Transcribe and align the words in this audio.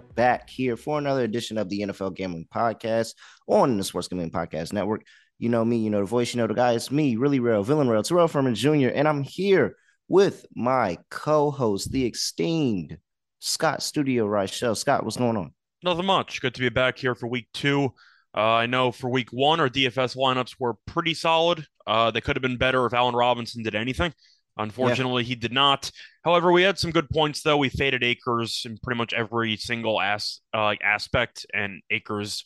Are 0.00 0.14
back 0.14 0.48
here 0.48 0.78
for 0.78 0.96
another 0.96 1.24
edition 1.24 1.58
of 1.58 1.68
the 1.68 1.80
NFL 1.80 2.14
Gambling 2.14 2.46
Podcast 2.50 3.12
on 3.46 3.76
the 3.76 3.84
Sports 3.84 4.08
Gambling 4.08 4.30
Podcast 4.30 4.72
Network. 4.72 5.04
You 5.38 5.50
know 5.50 5.62
me, 5.62 5.76
you 5.76 5.90
know 5.90 6.00
the 6.00 6.06
voice, 6.06 6.32
you 6.32 6.40
know 6.40 6.46
the 6.46 6.54
guy. 6.54 6.72
It's 6.72 6.90
me, 6.90 7.16
really 7.16 7.38
real, 7.38 7.62
villain 7.62 7.86
real, 7.86 8.02
Terrell 8.02 8.26
Furman 8.26 8.54
Jr., 8.54 8.88
and 8.94 9.06
I'm 9.06 9.22
here 9.22 9.76
with 10.08 10.46
my 10.56 10.96
co-host, 11.10 11.92
the 11.92 12.06
esteemed 12.06 12.96
Scott 13.40 13.82
Studio 13.82 14.26
Reichel. 14.26 14.74
Scott, 14.74 15.04
what's 15.04 15.18
going 15.18 15.36
on? 15.36 15.52
Nothing 15.82 16.06
much. 16.06 16.40
Good 16.40 16.54
to 16.54 16.60
be 16.62 16.70
back 16.70 16.96
here 16.96 17.14
for 17.14 17.26
week 17.26 17.48
two. 17.52 17.92
Uh, 18.34 18.40
I 18.40 18.64
know 18.64 18.92
for 18.92 19.10
week 19.10 19.28
one, 19.32 19.60
our 19.60 19.68
DFS 19.68 20.16
lineups 20.16 20.54
were 20.58 20.76
pretty 20.86 21.12
solid. 21.12 21.66
Uh, 21.86 22.10
they 22.10 22.22
could 22.22 22.36
have 22.36 22.42
been 22.42 22.56
better 22.56 22.86
if 22.86 22.94
Allen 22.94 23.14
Robinson 23.14 23.62
did 23.62 23.74
anything. 23.74 24.14
Unfortunately, 24.56 25.24
he 25.24 25.34
did 25.34 25.52
not. 25.52 25.90
However, 26.24 26.52
we 26.52 26.62
had 26.62 26.78
some 26.78 26.90
good 26.90 27.08
points 27.08 27.42
though. 27.42 27.56
We 27.56 27.68
faded 27.68 28.02
Akers 28.02 28.62
in 28.66 28.78
pretty 28.78 28.98
much 28.98 29.12
every 29.12 29.56
single 29.56 30.00
as 30.00 30.40
uh, 30.52 30.74
aspect, 30.82 31.46
and 31.54 31.82
Akers 31.90 32.44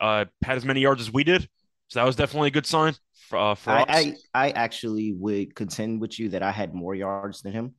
uh, 0.00 0.26
had 0.42 0.56
as 0.56 0.64
many 0.64 0.80
yards 0.80 1.00
as 1.00 1.12
we 1.12 1.24
did. 1.24 1.48
So 1.88 2.00
that 2.00 2.06
was 2.06 2.16
definitely 2.16 2.48
a 2.48 2.52
good 2.52 2.66
sign 2.66 2.94
for, 3.28 3.38
uh, 3.38 3.54
for 3.54 3.70
I, 3.70 3.82
us. 3.82 3.88
I 3.90 4.14
I 4.34 4.50
actually 4.50 5.12
would 5.12 5.54
contend 5.54 6.00
with 6.00 6.18
you 6.18 6.30
that 6.30 6.42
I 6.42 6.50
had 6.50 6.74
more 6.74 6.94
yards 6.94 7.42
than 7.42 7.52
him. 7.52 7.74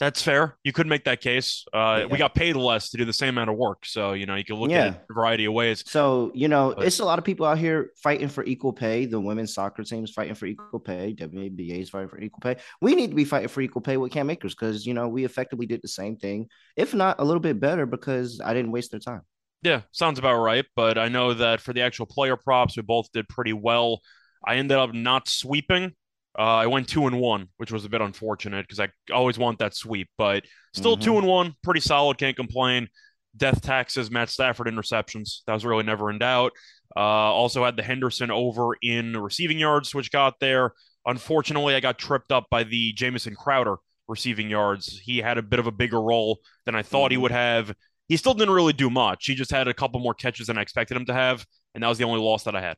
That's 0.00 0.22
fair. 0.22 0.56
You 0.64 0.72
could 0.72 0.86
make 0.86 1.04
that 1.04 1.20
case. 1.20 1.66
Uh, 1.74 1.98
Yeah. 2.00 2.06
We 2.06 2.16
got 2.16 2.34
paid 2.34 2.56
less 2.56 2.88
to 2.90 2.96
do 2.96 3.04
the 3.04 3.12
same 3.12 3.28
amount 3.30 3.50
of 3.50 3.56
work, 3.56 3.84
so 3.84 4.14
you 4.14 4.24
know 4.24 4.34
you 4.34 4.44
can 4.44 4.56
look 4.56 4.70
Yeah. 4.70 4.86
at 4.86 4.94
it 4.94 5.00
a 5.10 5.12
variety 5.12 5.44
of 5.44 5.52
ways. 5.52 5.84
So, 5.86 6.32
you 6.34 6.48
know, 6.48 6.72
But- 6.74 6.86
it's 6.86 7.00
a 7.00 7.04
lot 7.04 7.18
of 7.18 7.24
people 7.26 7.44
out 7.44 7.58
here 7.58 7.90
fighting 8.02 8.28
for 8.28 8.42
equal 8.44 8.72
pay. 8.72 9.04
The 9.04 9.20
women's 9.20 9.52
soccer 9.52 9.84
team 9.84 10.02
is 10.02 10.10
fighting 10.10 10.34
for 10.34 10.46
equal 10.46 10.80
pay. 10.80 11.12
WNBA 11.12 11.80
is 11.82 11.90
fighting 11.90 12.08
for 12.08 12.18
equal 12.18 12.40
pay. 12.40 12.56
We 12.80 12.94
need 12.94 13.10
to 13.10 13.14
be 13.14 13.26
fighting 13.26 13.48
for 13.48 13.60
equal 13.60 13.82
pay 13.82 13.98
with 13.98 14.10
Cam 14.10 14.30
Akers 14.30 14.54
because, 14.54 14.86
you 14.86 14.94
know, 14.94 15.06
we 15.06 15.24
effectively 15.26 15.66
did 15.66 15.82
the 15.82 15.88
same 15.88 16.16
thing, 16.16 16.48
if 16.76 16.94
not 16.94 17.16
a 17.20 17.24
little 17.24 17.40
bit 17.40 17.60
better, 17.60 17.84
because 17.84 18.40
I 18.40 18.54
didn't 18.54 18.72
waste 18.72 18.92
their 18.92 19.00
time. 19.00 19.20
Yeah, 19.62 19.82
sounds 19.92 20.18
about 20.18 20.40
right. 20.40 20.64
But 20.74 20.96
I 20.96 21.08
know 21.08 21.34
that 21.34 21.60
for 21.60 21.74
the 21.74 21.82
actual 21.82 22.06
player 22.06 22.36
props, 22.38 22.74
we 22.74 22.82
both 22.82 23.12
did 23.12 23.28
pretty 23.28 23.52
well. 23.52 24.00
I 24.46 24.56
ended 24.56 24.78
up 24.78 24.94
not 24.94 25.28
sweeping. 25.28 25.92
Uh, 26.38 26.42
I 26.42 26.66
went 26.66 26.88
two 26.88 27.06
and 27.06 27.20
one, 27.20 27.48
which 27.56 27.72
was 27.72 27.84
a 27.84 27.88
bit 27.88 28.00
unfortunate 28.00 28.66
because 28.66 28.80
I 28.80 28.88
always 29.12 29.38
want 29.38 29.58
that 29.58 29.74
sweep. 29.74 30.08
But 30.16 30.44
still 30.74 30.96
Mhm. 30.96 31.02
two 31.02 31.18
and 31.18 31.26
one, 31.26 31.54
pretty 31.62 31.80
solid. 31.80 32.18
Can't 32.18 32.36
complain. 32.36 32.88
Death 33.36 33.62
taxes, 33.62 34.10
Matt 34.10 34.28
Stafford 34.28 34.66
interceptions. 34.66 35.42
That 35.46 35.54
was 35.54 35.64
really 35.64 35.82
never 35.84 36.10
in 36.10 36.18
doubt. 36.18 36.52
Uh, 36.96 37.00
also 37.00 37.64
had 37.64 37.76
the 37.76 37.82
Henderson 37.82 38.30
over 38.30 38.76
in 38.82 39.16
receiving 39.16 39.58
yards, 39.58 39.94
which 39.94 40.10
got 40.10 40.38
there. 40.40 40.72
Unfortunately, 41.06 41.74
I 41.74 41.80
got 41.80 41.98
tripped 41.98 42.32
up 42.32 42.46
by 42.50 42.64
the 42.64 42.92
Jamison 42.92 43.34
Crowder 43.34 43.76
receiving 44.08 44.50
yards. 44.50 44.98
He 44.98 45.18
had 45.18 45.38
a 45.38 45.42
bit 45.42 45.60
of 45.60 45.66
a 45.66 45.72
bigger 45.72 46.00
role 46.00 46.40
than 46.66 46.74
I 46.74 46.82
thought 46.82 47.12
he 47.12 47.16
Mhm. 47.16 47.20
would 47.22 47.30
have. 47.30 47.72
He 48.08 48.16
still 48.16 48.34
didn't 48.34 48.54
really 48.54 48.72
do 48.72 48.90
much. 48.90 49.26
He 49.26 49.36
just 49.36 49.52
had 49.52 49.68
a 49.68 49.74
couple 49.74 50.00
more 50.00 50.14
catches 50.14 50.48
than 50.48 50.58
I 50.58 50.62
expected 50.62 50.96
him 50.96 51.06
to 51.06 51.14
have, 51.14 51.46
and 51.74 51.82
that 51.84 51.88
was 51.88 51.98
the 51.98 52.04
only 52.04 52.20
loss 52.20 52.42
that 52.44 52.56
I 52.56 52.60
had. 52.60 52.76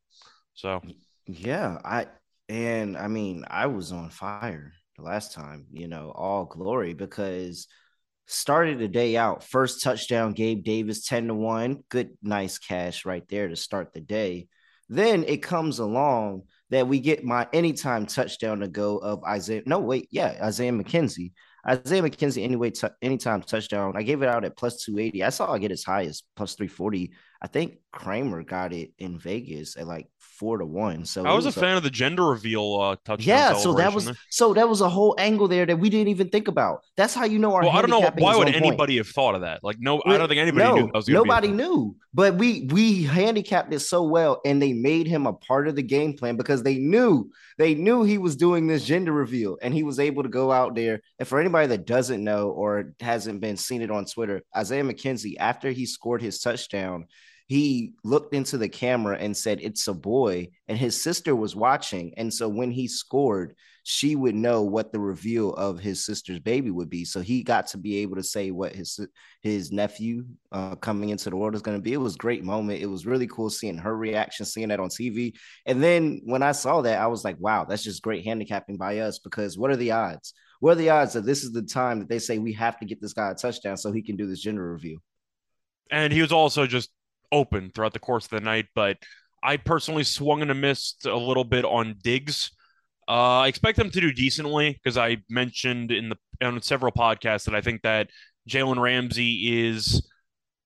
So 0.55 0.83
Yeah, 1.27 1.81
I 1.85 2.07
and 2.49 2.97
I 2.97 3.09
mean, 3.09 3.45
I 3.49 3.67
was 3.67 3.93
on 3.93 4.11
fire 4.11 4.73
the 4.97 5.03
last 5.03 5.33
time, 5.33 5.67
you 5.73 5.89
know, 5.89 6.13
all 6.15 6.45
glory 6.45 6.95
because 6.95 7.67
started 8.27 8.79
the 8.79 8.89
day 8.89 9.17
out. 9.17 9.45
First 9.45 9.83
touchdown, 9.83 10.33
Gabe 10.33 10.65
Davis 10.65 11.07
10 11.07 11.29
to 11.29 11.35
1. 11.35 11.85
Good, 11.89 12.17
nice 12.23 12.59
cash 12.59 13.05
right 13.05 13.27
there 13.29 13.49
to 13.49 13.57
start 13.57 13.93
the 13.93 14.01
day. 14.01 14.49
Then 14.89 15.25
it 15.25 15.43
comes 15.43 15.79
along 15.79 16.43
that 16.71 16.89
we 16.89 17.01
get 17.01 17.25
my 17.25 17.47
anytime 17.53 18.07
touchdown 18.07 18.61
to 18.61 18.69
go 18.69 18.99
of 18.99 19.25
Isaiah. 19.25 19.63
No, 19.67 19.79
wait, 19.79 20.09
yeah, 20.11 20.39
Isaiah 20.43 20.73
McKenzie. 20.73 21.33
Isaiah 21.67 22.03
McKenzie, 22.03 22.43
anyway, 22.43 22.71
t- 22.71 22.89
anytime 23.01 23.41
touchdown. 23.43 23.93
I 23.97 24.03
gave 24.03 24.23
it 24.23 24.29
out 24.29 24.45
at 24.45 24.57
plus 24.57 24.83
280. 24.85 25.23
I 25.23 25.29
saw 25.29 25.53
I 25.53 25.59
get 25.59 25.71
as 25.71 25.85
high 25.85 26.05
as 26.07 26.23
plus 26.37 26.55
340. 26.55 27.13
I 27.41 27.47
think 27.47 27.77
Kramer 27.93 28.43
got 28.43 28.73
it 28.73 28.93
in 28.99 29.19
Vegas 29.19 29.77
at 29.77 29.87
like 29.87 30.09
four 30.33 30.59
to 30.59 30.67
one. 30.67 31.05
So 31.05 31.25
I 31.25 31.33
it 31.33 31.37
was 31.37 31.47
a 31.47 31.53
fan 31.53 31.77
of 31.77 31.83
the 31.83 31.91
gender 31.91 32.25
reveal 32.25 32.81
uh, 32.81 32.97
touchdown. 33.05 33.27
yeah, 33.27 33.55
so 33.55 33.75
that 33.75 33.93
was 33.93 34.07
there. 34.07 34.15
so 34.31 34.55
that 34.55 34.69
was 34.69 34.81
a 34.81 34.89
whole 34.89 35.15
angle 35.19 35.49
there 35.49 35.67
that 35.67 35.79
we 35.79 35.91
didn't 35.91 36.09
even 36.09 36.29
think 36.29 36.49
about. 36.49 36.85
That's 36.97 37.15
how 37.15 37.25
you 37.25 37.39
know 37.39 37.55
our. 37.55 37.63
Well, 37.63 37.71
I 37.71 37.83
don't 37.83 37.91
know 37.91 38.01
why 38.01 38.37
would 38.37 38.49
on 38.49 38.53
point. 38.53 38.67
anybody 38.67 38.97
have 38.97 39.09
thought 39.09 39.35
of 39.35 39.43
that. 39.43 39.63
Like, 39.63 39.77
no, 39.79 40.03
I 40.05 40.17
don't 40.19 40.29
think 40.29 40.41
anybody 40.41 40.65
no, 40.65 40.75
knew 40.75 40.87
that 40.87 40.95
was 40.95 41.09
going 41.09 41.23
be. 41.23 41.29
a 41.29 41.33
nobody 41.33 41.49
knew, 41.49 41.97
but 42.15 42.35
we 42.35 42.69
we 42.73 43.03
handicapped 43.05 43.73
it 43.73 43.81
so 43.81 44.03
well, 44.03 44.41
and 44.45 44.61
they 44.61 44.73
made 44.73 45.07
him 45.07 45.27
a 45.27 45.33
part 45.33 45.69
of 45.69 45.77
the 45.77 45.83
game 45.83 46.15
plan 46.15 46.37
because 46.37 46.63
they 46.63 46.79
knew 46.79 47.31
they 47.59 47.75
knew 47.75 48.03
he 48.03 48.19
was 48.19 48.37
doing 48.37 48.67
this 48.67 48.85
gender 48.85 49.13
reveal, 49.13 49.59
and 49.63 49.75
he 49.75 49.83
was 49.83 49.99
able 49.99 50.23
to 50.23 50.29
go 50.29 50.51
out 50.51 50.75
there. 50.75 51.01
And 51.19 51.29
for 51.29 51.39
anybody 51.39 51.69
that 51.69 51.87
doesn't 51.87 52.25
know 52.25 52.51
or 52.51 52.95
hasn't 53.01 53.41
been 53.41 53.57
seen 53.57 53.83
it 53.83 53.91
on 53.91 54.07
Twitter, 54.07 54.43
Isaiah 54.57 54.83
McKenzie, 54.83 55.37
after 55.39 55.71
he 55.71 55.87
scored 55.87 56.23
his 56.23 56.41
touchdown, 56.41 57.07
he 57.53 57.93
looked 58.03 58.33
into 58.33 58.57
the 58.57 58.69
camera 58.69 59.19
and 59.19 59.37
said, 59.37 59.59
"It's 59.61 59.87
a 59.87 59.93
boy," 59.93 60.49
and 60.69 60.79
his 60.79 60.99
sister 61.01 61.37
was 61.37 61.55
watching, 61.55 62.15
and 62.17 62.33
so 62.33 62.49
when 62.49 62.71
he 62.71 62.89
scored. 62.89 63.55
She 63.85 64.15
would 64.15 64.37
know 64.37 64.63
what 64.63 64.93
the 64.93 65.01
reveal 65.01 65.55
of 65.55 65.81
his 65.81 66.07
sister's 66.07 66.39
baby 66.39 66.71
would 66.71 66.89
be, 66.89 67.05
so 67.05 67.21
he 67.21 67.43
got 67.43 67.67
to 67.67 67.79
be 67.79 67.97
able 67.97 68.15
to 68.15 68.23
say 68.23 68.53
what 68.53 68.77
his 68.77 69.01
his 69.41 69.73
nephew 69.73 70.25
uh, 70.53 70.77
coming 70.77 71.09
into 71.09 71.31
the 71.31 71.37
world 71.37 71.57
is 71.57 71.63
going 71.63 71.79
to 71.79 71.83
be. 71.83 71.93
It 71.93 71.97
was 71.97 72.15
great 72.15 72.45
moment. 72.45 72.81
It 72.81 72.87
was 72.87 73.07
really 73.07 73.27
cool 73.27 73.51
seeing 73.51 73.77
her 73.79 73.97
reaction, 73.97 74.47
seeing 74.47 74.69
that 74.69 74.79
on 74.79 74.89
TV. 74.89 75.35
And 75.67 75.83
then 75.83 76.21
when 76.25 76.45
I 76.45 76.53
saw 76.53 76.81
that, 76.83 77.01
I 77.01 77.09
was 77.09 77.25
like, 77.25 77.39
wow, 77.41 77.65
that's 77.65 77.83
just 77.83 78.03
great 78.03 78.25
handicapping 78.25 78.77
by 78.77 79.01
us 79.01 79.19
because 79.19 79.59
what 79.59 79.73
are 79.73 79.77
the 79.77 79.91
odds? 79.91 80.33
What 80.61 80.75
are 80.75 80.83
the 80.83 80.91
odds 80.91 81.15
that 81.15 81.27
this 81.27 81.43
is 81.43 81.51
the 81.51 81.63
time 81.63 81.99
that 81.99 82.09
they 82.09 82.21
say 82.21 82.39
we 82.39 82.53
have 82.53 82.79
to 82.79 82.87
get 82.87 83.01
this 83.01 83.15
guy 83.15 83.33
a 83.33 83.35
touchdown 83.35 83.77
so 83.77 83.91
he 83.91 84.03
can 84.03 84.15
do 84.15 84.29
this 84.29 84.41
gender 84.41 84.73
review? 84.73 85.01
And 85.91 86.13
he 86.13 86.23
was 86.23 86.31
also 86.31 86.69
just 86.69 86.91
open 87.33 87.71
throughout 87.75 87.95
the 87.95 87.99
course 87.99 88.25
of 88.27 88.31
the 88.31 88.41
night. 88.41 88.67
But 88.75 88.99
I 89.43 89.57
personally 89.57 90.05
swung 90.05 90.43
and 90.43 90.51
a 90.51 90.55
missed 90.55 91.07
a 91.07 91.17
little 91.17 91.45
bit 91.45 91.65
on 91.65 91.97
Diggs. 92.03 92.51
Uh, 93.09 93.41
I 93.41 93.49
expect 93.49 93.77
them 93.79 93.91
to 93.91 94.01
do 94.01 94.13
decently 94.13 94.73
because 94.73 94.97
I 94.97 95.19
mentioned 95.29 95.91
in 95.91 96.11
the 96.11 96.17
on 96.47 96.61
several 96.63 96.93
podcasts 96.93 97.45
that 97.45 97.55
I 97.55 97.61
think 97.61 97.83
that 97.83 98.11
Jalen 98.49 98.81
Ramsey 98.81 99.67
is 99.69 100.09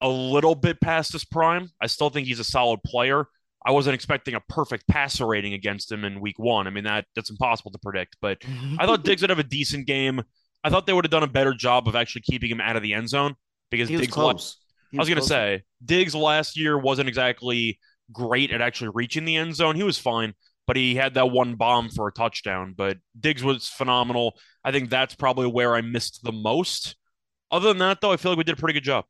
a 0.00 0.09
little 0.09 0.54
bit 0.54 0.81
past 0.81 1.12
his 1.12 1.25
prime. 1.25 1.71
I 1.81 1.87
still 1.87 2.10
think 2.10 2.27
he's 2.27 2.41
a 2.41 2.44
solid 2.44 2.83
player. 2.84 3.27
I 3.65 3.72
wasn't 3.72 3.94
expecting 3.94 4.34
a 4.34 4.41
perfect 4.41 4.87
passer 4.87 5.27
rating 5.27 5.54
against 5.54 5.91
him 5.91 6.04
in 6.04 6.21
week 6.21 6.38
one. 6.38 6.66
I 6.66 6.71
mean 6.71 6.84
that 6.84 7.06
that's 7.15 7.31
impossible 7.31 7.72
to 7.72 7.78
predict, 7.78 8.16
but 8.21 8.38
I 8.78 8.87
thought 8.87 9.03
Diggs 9.04 9.22
would 9.22 9.30
have 9.30 9.39
a 9.39 9.45
decent 9.45 9.86
game. 9.86 10.22
I 10.63 10.71
thought 10.71 10.86
they 10.86 10.92
would 10.92 11.04
have 11.04 11.10
done 11.10 11.22
a 11.22 11.28
better 11.28 11.54
job 11.54 11.89
of 11.89 11.97
actually 11.97 12.22
keeping 12.22 12.51
him 12.51 12.60
out 12.60 12.77
of 12.77 12.83
the 12.83 12.92
end 12.95 13.09
zone 13.09 13.34
because 13.71 13.89
he 13.89 13.97
was 13.97 14.03
Diggs 14.03 14.13
close. 14.13 14.59
He 14.97 14.98
I 14.98 15.03
was 15.03 15.09
going 15.09 15.21
to 15.21 15.27
say 15.27 15.63
Diggs 15.84 16.15
last 16.15 16.59
year 16.59 16.78
wasn't 16.78 17.09
exactly 17.09 17.78
great 18.13 18.51
at 18.51 18.60
actually 18.60 18.91
reaching 18.95 19.25
the 19.25 19.37
end 19.37 19.54
zone. 19.54 19.77
He 19.77 19.83
was 19.83 19.98
fine, 19.98 20.34
but 20.66 20.77
he 20.77 20.95
had 20.95 21.15
that 21.15 21.31
one 21.31 21.54
bomb 21.54 21.91
for 21.91 22.09
a 22.09 22.13
touchdown. 22.13 22.75
But 22.77 22.98
Diggs 23.19 23.45
was 23.45 23.69
phenomenal. 23.69 24.39
I 24.65 24.72
think 24.72 24.91
that's 24.91 25.15
probably 25.15 25.47
where 25.47 25.75
I 25.75 25.81
missed 25.81 26.21
the 26.22 26.33
most. 26.33 26.97
Other 27.51 27.69
than 27.69 27.78
that, 27.78 28.01
though, 28.01 28.13
I 28.13 28.16
feel 28.16 28.33
like 28.33 28.39
we 28.39 28.45
did 28.45 28.57
a 28.57 28.60
pretty 28.60 28.75
good 28.75 28.84
job. 28.84 29.04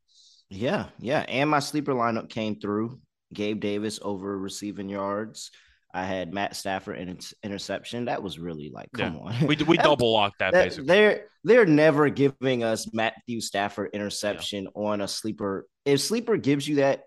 Yeah, 0.51 0.87
yeah. 0.99 1.25
And 1.29 1.51
my 1.51 1.61
sleeper 1.61 1.95
lineup 1.95 2.29
came 2.29 2.59
through. 2.59 3.01
Gabe 3.33 3.61
Davis 3.61 3.99
over 4.03 4.39
receiving 4.39 4.89
yards. 4.89 5.51
I 5.97 6.05
had 6.05 6.33
Matt 6.35 6.55
Stafford 6.57 6.99
in 6.99 7.19
interception. 7.43 8.05
That 8.05 8.23
was 8.23 8.39
really 8.39 8.71
like, 8.73 8.89
come 8.93 9.17
on. 9.19 9.47
We 9.47 9.57
we 9.67 9.77
double 9.91 10.13
locked 10.13 10.39
that 10.41 10.53
that- 10.53 10.65
basically. 10.65 10.87
they're 10.89 11.25
they're 11.45 11.67
never 11.67 12.09
giving 12.11 12.63
us 12.65 12.93
Matthew 12.93 13.41
Stafford 13.41 13.91
interception 13.95 14.69
on 14.75 15.01
a 15.01 15.09
sleeper. 15.09 15.67
If 15.85 16.01
sleeper 16.01 16.37
gives 16.37 16.67
you 16.69 16.77
that, 16.77 17.05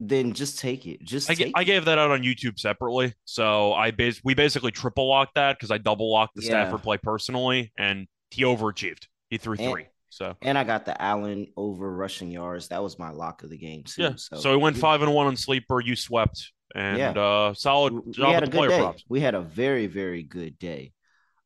then 0.00 0.32
just 0.32 0.58
take 0.58 0.86
it. 0.86 1.02
Just 1.04 1.30
I, 1.30 1.34
take 1.34 1.52
I 1.56 1.62
it. 1.62 1.64
gave 1.64 1.84
that 1.84 1.98
out 1.98 2.10
on 2.10 2.22
YouTube 2.22 2.58
separately. 2.58 3.14
So 3.24 3.72
I 3.74 3.90
bas- 3.90 4.20
we 4.24 4.34
basically 4.34 4.70
triple 4.72 5.08
locked 5.08 5.34
that 5.34 5.58
because 5.58 5.70
I 5.70 5.78
double 5.78 6.10
locked 6.12 6.34
the 6.36 6.42
Yeah. 6.42 6.48
Stafford 6.48 6.82
play 6.82 6.98
personally, 6.98 7.72
and 7.76 8.06
he 8.30 8.42
overachieved. 8.44 9.06
He 9.30 9.38
threw 9.38 9.56
And- 9.58 9.70
three. 9.70 9.86
So 10.10 10.36
And 10.42 10.58
I 10.58 10.64
got 10.64 10.84
the 10.84 11.00
Allen 11.00 11.46
over 11.56 11.90
rushing 11.90 12.30
yards. 12.30 12.68
That 12.68 12.82
was 12.82 12.98
my 12.98 13.08
lock 13.10 13.42
of 13.44 13.50
the 13.50 13.56
game 13.56 13.82
too. 13.84 14.02
yeah. 14.02 14.12
So, 14.16 14.36
So, 14.36 14.50
we 14.50 14.58
went 14.58 14.76
five 14.76 15.00
and 15.00 15.14
one 15.14 15.26
on 15.26 15.36
sleeper. 15.38 15.80
You 15.80 15.96
swept, 15.96 16.52
and 16.74 16.98
Yeah. 16.98 17.10
uh, 17.10 17.54
solid 17.54 17.92
we 17.92 18.12
had 18.22 18.42
a 18.42 18.46
good 18.46 18.52
player 18.56 18.68
day. 18.70 18.78
props. 18.78 19.04
We 19.08 19.20
had 19.20 19.34
a 19.34 19.40
very, 19.42 19.86
very 19.86 20.22
good 20.22 20.58
day. 20.58 20.92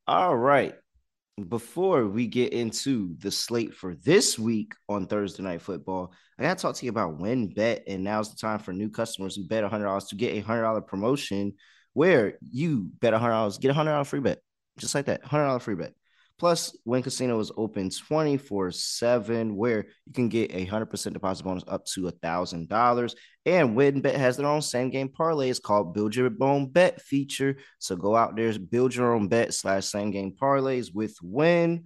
All 0.07 0.37
right. 0.37 0.75
Before 1.49 2.07
we 2.07 2.27
get 2.29 2.55
into 2.55 3.15
the 3.19 3.31
slate 3.31 3.75
for 3.75 3.95
this 3.95 4.39
week 4.39 4.73
on 4.89 5.07
Thursday 5.07 5.43
Night 5.43 5.61
Football, 5.61 6.15
I 6.39 6.45
got 6.45 6.57
to 6.57 6.63
talk 6.63 6.77
to 6.77 6.87
you 6.87 6.91
about 6.91 7.19
WynnBet. 7.19 7.83
And 7.87 8.03
now's 8.05 8.31
the 8.31 8.37
time 8.37 8.59
for 8.59 8.73
new 8.73 8.89
customers 8.89 9.37
who 9.37 9.45
bet 9.47 9.63
$100 9.63 10.09
to 10.09 10.15
get 10.17 10.35
a 10.35 10.41
$100 10.43 10.87
promotion 10.87 11.53
where 11.93 12.39
you 12.41 12.89
bet 13.01 13.13
$100, 13.13 13.61
get 13.61 13.71
a 13.71 13.75
$100 13.75 14.07
free 14.07 14.21
bet. 14.21 14.39
Just 14.79 14.95
like 14.95 15.07
that, 15.07 15.23
$100 15.25 15.61
free 15.61 15.75
bet. 15.75 15.93
Plus, 16.39 16.77
Wynn 16.85 17.03
Casino 17.03 17.41
is 17.41 17.51
open 17.57 17.89
24 17.89 18.71
7, 18.71 19.57
where 19.57 19.87
you 20.07 20.13
can 20.13 20.29
get 20.29 20.53
a 20.53 20.67
100% 20.67 21.13
deposit 21.13 21.45
bonus 21.45 21.65
up 21.67 21.87
to 21.87 22.03
$1,000. 22.03 23.15
And 23.47 23.77
WynnBet 23.77 24.15
has 24.15 24.37
their 24.37 24.47
own 24.47 24.61
same 24.61 24.91
game 24.91 25.09
parlay. 25.09 25.49
It's 25.49 25.59
called 25.59 25.95
Build 25.95 26.15
Your 26.15 26.31
Own 26.41 26.69
Bet 26.69 27.01
feature. 27.01 27.57
So 27.79 27.97
go 27.97 28.15
out 28.15 28.37
there, 28.37 28.53
build 28.59 28.95
your 28.95 29.15
own 29.15 29.29
bet 29.29 29.55
slash 29.55 29.87
same 29.87 30.11
game 30.11 30.35
parlays 30.39 30.93
with 30.93 31.17
Win. 31.23 31.85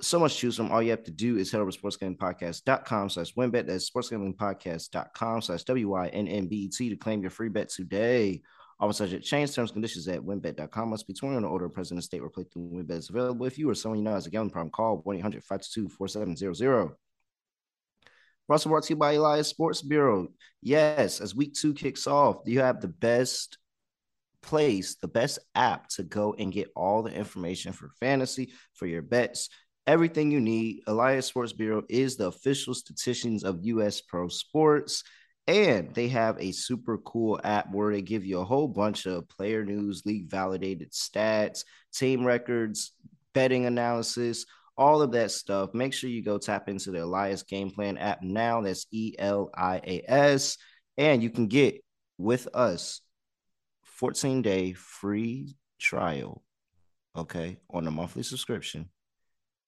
So 0.00 0.18
much 0.18 0.36
choose 0.36 0.56
from. 0.56 0.70
All 0.70 0.82
you 0.82 0.90
have 0.90 1.04
to 1.04 1.10
do 1.10 1.36
is 1.36 1.50
head 1.50 1.60
over 1.60 1.70
to 1.70 1.78
sportsgamingpodcast.com 1.78 3.10
slash 3.10 3.34
wynnbet. 3.34 3.66
That's 3.66 3.90
sportsgamingpodcast.com 3.90 5.42
slash 5.42 5.64
W-I-N-N-B-E-T 5.64 6.88
to 6.90 6.96
claim 6.96 7.20
your 7.20 7.30
free 7.30 7.48
bet 7.48 7.68
today. 7.68 8.42
All 8.82 8.92
subject 8.92 9.24
change 9.24 9.54
terms 9.54 9.70
conditions 9.70 10.08
at 10.08 10.18
wynnbet.com. 10.20 10.90
Must 10.90 11.06
be 11.06 11.14
21 11.14 11.44
or 11.44 11.48
older. 11.48 11.68
Present 11.68 11.98
in 11.98 12.02
state 12.02 12.20
where 12.20 12.28
play 12.28 12.42
through 12.42 12.68
wynnbet 12.68 12.90
is 12.90 13.10
available. 13.10 13.46
If 13.46 13.56
you 13.56 13.70
or 13.70 13.76
someone 13.76 13.98
you 13.98 14.04
know 14.04 14.14
has 14.14 14.26
a 14.26 14.30
gambling 14.30 14.50
problem, 14.50 14.72
call 14.72 15.04
1-800-522-4700. 15.04 16.90
We're 18.48 18.54
also 18.54 18.68
brought 18.68 18.82
to 18.82 18.92
you 18.92 18.96
by 18.96 19.12
Elias 19.12 19.46
Sports 19.46 19.82
Bureau. 19.82 20.26
Yes, 20.62 21.20
as 21.20 21.32
week 21.32 21.54
two 21.54 21.74
kicks 21.74 22.08
off, 22.08 22.38
you 22.44 22.58
have 22.58 22.80
the 22.80 22.88
best 22.88 23.56
place, 24.42 24.96
the 24.96 25.06
best 25.06 25.38
app 25.54 25.86
to 25.90 26.02
go 26.02 26.34
and 26.36 26.52
get 26.52 26.72
all 26.74 27.04
the 27.04 27.14
information 27.14 27.72
for 27.72 27.88
fantasy, 28.00 28.52
for 28.74 28.86
your 28.86 29.02
bets, 29.02 29.48
everything 29.86 30.32
you 30.32 30.40
need. 30.40 30.80
Elias 30.88 31.26
Sports 31.26 31.52
Bureau 31.52 31.84
is 31.88 32.16
the 32.16 32.26
official 32.26 32.74
statisticians 32.74 33.44
of 33.44 33.64
US 33.64 34.00
Pro 34.00 34.26
Sports. 34.26 35.04
And 35.48 35.92
they 35.94 36.08
have 36.08 36.36
a 36.38 36.52
super 36.52 36.98
cool 36.98 37.40
app 37.42 37.72
where 37.72 37.92
they 37.92 38.02
give 38.02 38.24
you 38.24 38.38
a 38.38 38.44
whole 38.44 38.68
bunch 38.68 39.06
of 39.06 39.28
player 39.28 39.64
news, 39.64 40.02
league 40.06 40.30
validated 40.30 40.92
stats, 40.92 41.64
team 41.92 42.24
records, 42.24 42.92
betting 43.34 43.66
analysis, 43.66 44.46
all 44.76 45.02
of 45.02 45.12
that 45.12 45.30
stuff. 45.32 45.74
Make 45.74 45.92
sure 45.92 46.10
you 46.10 46.22
go 46.22 46.38
tap 46.38 46.68
into 46.68 46.90
the 46.92 47.02
Elias 47.04 47.42
Game 47.42 47.70
Plan 47.70 47.98
app 47.98 48.22
now. 48.22 48.60
That's 48.60 48.86
E 48.92 49.14
L 49.18 49.50
I 49.54 49.80
A 49.84 50.04
S. 50.06 50.58
And 50.96 51.22
you 51.22 51.30
can 51.30 51.48
get 51.48 51.82
with 52.18 52.48
us 52.54 53.00
14 53.84 54.42
day 54.42 54.72
free 54.74 55.56
trial, 55.78 56.42
okay, 57.16 57.58
on 57.70 57.86
a 57.86 57.90
monthly 57.90 58.22
subscription. 58.22 58.88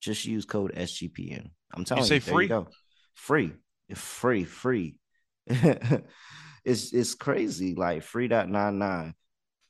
Just 0.01 0.25
use 0.25 0.45
code 0.45 0.73
SGPN. 0.75 1.51
I'm 1.75 1.85
telling 1.85 2.05
you, 2.05 2.09
say 2.09 2.19
there 2.19 2.35
free? 2.35 2.49
you. 2.49 2.67
Free, 3.15 3.53
free, 3.95 4.45
free. 4.45 4.99
it's 6.65 6.93
it's 6.93 7.15
crazy, 7.15 7.75
like 7.75 8.03
free 8.03 8.29
dot 8.29 8.49
nine 8.49 8.79
nine. 8.79 9.15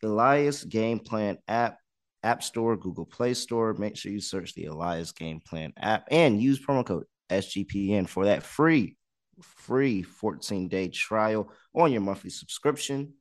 Elias 0.03 0.65
Game 0.65 0.99
Plan 0.99 1.38
app, 1.49 1.79
App 2.23 2.43
Store, 2.43 2.76
Google 2.76 3.06
Play 3.06 3.35
Store. 3.35 3.75
Make 3.75 3.97
sure 3.97 4.12
you 4.12 4.21
search 4.21 4.55
the 4.55 4.67
Elias 4.67 5.12
Game 5.12 5.41
Plan 5.41 5.73
app 5.76 6.06
and 6.11 6.41
use 6.41 6.65
promo 6.65 6.85
code 6.85 7.05
SGPN 7.31 8.09
for 8.09 8.26
that 8.26 8.43
free, 8.43 8.97
free 9.41 10.03
14 10.03 10.69
day 10.69 10.88
trial 10.88 11.50
on 11.75 11.93
your 11.93 12.03
monthly 12.03 12.31
subscription. 12.31 13.15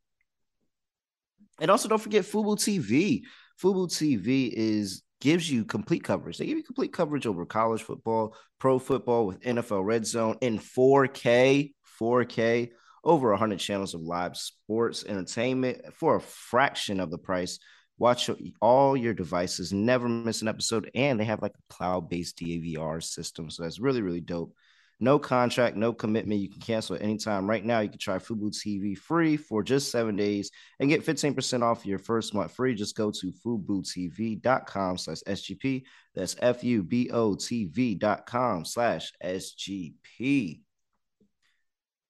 And 1.60 1.72
also 1.72 1.88
don't 1.88 2.02
forget 2.02 2.26
Fubo 2.26 2.58
TV. 2.58 3.22
Fubo 3.62 3.88
TV 3.88 4.52
is 4.54 5.04
gives 5.22 5.50
you 5.50 5.64
complete 5.64 6.04
coverage. 6.04 6.38
They 6.38 6.46
give 6.46 6.58
you 6.58 6.64
complete 6.64 6.92
coverage 6.92 7.26
over 7.26 7.46
college 7.46 7.82
football, 7.82 8.36
pro 8.60 8.78
football 8.78 9.26
with 9.26 9.40
NFL 9.42 9.86
Red 9.86 10.06
Zone 10.06 10.38
in 10.42 10.60
4K, 10.60 11.72
4K, 12.00 12.72
over 13.04 13.30
100 13.32 13.60
channels 13.60 13.94
of 13.94 14.02
live 14.02 14.38
sports 14.38 15.04
entertainment 15.06 15.94
for 15.94 16.18
a 16.18 16.22
fraction 16.22 17.00
of 17.00 17.12
the 17.12 17.18
price. 17.18 17.60
Watch 17.98 18.30
all 18.62 18.98
your 18.98 19.14
devices, 19.14 19.72
never 19.72 20.10
miss 20.10 20.42
an 20.42 20.48
episode, 20.48 20.90
and 20.96 21.20
they 21.20 21.26
have 21.26 21.42
like 21.42 21.54
a 21.54 21.74
cloud-based 21.74 22.38
DVR 22.38 23.04
system. 23.04 23.50
So 23.50 23.64
that's 23.64 23.80
really, 23.80 24.02
really 24.02 24.22
dope. 24.22 24.56
No 25.00 25.20
contract, 25.20 25.76
no 25.76 25.92
commitment. 25.92 26.40
You 26.40 26.50
can 26.50 26.62
cancel 26.62 26.96
at 26.96 27.02
any 27.02 27.18
time. 27.18 27.50
Right 27.50 27.66
now, 27.66 27.82
you 27.82 27.90
can 27.90 28.00
try 28.00 28.20
Fubo 28.20 28.50
TV 28.50 28.98
free 28.98 29.36
for 29.36 29.62
just 29.62 29.92
seven 29.92 30.16
days 30.16 30.50
and 30.80 30.90
get 30.90 31.06
15% 31.06 31.62
off 31.62 31.86
your 31.86 32.00
first 32.00 32.34
month 32.34 32.54
free. 32.54 32.74
Just 32.74 32.96
go 32.96 33.12
to 33.12 33.34
FuboTV.com 33.46 34.98
slash 34.98 35.20
SGP. 35.28 35.84
That's 36.16 36.36
F-U-B-O-T-V 36.40 37.96
dot 37.96 38.26
com 38.26 38.64
slash 38.64 39.12
SGP. 39.24 40.63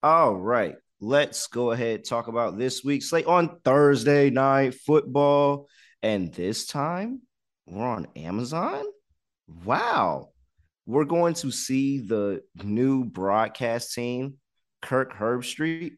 All 0.04 0.34
right. 0.34 0.76
Let's 1.00 1.46
go 1.46 1.70
ahead 1.70 2.04
talk 2.04 2.28
about 2.28 2.58
this 2.58 2.84
week's 2.84 3.08
slate 3.08 3.26
on 3.26 3.58
Thursday 3.64 4.28
night 4.28 4.74
football. 4.74 5.66
And 6.02 6.32
this 6.32 6.66
time 6.66 7.22
we're 7.66 7.86
on 7.86 8.06
Amazon. 8.14 8.84
Wow 9.64 10.28
we're 10.86 11.04
going 11.04 11.34
to 11.34 11.50
see 11.50 11.98
the 11.98 12.42
new 12.62 13.04
broadcast 13.04 13.94
team, 13.94 14.34
Kirk 14.82 15.14
Herbstreit. 15.14 15.92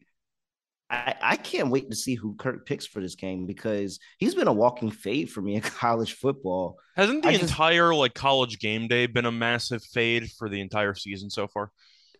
I, 0.89 1.15
I 1.21 1.35
can't 1.35 1.69
wait 1.69 1.89
to 1.89 1.95
see 1.97 2.15
who 2.15 2.35
Kirk 2.35 2.65
picks 2.65 2.85
for 2.87 3.01
this 3.01 3.15
game 3.15 3.45
because 3.45 3.99
he's 4.19 4.35
been 4.35 4.47
a 4.47 4.53
walking 4.53 4.89
fade 4.89 5.29
for 5.29 5.41
me 5.41 5.55
in 5.55 5.61
college 5.61 6.13
football. 6.13 6.77
Hasn't 6.95 7.23
the 7.23 7.29
I 7.29 7.31
just- 7.33 7.43
entire 7.43 7.93
like 7.93 8.13
college 8.13 8.59
game 8.59 8.87
day 8.87 9.05
been 9.07 9.25
a 9.25 9.31
massive 9.31 9.83
fade 9.83 10.31
for 10.37 10.47
the 10.47 10.61
entire 10.61 10.93
season 10.93 11.29
so 11.29 11.47
far? 11.47 11.71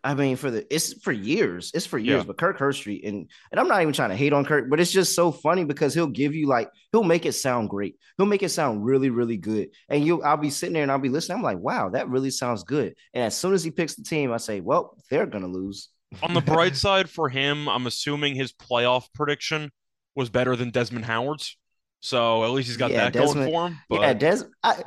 I 0.03 0.13
mean, 0.13 0.35
for 0.35 0.49
the 0.51 0.65
it's 0.73 0.94
for 1.01 1.11
years, 1.11 1.71
it's 1.73 1.85
for 1.85 1.97
years. 1.97 2.19
Yeah. 2.21 2.27
But 2.27 2.38
Kirk 2.38 2.57
Herbstreit, 2.59 3.07
and 3.07 3.29
and 3.51 3.59
I'm 3.59 3.67
not 3.67 3.81
even 3.81 3.94
trying 3.94 4.09
to 4.09 4.15
hate 4.15 4.33
on 4.33 4.45
Kirk, 4.45 4.69
but 4.69 4.79
it's 4.79 4.91
just 4.91 5.15
so 5.15 5.31
funny 5.31 5.63
because 5.65 5.94
he'll 5.94 6.07
give 6.07 6.33
you 6.33 6.47
like 6.47 6.69
he'll 6.91 7.03
make 7.03 7.25
it 7.25 7.33
sound 7.33 7.69
great. 7.69 7.95
He'll 8.17 8.25
make 8.25 8.44
it 8.44 8.49
sound 8.49 8.85
really, 8.85 9.09
really 9.09 9.38
good. 9.38 9.69
And 9.89 10.05
you, 10.05 10.21
I'll 10.23 10.38
be 10.38 10.49
sitting 10.49 10.73
there 10.73 10.83
and 10.83 10.91
I'll 10.91 10.99
be 10.99 11.09
listening. 11.09 11.38
I'm 11.38 11.44
like, 11.44 11.59
wow, 11.59 11.89
that 11.89 12.09
really 12.09 12.31
sounds 12.31 12.63
good. 12.63 12.95
And 13.13 13.23
as 13.23 13.35
soon 13.37 13.54
as 13.54 13.63
he 13.63 13.71
picks 13.71 13.95
the 13.95 14.04
team, 14.04 14.31
I 14.31 14.37
say, 14.37 14.59
well, 14.59 14.95
they're 15.09 15.25
gonna 15.25 15.47
lose. 15.47 15.89
On 16.23 16.33
the 16.33 16.42
bright 16.42 16.75
side 16.87 17.09
for 17.09 17.30
him, 17.30 17.68
I'm 17.68 17.87
assuming 17.87 18.35
his 18.35 18.54
playoff 18.54 19.07
prediction 19.13 19.71
was 20.16 20.30
better 20.30 20.56
than 20.56 20.71
Desmond 20.71 21.06
Howard's. 21.06 21.57
So 21.99 22.44
at 22.44 22.51
least 22.51 22.68
he's 22.68 22.77
got 22.77 22.92
Yeah, 22.92 23.06
that 23.06 23.13
Desmond- 23.13 23.51
going 23.51 23.54
for 23.54 23.68
him. 23.69 23.80
But 23.89 24.01
yeah, 24.01 24.13
Des. 24.13 24.44
I, 24.63 24.83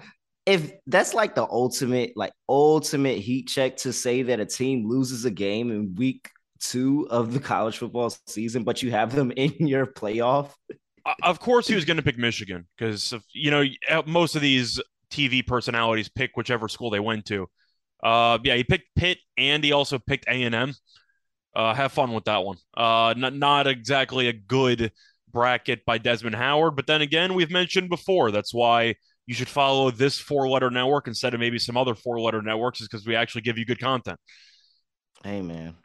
if 0.51 0.73
that's 0.89 1.15
like 1.15 1.37
the 1.37 1.45
ultimate, 1.45 2.13
like 2.17 2.33
ultimate 2.49 3.19
heat 3.19 3.47
check 3.47 3.77
to 3.79 3.93
say 3.93 4.23
that 4.23 4.41
a 4.41 4.45
team 4.45 4.89
loses 4.89 5.25
a 5.25 5.31
game 5.31 5.71
in 5.71 5.95
week 5.95 6.29
two 6.59 7.07
of 7.09 7.33
the 7.33 7.39
college 7.39 7.79
football 7.79 8.13
season, 8.27 8.65
but 8.65 8.83
you 8.83 8.91
have 8.91 9.15
them 9.15 9.31
in 9.37 9.55
your 9.67 9.87
playoff. 9.87 10.51
Uh, 11.07 11.15
of 11.23 11.39
course 11.39 11.69
he 11.69 11.75
was 11.75 11.85
going 11.85 11.97
to 11.97 12.03
pick 12.03 12.19
Michigan 12.19 12.67
because 12.77 13.15
you 13.33 13.51
know 13.51 13.65
uh, 13.89 14.03
most 14.07 14.35
of 14.35 14.43
these 14.43 14.81
TV 15.11 15.47
personalities 15.47 16.09
pick 16.09 16.33
whichever 16.35 16.69
school 16.69 16.91
they 16.91 17.01
went 17.01 17.25
to. 17.27 17.49
Uh, 18.03 18.39
yeah, 18.43 18.57
he 18.57 18.65
picked 18.65 18.95
Pitt 18.97 19.19
and 19.39 19.63
he 19.63 19.71
also 19.71 19.99
picked 19.99 20.27
A 20.27 20.43
and 20.43 20.55
M. 20.55 20.75
Uh, 21.55 21.75
have 21.75 21.93
fun 21.93 22.13
with 22.13 22.25
that 22.25 22.45
one. 22.45 22.57
Uh, 22.77 23.15
not 23.17 23.35
not 23.35 23.69
exactly 23.69 24.27
a 24.27 24.33
good 24.33 24.91
bracket 25.31 25.85
by 25.85 25.99
Desmond 25.99 26.35
Howard, 26.35 26.75
but 26.75 26.89
then 26.89 27.03
again, 27.03 27.35
we've 27.35 27.51
mentioned 27.53 27.89
before 27.89 28.33
that's 28.33 28.53
why 28.53 28.97
you 29.31 29.35
should 29.35 29.49
follow 29.49 29.93
this 29.93 30.19
four-letter 30.19 30.73
network 30.73 31.07
instead 31.07 31.35
of 31.35 31.39
maybe 31.39 31.57
some 31.57 31.77
other 31.77 31.95
four-letter 31.95 32.43
networks, 32.43 32.81
is 32.81 32.89
because 32.89 33.07
we 33.07 33.15
actually 33.15 33.43
give 33.43 33.57
you 33.57 33.65
good 33.65 33.79
content. 33.79 34.19
Hey 35.23 35.41
man, 35.41 35.77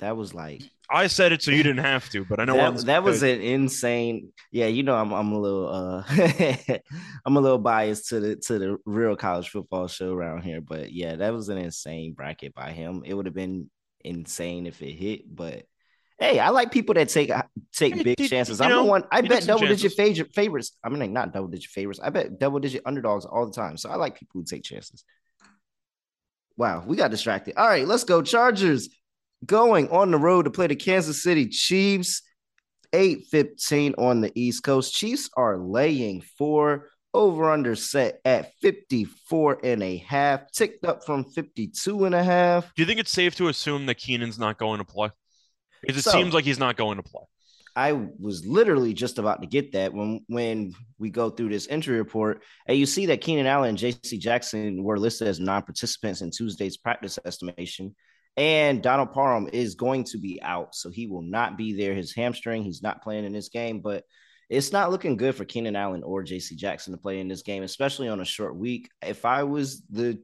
that 0.00 0.14
was 0.14 0.34
like 0.34 0.62
I 0.90 1.06
said 1.06 1.32
it 1.32 1.42
so 1.42 1.52
you 1.52 1.62
didn't 1.62 1.82
have 1.82 2.10
to, 2.10 2.26
but 2.26 2.38
I 2.38 2.44
know 2.44 2.54
that, 2.54 2.84
that 2.84 3.02
was 3.02 3.22
an 3.22 3.40
insane. 3.40 4.30
Yeah, 4.50 4.66
you 4.66 4.82
know, 4.82 4.94
I'm 4.94 5.10
I'm 5.10 5.32
a 5.32 5.40
little 5.40 5.68
uh 5.70 6.04
I'm 7.24 7.38
a 7.38 7.40
little 7.40 7.56
biased 7.56 8.10
to 8.10 8.20
the 8.20 8.36
to 8.36 8.58
the 8.58 8.76
real 8.84 9.16
college 9.16 9.48
football 9.48 9.88
show 9.88 10.12
around 10.12 10.42
here, 10.42 10.60
but 10.60 10.92
yeah, 10.92 11.16
that 11.16 11.32
was 11.32 11.48
an 11.48 11.56
insane 11.56 12.12
bracket 12.12 12.52
by 12.52 12.72
him. 12.72 13.04
It 13.06 13.14
would 13.14 13.24
have 13.24 13.34
been 13.34 13.70
insane 14.04 14.66
if 14.66 14.82
it 14.82 14.92
hit, 14.92 15.34
but 15.34 15.64
hey, 16.22 16.38
I 16.38 16.50
like 16.50 16.70
people 16.72 16.94
that 16.94 17.08
take 17.08 17.30
take 17.72 17.94
Hey, 17.94 18.02
big 18.02 18.16
did- 18.16 18.30
chances. 18.30 18.58
you 18.60 18.64
I'm 18.66 18.72
the 18.72 18.84
one. 18.84 19.04
I 19.10 19.20
bet 19.22 19.42
some 19.42 19.56
double 19.56 19.66
digit 19.68 19.92
chances. 19.92 19.96
favorite 19.96 20.34
favorites. 20.34 20.76
I 20.84 20.88
mean, 20.88 21.00
like, 21.00 21.10
not 21.10 21.32
double 21.32 21.48
digit 21.48 21.70
favorites. 21.70 22.00
I 22.02 22.10
bet 22.10 22.38
double 22.38 22.58
digit 22.60 22.82
underdogs 22.86 23.24
all 23.24 23.46
the 23.46 23.52
time. 23.52 23.76
So 23.76 23.90
I 23.90 23.96
like 23.96 24.18
people 24.18 24.40
who 24.40 24.44
take 24.44 24.62
chances. 24.62 25.04
Wow, 26.56 26.84
we 26.86 26.96
got 26.96 27.10
distracted. 27.10 27.56
All 27.56 27.66
right, 27.66 27.86
let's 27.86 28.04
go 28.04 28.22
Chargers. 28.22 28.88
going 29.44 29.88
on 29.88 30.10
the 30.10 30.18
road 30.18 30.44
to 30.44 30.50
play 30.50 30.66
the 30.68 30.76
Kansas 30.76 31.22
City 31.22 31.48
Chiefs. 31.48 32.22
815 32.94 33.94
on 33.96 34.20
the 34.20 34.30
East 34.34 34.62
Coast. 34.62 34.94
Chiefs 34.94 35.30
are 35.34 35.56
laying 35.56 36.20
four 36.20 36.90
over 37.14 37.50
under 37.50 37.74
set 37.74 38.20
at 38.26 38.52
54 38.60 39.60
and 39.64 39.82
a 39.82 39.96
half, 39.96 40.50
ticked 40.52 40.84
up 40.84 41.04
from 41.04 41.24
52 41.24 42.04
and 42.04 42.14
a 42.14 42.22
half. 42.22 42.64
Do 42.76 42.82
you 42.82 42.86
think 42.86 43.00
it's 43.00 43.10
safe 43.10 43.34
to 43.36 43.48
assume 43.48 43.86
that 43.86 43.94
Keenan's 43.96 44.38
not 44.38 44.58
going 44.58 44.78
to 44.78 44.84
play? 44.84 45.08
Because 45.82 45.98
it 45.98 46.02
So- 46.02 46.12
seems 46.12 46.32
like 46.32 46.44
he's 46.44 46.58
not 46.58 46.76
going 46.76 46.96
to 46.96 47.02
play. 47.02 47.22
I 47.74 47.92
was 47.92 48.46
literally 48.46 48.92
just 48.92 49.18
about 49.18 49.40
to 49.40 49.46
get 49.46 49.72
that 49.72 49.94
when 49.94 50.20
when 50.28 50.74
we 50.98 51.08
go 51.08 51.30
through 51.30 51.48
this 51.48 51.66
injury 51.66 51.96
report, 51.98 52.42
and 52.66 52.76
you 52.76 52.84
see 52.84 53.06
that 53.06 53.22
Keenan 53.22 53.46
Allen 53.46 53.70
and 53.70 53.78
J.C. 53.78 54.18
Jackson 54.18 54.82
were 54.82 54.98
listed 54.98 55.26
as 55.26 55.40
non-participants 55.40 56.20
in 56.20 56.30
Tuesday's 56.30 56.76
practice 56.76 57.18
estimation, 57.24 57.94
and 58.36 58.82
Donald 58.82 59.12
Parham 59.12 59.48
is 59.54 59.74
going 59.74 60.04
to 60.04 60.18
be 60.18 60.38
out, 60.42 60.74
so 60.74 60.90
he 60.90 61.06
will 61.06 61.22
not 61.22 61.56
be 61.56 61.72
there. 61.72 61.94
His 61.94 62.14
hamstring, 62.14 62.62
he's 62.62 62.82
not 62.82 63.02
playing 63.02 63.24
in 63.24 63.32
this 63.32 63.48
game, 63.48 63.80
but 63.80 64.04
it's 64.50 64.70
not 64.70 64.90
looking 64.90 65.16
good 65.16 65.34
for 65.34 65.46
Keenan 65.46 65.74
Allen 65.74 66.02
or 66.02 66.22
J.C. 66.22 66.54
Jackson 66.56 66.92
to 66.92 66.98
play 66.98 67.20
in 67.20 67.28
this 67.28 67.40
game, 67.40 67.62
especially 67.62 68.08
on 68.08 68.20
a 68.20 68.24
short 68.24 68.54
week. 68.54 68.90
If 69.00 69.24
I 69.24 69.44
was 69.44 69.82
the 69.88 70.20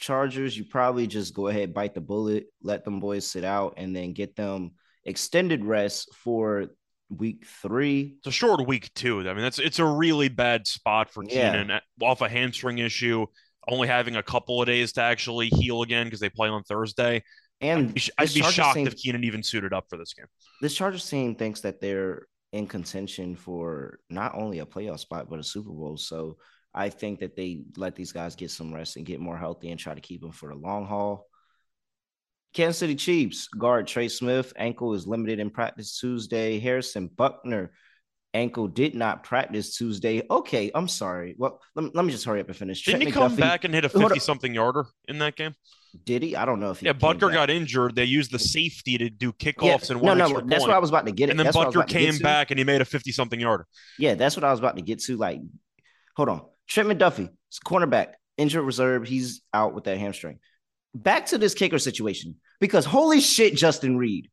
Chargers, 0.00 0.56
you 0.56 0.64
probably 0.64 1.06
just 1.06 1.34
go 1.34 1.48
ahead, 1.48 1.74
bite 1.74 1.94
the 1.94 2.00
bullet, 2.00 2.46
let 2.62 2.84
them 2.84 2.98
boys 3.00 3.26
sit 3.26 3.44
out, 3.44 3.74
and 3.76 3.94
then 3.94 4.12
get 4.12 4.34
them 4.34 4.72
extended 5.04 5.64
rest 5.64 6.14
for 6.14 6.66
week 7.10 7.44
three. 7.62 8.16
It's 8.18 8.28
a 8.28 8.32
short 8.32 8.66
week 8.66 8.92
too. 8.94 9.20
I 9.20 9.34
mean, 9.34 9.42
that's 9.42 9.58
it's 9.58 9.78
a 9.78 9.84
really 9.84 10.28
bad 10.28 10.66
spot 10.66 11.10
for 11.10 11.22
Keenan 11.24 11.70
uh, 11.70 11.80
off 12.02 12.22
a 12.22 12.28
hamstring 12.28 12.78
issue. 12.78 13.26
Only 13.68 13.88
having 13.88 14.16
a 14.16 14.22
couple 14.22 14.60
of 14.60 14.66
days 14.66 14.92
to 14.92 15.02
actually 15.02 15.48
heal 15.48 15.82
again 15.82 16.06
because 16.06 16.20
they 16.20 16.30
play 16.30 16.48
on 16.48 16.62
Thursday. 16.62 17.22
And 17.60 17.88
I'd 17.88 17.94
be, 17.94 18.02
I'd 18.16 18.34
be 18.34 18.42
shocked 18.42 18.76
team- 18.76 18.86
if 18.86 18.96
Keenan 18.96 19.24
even 19.24 19.42
suited 19.42 19.74
up 19.74 19.84
for 19.90 19.98
this 19.98 20.14
game. 20.14 20.26
this 20.62 20.74
Chargers 20.74 21.08
team 21.08 21.34
thinks 21.34 21.60
that 21.60 21.80
they're 21.80 22.26
in 22.52 22.66
contention 22.66 23.36
for 23.36 24.00
not 24.08 24.34
only 24.34 24.58
a 24.60 24.66
playoff 24.66 24.98
spot 24.98 25.28
but 25.28 25.38
a 25.38 25.42
Super 25.42 25.70
Bowl. 25.70 25.96
So 25.98 26.36
I 26.74 26.88
think 26.88 27.20
that 27.20 27.34
they 27.36 27.62
let 27.76 27.96
these 27.96 28.12
guys 28.12 28.36
get 28.36 28.50
some 28.50 28.72
rest 28.72 28.96
and 28.96 29.04
get 29.06 29.20
more 29.20 29.36
healthy 29.36 29.70
and 29.70 29.80
try 29.80 29.94
to 29.94 30.00
keep 30.00 30.20
them 30.20 30.32
for 30.32 30.48
the 30.50 30.54
long 30.54 30.86
haul. 30.86 31.26
Kansas 32.52 32.78
City 32.78 32.96
Chiefs 32.96 33.48
guard 33.48 33.86
Trey 33.86 34.08
Smith 34.08 34.52
ankle 34.56 34.94
is 34.94 35.06
limited 35.06 35.38
in 35.38 35.50
practice 35.50 35.98
Tuesday. 35.98 36.58
Harrison 36.58 37.08
Butker 37.08 37.68
ankle 38.34 38.68
did 38.68 38.94
not 38.94 39.22
practice 39.24 39.76
Tuesday. 39.76 40.22
Okay, 40.30 40.70
I'm 40.74 40.88
sorry. 40.88 41.34
Well, 41.38 41.60
let 41.74 41.84
me, 41.84 41.90
let 41.94 42.04
me 42.04 42.12
just 42.12 42.24
hurry 42.24 42.40
up 42.40 42.48
and 42.48 42.56
finish. 42.56 42.84
Didn't 42.84 43.02
he 43.02 43.12
come 43.12 43.32
McDuffie- 43.32 43.40
back 43.40 43.64
and 43.64 43.74
hit 43.74 43.84
a 43.84 43.88
fifty-something 43.88 44.52
yarder 44.52 44.86
in 45.08 45.18
that 45.18 45.36
game? 45.36 45.54
Did 46.04 46.22
he? 46.22 46.36
I 46.36 46.44
don't 46.44 46.60
know 46.60 46.70
if 46.70 46.80
he. 46.80 46.86
Yeah, 46.86 46.92
Butker 46.92 47.32
got 47.32 47.50
injured. 47.50 47.96
They 47.96 48.04
used 48.04 48.30
the 48.30 48.38
safety 48.38 48.96
to 48.98 49.10
do 49.10 49.32
Yeah, 49.40 49.52
kickoffs 49.52 49.90
and 49.90 50.00
no, 50.00 50.08
one 50.08 50.18
no, 50.18 50.24
extra 50.24 50.42
that's 50.44 50.60
point. 50.60 50.68
what 50.68 50.76
I 50.76 50.78
was 50.78 50.90
about 50.90 51.06
to 51.06 51.12
get. 51.12 51.24
At. 51.24 51.30
and 51.30 51.38
then 51.40 51.46
That's 51.46 51.56
what 51.56 51.64
I 51.64 51.66
was 51.66 51.74
Butker 51.74 51.78
about 51.80 51.88
to 51.88 51.98
get 51.98 52.12
came 52.12 52.18
back 52.20 52.50
and 52.50 52.58
he 52.58 52.64
made 52.64 52.80
a 52.80 52.84
fifty-something 52.84 53.38
yarder. 53.40 53.66
Yeah, 53.98 54.14
that's 54.14 54.36
what 54.36 54.44
I 54.44 54.50
was 54.50 54.58
about 54.60 54.76
to 54.76 54.82
get 54.82 55.00
to. 55.02 55.16
Like, 55.16 55.40
hold 56.16 56.28
on. 56.28 56.42
Trent 56.70 56.88
McDuffie, 56.88 57.28
cornerback, 57.66 58.14
injured 58.38 58.64
reserve. 58.64 59.06
He's 59.06 59.42
out 59.52 59.74
with 59.74 59.84
that 59.84 59.98
hamstring. 59.98 60.38
Back 60.94 61.26
to 61.26 61.38
this 61.38 61.54
kicker 61.54 61.78
situation 61.78 62.36
because 62.60 62.84
holy 62.84 63.20
shit, 63.20 63.56
Justin 63.56 63.98
Reid, 63.98 64.30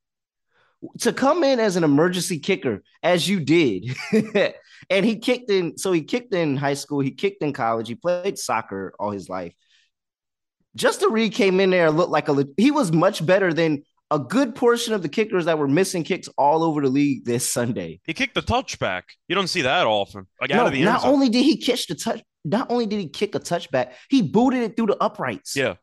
to 0.99 1.11
come 1.11 1.43
in 1.43 1.59
as 1.59 1.75
an 1.75 1.83
emergency 1.83 2.39
kicker 2.39 2.83
as 3.01 3.27
you 3.27 3.39
did, 3.39 3.95
and 4.89 5.05
he 5.05 5.17
kicked 5.17 5.49
in. 5.49 5.77
So 5.77 5.91
he 5.91 6.03
kicked 6.03 6.33
in 6.33 6.55
high 6.55 6.75
school. 6.75 6.99
He 6.99 7.11
kicked 7.11 7.41
in 7.41 7.53
college. 7.53 7.87
He 7.87 7.95
played 7.95 8.37
soccer 8.37 8.93
all 8.99 9.11
his 9.11 9.27
life. 9.27 9.53
Justin 10.75 11.11
Reid 11.11 11.33
came 11.33 11.59
in 11.59 11.71
there 11.71 11.87
and 11.87 11.97
looked 11.97 12.11
like 12.11 12.29
a. 12.29 12.45
He 12.55 12.69
was 12.69 12.91
much 12.91 13.25
better 13.25 13.51
than 13.51 13.83
a 14.09 14.19
good 14.19 14.55
portion 14.55 14.93
of 14.93 15.01
the 15.01 15.09
kickers 15.09 15.45
that 15.45 15.57
were 15.57 15.67
missing 15.67 16.03
kicks 16.03 16.29
all 16.37 16.63
over 16.63 16.81
the 16.81 16.89
league 16.89 17.25
this 17.25 17.47
Sunday. 17.51 17.99
He 18.05 18.13
kicked 18.13 18.35
the 18.35 18.41
touchback. 18.41 19.03
You 19.27 19.35
don't 19.35 19.47
see 19.47 19.63
that 19.63 19.85
often. 19.85 20.27
Like 20.39 20.51
out 20.51 20.57
No, 20.57 20.65
of 20.67 20.73
the 20.73 20.83
not 20.83 21.03
only 21.03 21.29
did 21.29 21.43
he 21.43 21.57
catch 21.57 21.87
the 21.87 21.95
touch, 21.95 22.21
not 22.45 22.71
only 22.71 22.85
did 22.85 22.99
he 22.99 23.09
kick 23.09 23.35
a 23.35 23.39
touchback, 23.39 23.91
he 24.09 24.21
booted 24.21 24.61
it 24.63 24.75
through 24.77 24.87
the 24.87 24.97
uprights. 25.03 25.55
Yeah. 25.55 25.75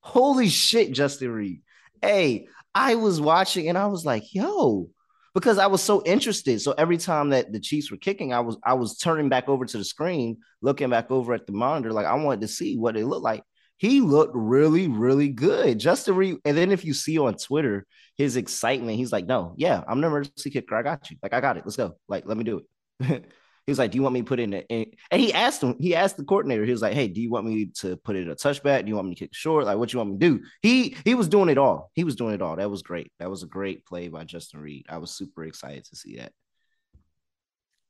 Holy 0.00 0.48
shit, 0.48 0.92
Justin 0.92 1.30
Reid. 1.30 1.62
Hey, 2.00 2.48
I 2.74 2.94
was 2.94 3.20
watching 3.20 3.68
and 3.68 3.78
I 3.78 3.86
was 3.86 4.04
like, 4.04 4.34
yo, 4.34 4.88
because 5.34 5.58
I 5.58 5.66
was 5.66 5.82
so 5.82 6.02
interested. 6.04 6.60
So 6.60 6.74
every 6.76 6.96
time 6.96 7.30
that 7.30 7.52
the 7.52 7.60
Chiefs 7.60 7.90
were 7.90 7.96
kicking, 7.96 8.32
I 8.32 8.40
was 8.40 8.56
I 8.64 8.74
was 8.74 8.96
turning 8.96 9.28
back 9.28 9.48
over 9.48 9.64
to 9.64 9.78
the 9.78 9.84
screen, 9.84 10.38
looking 10.62 10.90
back 10.90 11.10
over 11.10 11.34
at 11.34 11.46
the 11.46 11.52
monitor, 11.52 11.92
like 11.92 12.06
I 12.06 12.14
wanted 12.14 12.42
to 12.42 12.48
see 12.48 12.76
what 12.76 12.96
it 12.96 13.06
looked 13.06 13.24
like. 13.24 13.42
He 13.76 14.00
looked 14.00 14.34
really, 14.34 14.88
really 14.88 15.28
good. 15.28 15.78
Justin 15.78 16.16
Reid. 16.16 16.36
And 16.44 16.56
then 16.56 16.70
if 16.70 16.84
you 16.84 16.94
see 16.94 17.18
on 17.18 17.34
Twitter 17.34 17.86
his 18.16 18.36
excitement, 18.36 18.96
he's 18.96 19.12
like, 19.12 19.26
No, 19.26 19.54
yeah, 19.56 19.82
I'm 19.86 20.00
the 20.00 20.06
emergency 20.06 20.50
kicker. 20.50 20.76
I 20.76 20.82
got 20.82 21.10
you. 21.10 21.16
Like, 21.22 21.32
I 21.32 21.40
got 21.40 21.56
it. 21.56 21.64
Let's 21.64 21.76
go. 21.76 21.96
Like, 22.08 22.24
let 22.26 22.36
me 22.36 22.44
do 22.44 22.62
it. 23.00 23.24
he 23.66 23.70
was 23.70 23.78
like, 23.78 23.90
Do 23.90 23.96
you 23.96 24.02
want 24.02 24.14
me 24.14 24.20
to 24.20 24.26
put 24.26 24.38
in 24.38 24.52
it? 24.52 24.66
And 24.70 25.20
he 25.20 25.32
asked 25.32 25.62
him, 25.62 25.76
he 25.80 25.94
asked 25.94 26.16
the 26.16 26.24
coordinator, 26.24 26.64
he 26.64 26.70
was 26.70 26.82
like, 26.82 26.94
Hey, 26.94 27.08
do 27.08 27.20
you 27.20 27.30
want 27.30 27.46
me 27.46 27.66
to 27.80 27.96
put 27.96 28.16
it 28.16 28.28
a 28.28 28.34
touchback? 28.34 28.82
Do 28.82 28.88
you 28.88 28.94
want 28.94 29.08
me 29.08 29.14
to 29.14 29.24
kick 29.24 29.34
short? 29.34 29.64
Like, 29.64 29.78
what 29.78 29.92
you 29.92 29.98
want 29.98 30.12
me 30.12 30.18
to 30.18 30.38
do? 30.38 30.44
He 30.62 30.96
he 31.04 31.14
was 31.14 31.28
doing 31.28 31.48
it 31.48 31.58
all. 31.58 31.90
He 31.94 32.04
was 32.04 32.16
doing 32.16 32.34
it 32.34 32.42
all. 32.42 32.56
That 32.56 32.70
was 32.70 32.82
great. 32.82 33.10
That 33.18 33.30
was 33.30 33.42
a 33.42 33.48
great 33.48 33.84
play 33.84 34.08
by 34.08 34.24
Justin 34.24 34.60
Reid. 34.60 34.86
I 34.88 34.98
was 34.98 35.10
super 35.10 35.44
excited 35.44 35.84
to 35.86 35.96
see 35.96 36.16
that. 36.16 36.32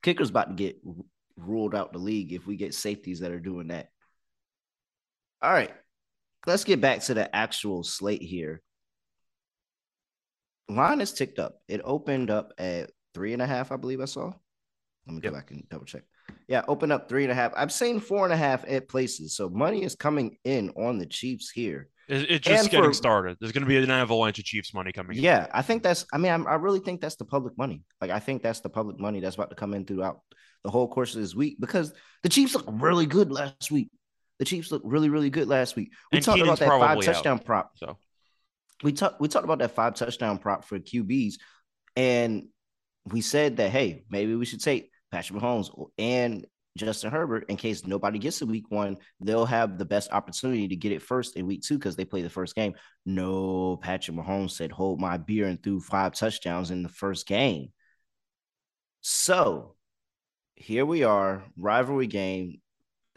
Kicker's 0.02 0.30
about 0.30 0.48
to 0.48 0.54
get 0.54 0.76
ruled 1.36 1.74
out 1.74 1.92
the 1.92 1.98
league 1.98 2.32
if 2.32 2.46
we 2.46 2.56
get 2.56 2.74
safeties 2.74 3.20
that 3.20 3.32
are 3.32 3.40
doing 3.40 3.68
that. 3.68 3.88
All 5.42 5.52
right. 5.52 5.70
Let's 6.46 6.64
get 6.64 6.80
back 6.80 7.00
to 7.02 7.14
the 7.14 7.34
actual 7.34 7.82
slate 7.84 8.22
here. 8.22 8.62
Line 10.68 11.00
is 11.00 11.12
ticked 11.12 11.38
up. 11.38 11.60
It 11.68 11.80
opened 11.84 12.30
up 12.30 12.52
at 12.58 12.90
three 13.14 13.32
and 13.32 13.42
a 13.42 13.46
half, 13.46 13.72
I 13.72 13.76
believe 13.76 14.00
I 14.00 14.06
saw. 14.06 14.32
Let 15.06 15.14
me 15.14 15.20
go 15.20 15.28
Yep. 15.28 15.34
back 15.34 15.50
and 15.50 15.68
double 15.68 15.84
check. 15.84 16.02
Yeah, 16.48 16.62
open 16.68 16.90
up 16.90 17.08
three 17.08 17.22
and 17.24 17.32
a 17.32 17.34
half. 17.34 17.52
I've 17.56 17.72
seen 17.72 18.00
four 18.00 18.24
and 18.24 18.32
a 18.32 18.36
half 18.36 18.64
at 18.66 18.88
places. 18.88 19.36
So 19.36 19.48
money 19.50 19.82
is 19.82 19.94
coming 19.94 20.38
in 20.44 20.70
on 20.70 20.98
the 20.98 21.06
Chiefs 21.06 21.50
here. 21.50 21.88
It- 22.08 22.30
It's 22.30 22.46
just 22.46 22.62
And 22.64 22.70
getting 22.70 22.90
for- 22.90 22.94
started. 22.94 23.36
There's 23.40 23.52
going 23.52 23.62
to 23.62 23.68
be 23.68 23.76
an 23.76 23.90
avalanche 23.90 24.38
of 24.38 24.44
Chiefs 24.44 24.72
money 24.74 24.92
coming. 24.92 25.16
in. 25.16 25.22
Yeah, 25.22 25.46
I 25.52 25.62
think 25.62 25.82
that's. 25.82 26.04
I 26.12 26.18
mean, 26.18 26.32
I'm, 26.32 26.46
I 26.46 26.54
really 26.54 26.80
think 26.80 27.00
that's 27.00 27.16
the 27.16 27.24
public 27.24 27.56
money. 27.56 27.82
Like, 28.00 28.10
I 28.10 28.18
think 28.18 28.42
that's 28.42 28.60
the 28.60 28.68
public 28.70 28.98
money 28.98 29.20
that's 29.20 29.36
about 29.36 29.50
to 29.50 29.56
come 29.56 29.72
in 29.74 29.84
throughout 29.86 30.20
the 30.64 30.70
whole 30.70 30.88
course 30.88 31.14
of 31.14 31.20
this 31.22 31.34
week 31.34 31.56
because 31.60 31.92
the 32.22 32.28
Chiefs 32.28 32.54
look 32.54 32.66
really 32.68 33.06
good 33.06 33.30
last 33.30 33.70
week. 33.70 33.90
The 34.38 34.44
Chiefs 34.44 34.72
look 34.72 34.82
really, 34.84 35.08
really 35.08 35.30
good 35.30 35.48
last 35.48 35.76
week. 35.76 35.92
We 36.12 36.18
And 36.18 36.24
talked 36.24 36.38
Keenan's 36.38 36.58
about 36.60 36.66
that 36.66 36.68
five 36.70 36.80
probably 36.80 37.08
out. 37.08 37.14
touchdown 37.14 37.38
prop. 37.38 37.72
So 37.76 37.98
We 38.82 38.92
talked. 38.92 39.20
We 39.20 39.28
talked 39.28 39.44
about 39.44 39.58
that 39.60 39.70
five 39.74 39.94
touchdown 39.94 40.38
prop 40.38 40.64
for 40.64 40.78
QBs, 40.78 41.34
and 41.96 42.48
we 43.06 43.20
said 43.20 43.58
that 43.58 43.70
hey, 43.70 44.04
maybe 44.10 44.34
we 44.34 44.44
should 44.44 44.62
take 44.62 44.90
Patrick 45.12 45.40
Mahomes 45.40 45.70
and 45.98 46.46
Justin 46.76 47.12
Herbert 47.12 47.44
in 47.48 47.56
case 47.56 47.86
nobody 47.86 48.18
gets 48.18 48.40
to 48.40 48.46
week 48.46 48.64
one. 48.68 48.96
They'll 49.20 49.46
have 49.46 49.78
the 49.78 49.84
best 49.84 50.10
opportunity 50.12 50.66
to 50.66 50.74
get 50.76 50.90
it 50.90 51.02
first 51.02 51.36
in 51.36 51.46
week 51.46 51.62
two 51.62 51.78
because 51.78 51.94
they 51.94 52.04
play 52.04 52.22
the 52.22 52.28
first 52.30 52.56
game. 52.56 52.74
No, 53.06 53.76
Patrick 53.76 54.16
Mahomes 54.16 54.50
said, 54.52 54.72
hold 54.72 55.00
my 55.00 55.16
beer 55.16 55.46
and 55.46 55.62
threw 55.62 55.78
five 55.78 56.14
touchdowns 56.14 56.72
in 56.72 56.82
the 56.82 56.88
first 56.88 57.28
game. 57.28 57.68
So 59.02 59.76
here 60.56 60.84
we 60.86 61.04
are, 61.04 61.44
rivalry 61.56 62.06
game, 62.08 62.60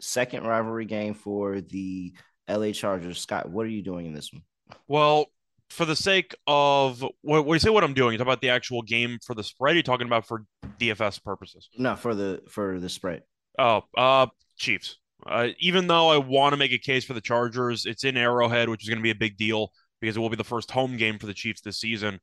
second 0.00 0.44
rivalry 0.44 0.84
game 0.84 1.14
for 1.14 1.60
the 1.60 2.12
LA 2.48 2.72
Chargers. 2.72 3.20
Scott, 3.20 3.50
what 3.50 3.66
are 3.66 3.70
you 3.70 3.82
doing 3.82 4.06
in 4.06 4.14
this 4.14 4.32
one? 4.32 4.42
Well, 4.86 5.26
for 5.70 5.84
the 5.84 5.96
sake 5.96 6.34
of 6.46 7.02
what, 7.22 7.44
what 7.44 7.54
you 7.54 7.58
say, 7.58 7.70
what 7.70 7.84
I'm 7.84 7.94
doing, 7.94 8.12
you 8.12 8.18
talk 8.18 8.26
about 8.26 8.40
the 8.40 8.50
actual 8.50 8.82
game 8.82 9.18
for 9.24 9.34
the 9.34 9.44
spread. 9.44 9.76
You're 9.76 9.82
talking 9.82 10.06
about 10.06 10.26
for 10.26 10.44
DFS 10.78 11.22
purposes. 11.22 11.68
No, 11.76 11.96
for 11.96 12.14
the 12.14 12.42
for 12.48 12.80
the 12.80 12.88
spread. 12.88 13.22
Oh, 13.58 13.82
uh, 13.96 14.26
Chiefs. 14.56 14.96
Uh, 15.26 15.48
even 15.58 15.88
though 15.88 16.08
I 16.08 16.18
want 16.18 16.52
to 16.52 16.56
make 16.56 16.72
a 16.72 16.78
case 16.78 17.04
for 17.04 17.12
the 17.12 17.20
Chargers, 17.20 17.86
it's 17.86 18.04
in 18.04 18.16
Arrowhead, 18.16 18.68
which 18.68 18.84
is 18.84 18.88
going 18.88 19.00
to 19.00 19.02
be 19.02 19.10
a 19.10 19.16
big 19.16 19.36
deal 19.36 19.72
because 20.00 20.16
it 20.16 20.20
will 20.20 20.30
be 20.30 20.36
the 20.36 20.44
first 20.44 20.70
home 20.70 20.96
game 20.96 21.18
for 21.18 21.26
the 21.26 21.34
Chiefs 21.34 21.60
this 21.60 21.80
season. 21.80 22.20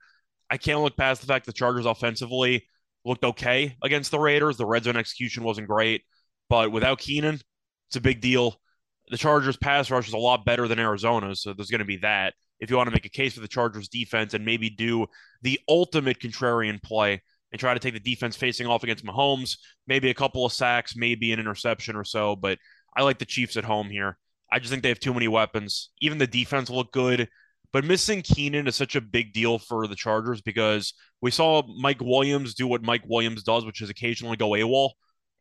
I 0.50 0.58
can't 0.58 0.82
look 0.82 0.96
past 0.96 1.22
the 1.22 1.28
fact 1.28 1.46
the 1.46 1.54
Chargers 1.54 1.86
offensively 1.86 2.66
looked 3.04 3.24
okay 3.24 3.76
against 3.84 4.12
the 4.12 4.20
Raiders. 4.20 4.58
The 4.58 4.66
red 4.66 4.86
zone 4.86 4.96
execution 4.96 5.44
wasn't 5.44 5.68
great, 5.68 6.04
but 6.50 6.72
without 6.72 7.00
Keenan, 7.00 7.42
it's 7.96 8.02
a 8.02 8.02
big 8.02 8.20
deal. 8.20 8.60
The 9.10 9.18
Chargers 9.18 9.56
pass 9.56 9.90
rush 9.90 10.10
is 10.10 10.14
a 10.14 10.18
lot 10.18 10.44
better 10.44 10.68
than 10.68 10.80
Arizona's, 10.80 11.42
so 11.42 11.54
there's 11.54 11.70
going 11.70 11.80
to 11.80 11.86
be 11.86 11.98
that. 11.98 12.34
If 12.60 12.70
you 12.70 12.76
want 12.76 12.88
to 12.88 12.94
make 12.94 13.06
a 13.06 13.10
case 13.10 13.36
for 13.36 13.40
the 13.40 13.48
Chargers 13.48 13.88
defense 13.88 14.34
and 14.34 14.44
maybe 14.44 14.70
do 14.70 15.08
the 15.44 15.60
ultimate 15.70 16.20
contrarian 16.20 16.84
play 16.84 17.22
and 17.54 17.60
try 17.60 17.74
to 17.74 17.80
take 17.80 17.94
the 17.94 18.00
defense 18.02 18.36
facing 18.36 18.68
off 18.68 18.84
against 18.84 19.06
Mahomes, 19.06 19.58
maybe 19.88 20.10
a 20.10 20.14
couple 20.14 20.46
of 20.46 20.52
sacks, 20.52 20.98
maybe 20.98 21.32
an 21.32 21.40
interception 21.40 21.96
or 21.96 22.04
so, 22.04 22.36
but 22.36 22.58
I 22.98 23.04
like 23.04 23.18
the 23.18 23.26
Chiefs 23.26 23.56
at 23.56 23.64
home 23.64 23.90
here. 23.90 24.18
I 24.52 24.60
just 24.60 24.72
think 24.72 24.84
they 24.84 24.90
have 24.90 25.00
too 25.00 25.14
many 25.14 25.30
weapons. 25.30 25.92
Even 26.02 26.18
the 26.18 26.28
defense 26.28 26.70
look 26.70 26.92
good, 26.92 27.30
but 27.72 27.86
missing 27.86 28.24
Keenan 28.24 28.68
is 28.68 28.76
such 28.76 28.98
a 28.98 29.02
big 29.02 29.32
deal 29.32 29.58
for 29.58 29.88
the 29.88 29.96
Chargers 29.96 30.42
because 30.42 30.94
we 31.22 31.32
saw 31.32 31.64
Mike 31.80 32.02
Williams 32.02 32.56
do 32.56 32.68
what 32.68 32.84
Mike 32.84 33.04
Williams 33.08 33.44
does, 33.44 33.66
which 33.66 33.82
is 33.82 33.90
occasionally 33.90 34.36
go 34.36 34.50
AWOL, 34.50 34.92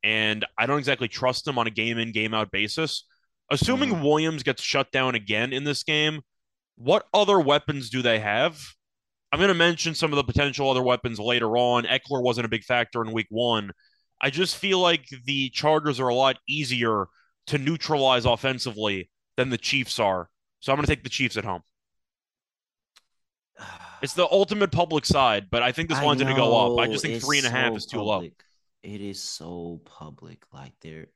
and 0.04 0.44
I 0.58 0.66
don't 0.66 0.78
exactly 0.78 1.08
trust 1.08 1.49
him 1.49 1.58
on 1.58 1.66
a 1.66 1.70
game 1.70 1.99
in, 1.99 2.12
game 2.12 2.34
out 2.34 2.52
basis. 2.52 3.04
Assuming 3.50 4.02
Williams 4.02 4.42
gets 4.44 4.62
shut 4.62 4.92
down 4.92 5.14
again 5.14 5.52
in 5.52 5.64
this 5.64 5.82
game, 5.82 6.20
What 6.76 7.06
other 7.14 7.40
weapons 7.40 7.90
do 7.90 8.02
they 8.02 8.18
have? 8.18 8.61
I'm 9.32 9.38
going 9.38 9.49
to 9.49 9.54
mention 9.54 9.94
some 9.94 10.12
of 10.12 10.16
the 10.16 10.25
potential 10.25 10.70
other 10.70 10.82
weapons 10.82 11.18
later 11.18 11.56
on. 11.56 11.84
Ekeler 11.84 12.23
wasn't 12.23 12.46
a 12.46 12.49
big 12.49 12.64
factor 12.64 13.02
in 13.02 13.12
week 13.12 13.26
one. 13.30 13.73
I 14.20 14.30
just 14.30 14.56
feel 14.56 14.78
like 14.78 15.06
the 15.25 15.50
Chargers 15.50 16.00
are 16.00 16.08
a 16.08 16.14
lot 16.14 16.37
easier 16.49 17.06
to 17.49 17.58
neutralize 17.58 18.25
offensively 18.25 19.11
than 19.37 19.50
the 19.50 19.58
Chiefs 19.58 19.99
are. 19.99 20.28
So 20.61 20.73
I'm 20.73 20.76
going 20.76 20.87
to 20.87 20.92
take 20.92 21.02
the 21.02 21.11
Chiefs 21.11 21.37
at 21.37 21.44
home. 21.44 21.62
It's 24.02 24.14
the 24.14 24.26
ultimate 24.30 24.70
public 24.70 25.04
side, 25.06 25.49
but 25.50 25.62
I 25.62 25.73
think 25.73 25.88
this 25.88 25.99
I 25.99 26.04
line's 26.04 26.23
going 26.23 26.34
to 26.34 26.40
go 26.40 26.75
up. 26.75 26.78
I 26.78 26.90
just 26.90 27.04
think 27.04 27.23
three 27.23 27.38
and 27.38 27.46
a 27.46 27.50
half 27.50 27.73
so 27.73 27.76
is 27.76 27.87
too 27.87 28.02
low. 28.02 28.28
Public. 28.85 29.00
It 29.00 29.05
is 29.05 29.23
so 29.23 29.81
public. 29.85 30.43
Like 30.53 30.73
they're 30.81 31.07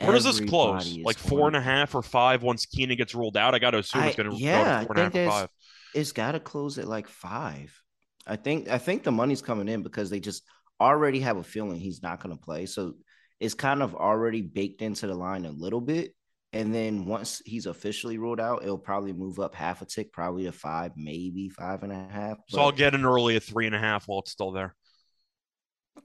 Where 0.00 0.12
does 0.12 0.24
this 0.24 0.40
close? 0.40 0.86
is 0.86 0.98
Like 0.98 1.18
four 1.18 1.38
going- 1.38 1.54
and 1.54 1.56
a 1.56 1.60
half 1.62 1.94
or 1.94 2.02
five 2.02 2.42
once 2.42 2.66
Keenan 2.66 2.96
gets 2.96 3.14
ruled 3.14 3.36
out? 3.36 3.54
I 3.54 3.58
got 3.58 3.70
to 3.70 3.78
assume 3.78 4.04
it's 4.04 4.16
going 4.16 4.30
to 4.30 4.36
yeah, 4.36 4.62
go 4.62 4.70
I 4.70 4.80
to 4.80 4.86
four 4.86 4.92
and 4.92 4.98
a 4.98 5.02
half 5.04 5.12
think 5.12 5.28
or 5.28 5.30
five. 5.30 5.48
It's 5.94 6.12
got 6.12 6.32
to 6.32 6.40
close 6.40 6.78
at 6.78 6.86
like 6.88 7.08
five. 7.08 7.80
I 8.26 8.36
think. 8.36 8.68
I 8.68 8.78
think 8.78 9.04
the 9.04 9.12
money's 9.12 9.42
coming 9.42 9.68
in 9.68 9.82
because 9.82 10.10
they 10.10 10.20
just 10.20 10.42
already 10.80 11.20
have 11.20 11.36
a 11.36 11.42
feeling 11.44 11.78
he's 11.80 12.02
not 12.02 12.20
going 12.22 12.36
to 12.36 12.42
play. 12.42 12.66
So 12.66 12.94
it's 13.40 13.54
kind 13.54 13.82
of 13.82 13.94
already 13.94 14.42
baked 14.42 14.82
into 14.82 15.06
the 15.06 15.14
line 15.14 15.46
a 15.46 15.50
little 15.50 15.80
bit. 15.80 16.12
And 16.52 16.74
then 16.74 17.04
once 17.04 17.42
he's 17.44 17.66
officially 17.66 18.18
ruled 18.18 18.40
out, 18.40 18.62
it'll 18.62 18.78
probably 18.78 19.12
move 19.12 19.38
up 19.40 19.54
half 19.54 19.82
a 19.82 19.84
tick, 19.84 20.12
probably 20.12 20.44
to 20.44 20.52
five, 20.52 20.92
maybe 20.96 21.48
five 21.50 21.82
and 21.82 21.92
a 21.92 22.08
half. 22.10 22.38
So 22.48 22.60
I'll 22.60 22.72
get 22.72 22.94
an 22.94 23.04
early 23.04 23.36
at 23.36 23.42
three 23.42 23.66
and 23.66 23.74
a 23.74 23.78
half 23.78 24.08
while 24.08 24.20
it's 24.20 24.32
still 24.32 24.52
there. 24.52 24.74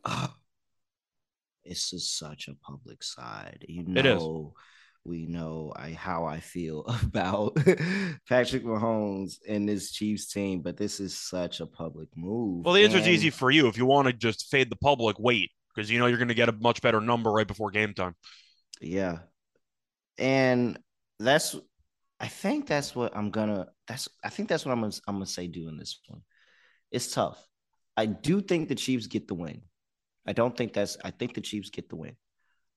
it's 1.64 1.90
just 1.90 2.18
such 2.18 2.48
a 2.48 2.56
public 2.56 3.04
side. 3.04 3.66
You 3.68 3.84
is. 3.88 4.04
know, 4.04 4.54
we 5.04 5.26
know 5.26 5.74
I 5.76 5.92
how 5.92 6.26
I 6.26 6.40
feel 6.40 6.86
about 7.04 7.56
Patrick 8.28 8.64
Mahomes 8.64 9.36
and 9.48 9.68
this 9.68 9.92
Chiefs 9.92 10.32
team, 10.32 10.62
but 10.62 10.78
this 10.78 11.00
is 11.00 11.18
such 11.18 11.60
a 11.60 11.66
public 11.66 12.10
move. 12.16 12.66
Well, 12.66 12.74
the 12.74 12.84
answer's 12.84 13.02
And- 13.06 13.12
easy 13.12 13.30
for 13.30 13.52
you. 13.52 13.68
If 13.68 13.78
you 13.78 13.86
want 13.86 14.08
to 14.08 14.14
just 14.14 14.50
fade 14.50 14.70
the 14.70 14.78
public, 14.78 15.18
wait 15.20 15.52
because 15.74 15.90
you 15.90 16.00
know 16.00 16.08
you're 16.08 16.18
going 16.18 16.28
to 16.28 16.34
get 16.34 16.50
a 16.50 16.54
much 16.54 16.82
better 16.82 17.00
number 17.00 17.32
right 17.32 17.48
before 17.48 17.72
game 17.72 17.94
time. 17.94 18.16
Yeah. 18.82 19.20
And 20.18 20.78
that's 21.20 21.56
I 22.20 22.28
think 22.28 22.68
that's 22.68 22.96
what 22.96 23.16
I'm 23.16 23.32
gonna 23.32 23.68
that's 23.88 24.08
I 24.24 24.30
think 24.30 24.50
that's 24.50 24.66
what 24.66 24.72
I'm 24.72 24.82
gonna 24.82 24.94
I'm 25.08 25.16
gonna 25.16 25.26
say 25.26 25.48
doing 25.48 25.78
this 25.78 26.00
one. 26.08 26.22
It's 26.92 27.12
tough. 27.12 27.44
I 27.98 28.06
do 28.06 28.42
think 28.42 28.70
the 28.70 28.76
Chiefs 28.76 29.08
get 29.08 29.28
the 29.28 29.34
win. 29.34 29.62
I 30.26 30.34
don't 30.34 30.56
think 30.56 30.74
that's 30.74 30.98
I 31.04 31.12
think 31.12 31.34
the 31.34 31.42
Chiefs 31.42 31.70
get 31.70 31.90
the 31.90 31.96
win. 31.96 32.16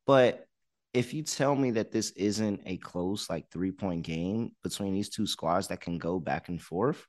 But 0.07 0.47
if 0.93 1.13
you 1.13 1.23
tell 1.23 1.55
me 1.55 1.73
that 1.73 1.91
this 1.91 2.11
isn't 2.11 2.63
a 2.67 2.77
close 2.77 3.29
like 3.29 3.51
three 3.51 3.73
point 3.73 4.05
game 4.05 4.53
between 4.63 4.95
these 4.95 5.11
two 5.11 5.27
squads 5.27 5.69
that 5.69 5.81
can 5.81 5.99
go 5.99 6.21
back 6.21 6.49
and 6.49 6.61
forth, 6.63 7.05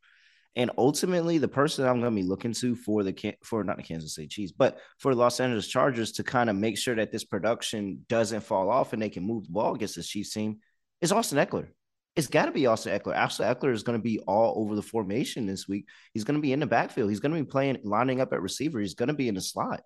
and 0.55 0.71
ultimately 0.77 1.37
the 1.37 1.47
person 1.47 1.85
I'm 1.85 1.99
going 1.99 2.15
to 2.15 2.21
be 2.21 2.27
looking 2.27 2.53
to 2.53 2.75
for 2.75 3.03
the 3.03 3.35
for 3.43 3.63
not 3.63 3.77
the 3.77 3.83
Kansas 3.83 4.15
City 4.15 4.27
Chiefs, 4.27 4.51
but 4.51 4.79
for 4.99 5.13
the 5.13 5.19
Los 5.19 5.39
Angeles 5.39 5.67
Chargers 5.67 6.13
to 6.13 6.23
kind 6.23 6.49
of 6.49 6.55
make 6.55 6.77
sure 6.77 6.95
that 6.95 7.11
this 7.11 7.23
production 7.23 8.05
doesn't 8.09 8.41
fall 8.41 8.69
off 8.69 8.93
and 8.93 9.01
they 9.01 9.09
can 9.09 9.23
move 9.23 9.45
the 9.45 9.51
ball 9.51 9.75
against 9.75 9.95
this 9.95 10.07
Chiefs 10.07 10.33
team 10.33 10.59
is 11.01 11.11
Austin 11.11 11.37
Ekeler. 11.37 11.67
It's 12.15 12.27
got 12.27 12.45
to 12.45 12.51
be 12.51 12.65
Austin 12.65 12.97
Ekeler. 12.97 13.17
Austin 13.17 13.53
Ekeler 13.53 13.73
is 13.73 13.83
going 13.83 13.99
to 13.99 14.03
be 14.03 14.19
all 14.19 14.61
over 14.61 14.75
the 14.75 14.81
formation 14.81 15.45
this 15.45 15.67
week. 15.67 15.85
He's 16.13 16.23
going 16.23 16.37
to 16.37 16.41
be 16.41 16.53
in 16.53 16.61
the 16.61 16.65
backfield. 16.65 17.09
He's 17.09 17.19
going 17.19 17.33
to 17.33 17.41
be 17.41 17.45
playing, 17.45 17.79
lining 17.83 18.21
up 18.21 18.31
at 18.31 18.41
receiver. 18.41 18.79
He's 18.79 18.93
going 18.93 19.09
to 19.09 19.13
be 19.13 19.27
in 19.27 19.35
the 19.35 19.41
slot. 19.41 19.81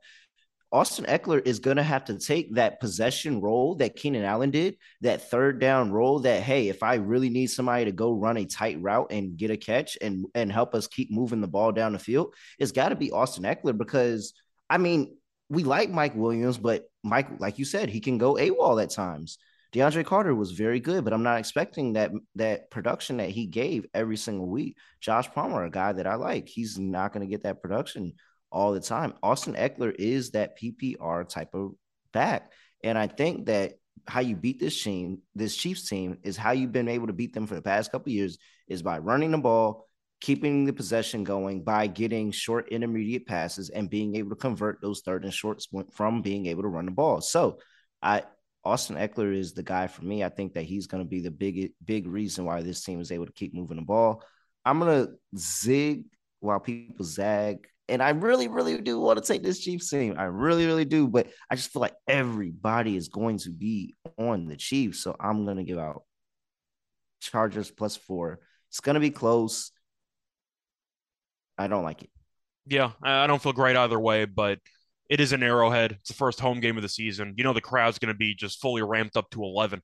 Austin 0.71 1.05
Ekeler 1.05 1.41
is 1.45 1.59
going 1.59 1.77
to 1.77 1.83
have 1.83 2.05
to 2.05 2.19
take 2.19 2.53
that 2.53 2.79
possession 2.79 3.41
role 3.41 3.75
that 3.75 3.95
Keenan 3.95 4.23
Allen 4.23 4.51
did, 4.51 4.77
that 5.01 5.29
third 5.29 5.59
down 5.59 5.91
role 5.91 6.19
that, 6.19 6.43
hey, 6.43 6.69
if 6.69 6.83
I 6.83 6.95
really 6.95 7.29
need 7.29 7.47
somebody 7.47 7.85
to 7.85 7.91
go 7.91 8.13
run 8.13 8.37
a 8.37 8.45
tight 8.45 8.79
route 8.79 9.11
and 9.11 9.35
get 9.35 9.49
a 9.49 9.57
catch 9.57 9.97
and, 9.99 10.27
and 10.35 10.51
help 10.51 10.75
us 10.75 10.87
keep 10.87 11.11
moving 11.11 11.41
the 11.41 11.47
ball 11.47 11.71
down 11.71 11.93
the 11.93 11.99
field, 11.99 12.35
it's 12.59 12.71
got 12.71 12.89
to 12.89 12.95
be 12.95 13.11
Austin 13.11 13.45
Ekeler 13.45 13.75
because, 13.75 14.33
I 14.69 14.77
mean, 14.77 15.17
we 15.49 15.63
like 15.63 15.89
Mike 15.89 16.15
Williams, 16.15 16.59
but 16.59 16.87
Mike, 17.03 17.39
like 17.39 17.57
you 17.57 17.65
said, 17.65 17.89
he 17.89 17.99
can 17.99 18.19
go 18.19 18.35
AWOL 18.35 18.81
at 18.81 18.91
times. 18.91 19.39
DeAndre 19.73 20.05
Carter 20.05 20.33
was 20.33 20.51
very 20.51 20.79
good, 20.79 21.03
but 21.03 21.13
I'm 21.13 21.23
not 21.23 21.39
expecting 21.39 21.93
that 21.93 22.11
that 22.35 22.71
production 22.71 23.17
that 23.17 23.29
he 23.29 23.45
gave 23.45 23.85
every 23.93 24.17
single 24.17 24.47
week. 24.47 24.77
Josh 24.99 25.29
Palmer, 25.31 25.63
a 25.63 25.69
guy 25.69 25.93
that 25.93 26.07
I 26.07 26.15
like, 26.15 26.47
he's 26.47 26.79
not 26.79 27.13
going 27.13 27.21
to 27.21 27.29
get 27.29 27.43
that 27.43 27.61
production 27.61 28.13
all 28.51 28.73
the 28.73 28.79
time. 28.79 29.13
Austin 29.21 29.55
Ekeler 29.55 29.93
is 29.97 30.31
that 30.31 30.57
PPR 30.59 31.27
type 31.27 31.53
of 31.53 31.71
back, 32.13 32.51
and 32.83 32.97
I 32.97 33.07
think 33.07 33.47
that 33.47 33.73
how 34.07 34.21
you 34.21 34.35
beat 34.35 34.59
this 34.59 34.81
team, 34.81 35.19
this 35.35 35.55
Chiefs 35.55 35.87
team, 35.87 36.17
is 36.23 36.37
how 36.37 36.51
you've 36.51 36.71
been 36.71 36.87
able 36.87 37.07
to 37.07 37.13
beat 37.13 37.33
them 37.33 37.47
for 37.47 37.55
the 37.55 37.61
past 37.61 37.91
couple 37.91 38.11
years 38.11 38.37
is 38.67 38.81
by 38.81 38.97
running 38.97 39.31
the 39.31 39.37
ball, 39.37 39.85
keeping 40.21 40.65
the 40.65 40.73
possession 40.73 41.23
going, 41.23 41.63
by 41.63 41.87
getting 41.87 42.31
short 42.31 42.69
intermediate 42.69 43.27
passes, 43.27 43.69
and 43.69 43.89
being 43.89 44.15
able 44.15 44.29
to 44.29 44.35
convert 44.35 44.81
those 44.81 45.01
third 45.01 45.23
and 45.23 45.33
shorts 45.33 45.67
from 45.91 46.21
being 46.21 46.47
able 46.47 46.63
to 46.63 46.69
run 46.69 46.85
the 46.85 46.91
ball. 46.91 47.21
So, 47.21 47.59
I 48.01 48.23
Austin 48.63 48.97
Ekeler 48.97 49.33
is 49.35 49.53
the 49.53 49.63
guy 49.63 49.87
for 49.87 50.03
me. 50.03 50.23
I 50.23 50.29
think 50.29 50.53
that 50.53 50.63
he's 50.63 50.87
going 50.87 51.03
to 51.03 51.09
be 51.09 51.21
the 51.21 51.31
big 51.31 51.71
big 51.83 52.07
reason 52.07 52.45
why 52.45 52.61
this 52.61 52.83
team 52.83 52.99
is 52.99 53.11
able 53.11 53.25
to 53.25 53.31
keep 53.31 53.53
moving 53.53 53.77
the 53.77 53.83
ball. 53.83 54.23
I'm 54.65 54.79
going 54.79 55.05
to 55.05 55.13
zig 55.37 56.05
while 56.39 56.59
people 56.59 57.05
zag. 57.05 57.67
And 57.89 58.01
I 58.01 58.11
really, 58.11 58.47
really 58.47 58.79
do 58.79 58.99
want 58.99 59.19
to 59.19 59.25
take 59.25 59.43
this 59.43 59.59
Chiefs 59.59 59.89
team. 59.89 60.15
I 60.17 60.25
really, 60.25 60.65
really 60.65 60.85
do. 60.85 61.07
But 61.07 61.27
I 61.49 61.55
just 61.55 61.71
feel 61.71 61.81
like 61.81 61.95
everybody 62.07 62.95
is 62.95 63.09
going 63.09 63.39
to 63.39 63.49
be 63.49 63.95
on 64.17 64.47
the 64.47 64.55
Chiefs. 64.55 64.99
So 65.03 65.15
I'm 65.19 65.45
going 65.45 65.57
to 65.57 65.63
give 65.63 65.79
out 65.79 66.03
Chargers 67.21 67.71
plus 67.71 67.97
four. 67.97 68.39
It's 68.69 68.79
going 68.79 68.95
to 68.95 68.99
be 68.99 69.11
close. 69.11 69.71
I 71.57 71.67
don't 71.67 71.83
like 71.83 72.03
it. 72.03 72.09
Yeah, 72.67 72.91
I 73.01 73.27
don't 73.27 73.41
feel 73.41 73.53
great 73.53 73.75
either 73.75 73.99
way, 73.99 74.25
but 74.25 74.59
it 75.09 75.19
is 75.19 75.33
an 75.33 75.41
arrowhead. 75.41 75.93
It's 75.99 76.09
the 76.09 76.15
first 76.15 76.39
home 76.39 76.59
game 76.59 76.77
of 76.77 76.83
the 76.83 76.89
season. 76.89 77.33
You 77.35 77.43
know 77.43 77.53
the 77.53 77.61
crowd's 77.61 77.97
going 77.97 78.13
to 78.13 78.17
be 78.17 78.35
just 78.35 78.61
fully 78.61 78.83
ramped 78.83 79.17
up 79.17 79.29
to 79.31 79.43
11. 79.43 79.81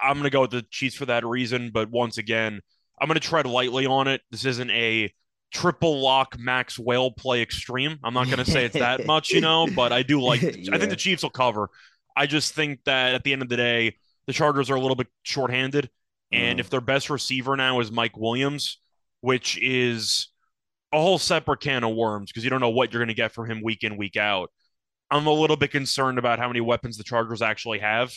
I'm 0.00 0.14
going 0.14 0.24
to 0.24 0.30
go 0.30 0.42
with 0.42 0.50
the 0.50 0.64
Chiefs 0.70 0.94
for 0.94 1.06
that 1.06 1.24
reason, 1.24 1.70
but 1.72 1.90
once 1.90 2.18
again, 2.18 2.60
I'm 3.00 3.08
going 3.08 3.18
to 3.18 3.26
tread 3.26 3.46
lightly 3.46 3.86
on 3.86 4.08
it. 4.08 4.20
This 4.30 4.44
isn't 4.44 4.70
a 4.70 5.12
triple 5.52 6.00
lock 6.00 6.36
max 6.38 6.78
whale 6.78 7.10
play 7.10 7.42
extreme. 7.42 7.98
I'm 8.02 8.14
not 8.14 8.26
going 8.26 8.38
to 8.38 8.50
say 8.50 8.64
it's 8.64 8.78
that 8.78 9.06
much, 9.06 9.30
you 9.30 9.40
know, 9.40 9.66
but 9.74 9.92
I 9.92 10.02
do 10.02 10.20
like 10.20 10.42
I 10.42 10.50
think 10.78 10.90
the 10.90 10.96
Chiefs 10.96 11.22
will 11.22 11.30
cover. 11.30 11.68
I 12.16 12.26
just 12.26 12.54
think 12.54 12.80
that 12.84 13.14
at 13.14 13.24
the 13.24 13.32
end 13.32 13.42
of 13.42 13.48
the 13.48 13.56
day, 13.56 13.96
the 14.26 14.32
Chargers 14.32 14.70
are 14.70 14.74
a 14.74 14.80
little 14.80 14.96
bit 14.96 15.08
shorthanded. 15.22 15.90
And 16.30 16.58
Mhm. 16.58 16.60
if 16.60 16.70
their 16.70 16.80
best 16.80 17.10
receiver 17.10 17.56
now 17.56 17.80
is 17.80 17.90
Mike 17.92 18.16
Williams, 18.16 18.78
which 19.20 19.58
is 19.62 20.28
a 20.92 21.00
whole 21.00 21.18
separate 21.18 21.60
can 21.60 21.84
of 21.84 21.94
worms 21.94 22.30
because 22.30 22.44
you 22.44 22.50
don't 22.50 22.60
know 22.60 22.70
what 22.70 22.92
you're 22.92 23.00
going 23.00 23.08
to 23.08 23.14
get 23.14 23.32
from 23.32 23.50
him 23.50 23.62
week 23.62 23.82
in, 23.82 23.96
week 23.96 24.16
out. 24.16 24.50
I'm 25.10 25.26
a 25.26 25.32
little 25.32 25.56
bit 25.56 25.70
concerned 25.70 26.18
about 26.18 26.38
how 26.38 26.48
many 26.48 26.60
weapons 26.60 26.96
the 26.96 27.04
Chargers 27.04 27.42
actually 27.42 27.80
have. 27.80 28.14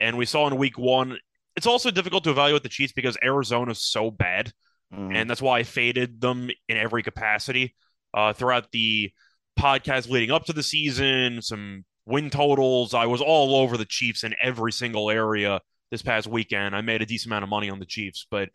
And 0.00 0.16
we 0.16 0.24
saw 0.24 0.46
in 0.46 0.56
week 0.56 0.78
one, 0.78 1.18
it's 1.56 1.66
also 1.66 1.90
difficult 1.90 2.24
to 2.24 2.30
evaluate 2.30 2.62
the 2.62 2.68
Chiefs 2.70 2.92
because 2.94 3.18
Arizona's 3.22 3.82
so 3.82 4.10
bad. 4.10 4.52
Mhm. 4.94 5.14
And 5.14 5.30
that's 5.30 5.42
why 5.42 5.58
I 5.58 5.62
faded 5.62 6.20
them 6.20 6.50
in 6.68 6.76
every 6.76 7.02
capacity 7.02 7.74
uh, 8.14 8.32
throughout 8.32 8.70
the 8.72 9.12
podcast 9.58 10.08
leading 10.08 10.30
up 10.30 10.44
to 10.46 10.52
the 10.52 10.62
season, 10.62 11.42
some 11.42 11.84
win 12.06 12.30
totals. 12.30 12.94
I 12.94 13.06
was 13.06 13.20
all 13.20 13.54
over 13.54 13.76
the 13.76 13.84
Chiefs 13.84 14.24
in 14.24 14.34
every 14.42 14.72
single 14.72 15.10
area 15.10 15.60
this 15.90 16.02
past 16.02 16.26
weekend. 16.26 16.74
I 16.74 16.80
made 16.80 17.02
a 17.02 17.06
decent 17.06 17.30
amount 17.30 17.44
of 17.44 17.50
money 17.50 17.70
on 17.70 17.78
the 17.78 17.86
Chiefs, 17.86 18.26
but 18.30 18.48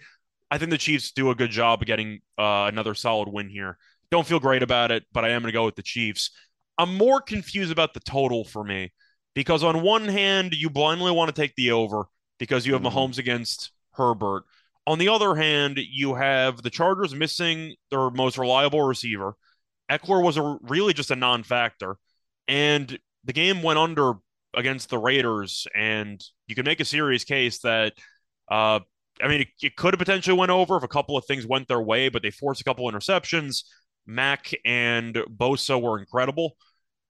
I 0.51 0.57
think 0.57 0.71
the 0.71 0.77
Chiefs 0.77 1.11
do 1.11 1.29
a 1.29 1.35
good 1.35 1.51
job 1.51 1.81
of 1.81 1.87
getting 1.87 2.19
uh, 2.37 2.65
another 2.67 2.95
solid 2.95 3.29
win 3.29 3.49
here. 3.49 3.77
Don't 4.11 4.27
feel 4.27 4.39
great 4.39 4.63
about 4.63 4.91
it, 4.91 5.03
but 5.13 5.25
I 5.25 5.29
am 5.29 5.41
going 5.41 5.51
to 5.51 5.57
go 5.57 5.65
with 5.65 5.75
the 5.75 5.83
Chiefs. 5.83 6.31
I'm 6.77 6.95
more 6.95 7.21
confused 7.21 7.71
about 7.71 7.93
the 7.93 7.99
total 8.01 8.43
for 8.43 8.63
me 8.63 8.91
because 9.33 9.63
on 9.63 9.81
one 9.81 10.05
hand, 10.05 10.53
you 10.53 10.69
blindly 10.69 11.11
want 11.11 11.33
to 11.33 11.41
take 11.41 11.55
the 11.55 11.71
over 11.71 12.05
because 12.37 12.65
you 12.65 12.73
have 12.73 12.81
Mhm. 12.81 12.91
Mahomes 12.91 13.17
against 13.17 13.71
Herbert. 13.93 14.43
On 14.87 14.99
the 14.99 15.09
other 15.09 15.35
hand, 15.35 15.77
you 15.77 16.15
have 16.15 16.61
the 16.61 16.69
Chargers 16.69 17.15
missing 17.15 17.75
their 17.89 18.09
most 18.09 18.37
reliable 18.37 18.83
receiver. 18.83 19.35
Ekeler 19.89 20.23
was 20.23 20.37
a, 20.37 20.57
really 20.61 20.93
just 20.93 21.11
a 21.11 21.15
non-factor, 21.15 21.97
and 22.47 22.97
the 23.23 23.33
game 23.33 23.63
went 23.63 23.79
under 23.79 24.13
against 24.55 24.89
the 24.89 24.97
Raiders. 24.97 25.67
And 25.75 26.23
you 26.47 26.55
can 26.55 26.65
make 26.65 26.79
a 26.79 26.85
serious 26.85 27.23
case 27.23 27.59
that, 27.59 27.93
uh, 28.49 28.79
I 29.21 29.27
mean, 29.27 29.41
it, 29.41 29.47
it 29.61 29.75
could 29.75 29.93
have 29.93 29.99
potentially 29.99 30.37
went 30.37 30.51
over 30.51 30.77
if 30.77 30.83
a 30.83 30.87
couple 30.87 31.17
of 31.17 31.25
things 31.25 31.45
went 31.45 31.67
their 31.67 31.81
way, 31.81 32.09
but 32.09 32.21
they 32.21 32.31
forced 32.31 32.61
a 32.61 32.63
couple 32.63 32.89
interceptions. 32.91 33.63
Mack 34.05 34.51
and 34.63 35.15
Bosa 35.15 35.81
were 35.81 35.99
incredible. 35.99 36.55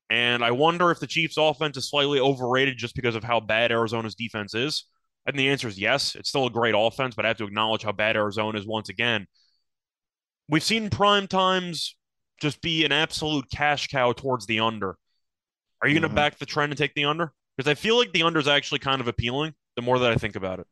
And 0.09 0.43
I 0.43 0.51
wonder 0.51 0.91
if 0.91 0.99
the 0.99 1.07
Chiefs' 1.07 1.38
offense 1.38 1.77
is 1.77 1.89
slightly 1.89 2.19
overrated 2.19 2.77
just 2.77 2.95
because 2.95 3.15
of 3.15 3.23
how 3.23 3.39
bad 3.39 3.71
Arizona's 3.71 4.15
defense 4.15 4.53
is. 4.53 4.85
And 5.25 5.38
the 5.38 5.49
answer 5.49 5.67
is 5.67 5.79
yes. 5.79 6.15
It's 6.15 6.29
still 6.29 6.45
a 6.45 6.51
great 6.51 6.75
offense, 6.77 7.15
but 7.15 7.25
I 7.25 7.29
have 7.29 7.38
to 7.38 7.45
acknowledge 7.45 7.83
how 7.83 7.91
bad 7.91 8.15
Arizona 8.15 8.59
is 8.59 8.67
once 8.67 8.89
again. 8.89 9.25
We've 10.47 10.63
seen 10.63 10.89
prime 10.89 11.27
times 11.27 11.97
just 12.39 12.61
be 12.61 12.85
an 12.85 12.91
absolute 12.91 13.45
cash 13.51 13.88
cow 13.88 14.11
towards 14.11 14.45
the 14.45 14.59
under. 14.59 14.97
Are 15.81 15.88
you 15.88 15.95
going 15.99 16.09
Mhm. 16.09 16.13
to 16.13 16.15
back 16.15 16.38
the 16.38 16.45
trend 16.45 16.71
and 16.71 16.77
take 16.77 16.93
the 16.93 17.05
under? 17.05 17.33
Because 17.57 17.69
I 17.69 17.75
feel 17.75 17.97
like 17.97 18.11
the 18.11 18.23
under 18.23 18.39
is 18.39 18.47
actually 18.47 18.79
kind 18.79 19.01
of 19.01 19.07
appealing 19.07 19.55
the 19.75 19.81
more 19.81 19.97
that 19.99 20.11
I 20.11 20.15
think 20.15 20.35
about 20.35 20.59
it. 20.59 20.67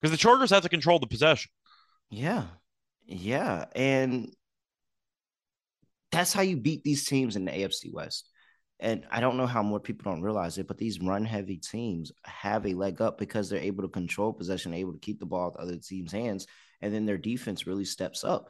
Because 0.00 0.12
the 0.12 0.18
Chargers 0.18 0.50
have 0.50 0.62
to 0.62 0.68
control 0.68 0.98
the 0.98 1.06
possession. 1.06 1.50
Yeah. 2.10 2.46
Yeah, 3.06 3.66
and 3.74 4.32
that's 6.10 6.32
how 6.32 6.42
you 6.42 6.56
beat 6.56 6.84
these 6.84 7.04
teams 7.04 7.36
in 7.36 7.44
the 7.44 7.52
AFC 7.52 7.92
West. 7.92 8.30
And 8.80 9.06
I 9.10 9.20
don't 9.20 9.36
know 9.36 9.46
how 9.46 9.62
more 9.62 9.80
people 9.80 10.10
don't 10.10 10.22
realize 10.22 10.58
it, 10.58 10.66
but 10.66 10.78
these 10.78 11.00
run 11.00 11.24
heavy 11.24 11.58
teams 11.58 12.12
have 12.24 12.66
a 12.66 12.74
leg 12.74 13.00
up 13.00 13.18
because 13.18 13.48
they're 13.48 13.60
able 13.60 13.82
to 13.82 13.88
control 13.88 14.32
possession, 14.32 14.74
able 14.74 14.92
to 14.92 14.98
keep 14.98 15.20
the 15.20 15.26
ball 15.26 15.48
at 15.48 15.54
the 15.54 15.60
other 15.60 15.76
team's 15.76 16.12
hands, 16.12 16.46
and 16.82 16.92
then 16.92 17.06
their 17.06 17.18
defense 17.18 17.66
really 17.66 17.84
steps 17.84 18.24
up. 18.24 18.48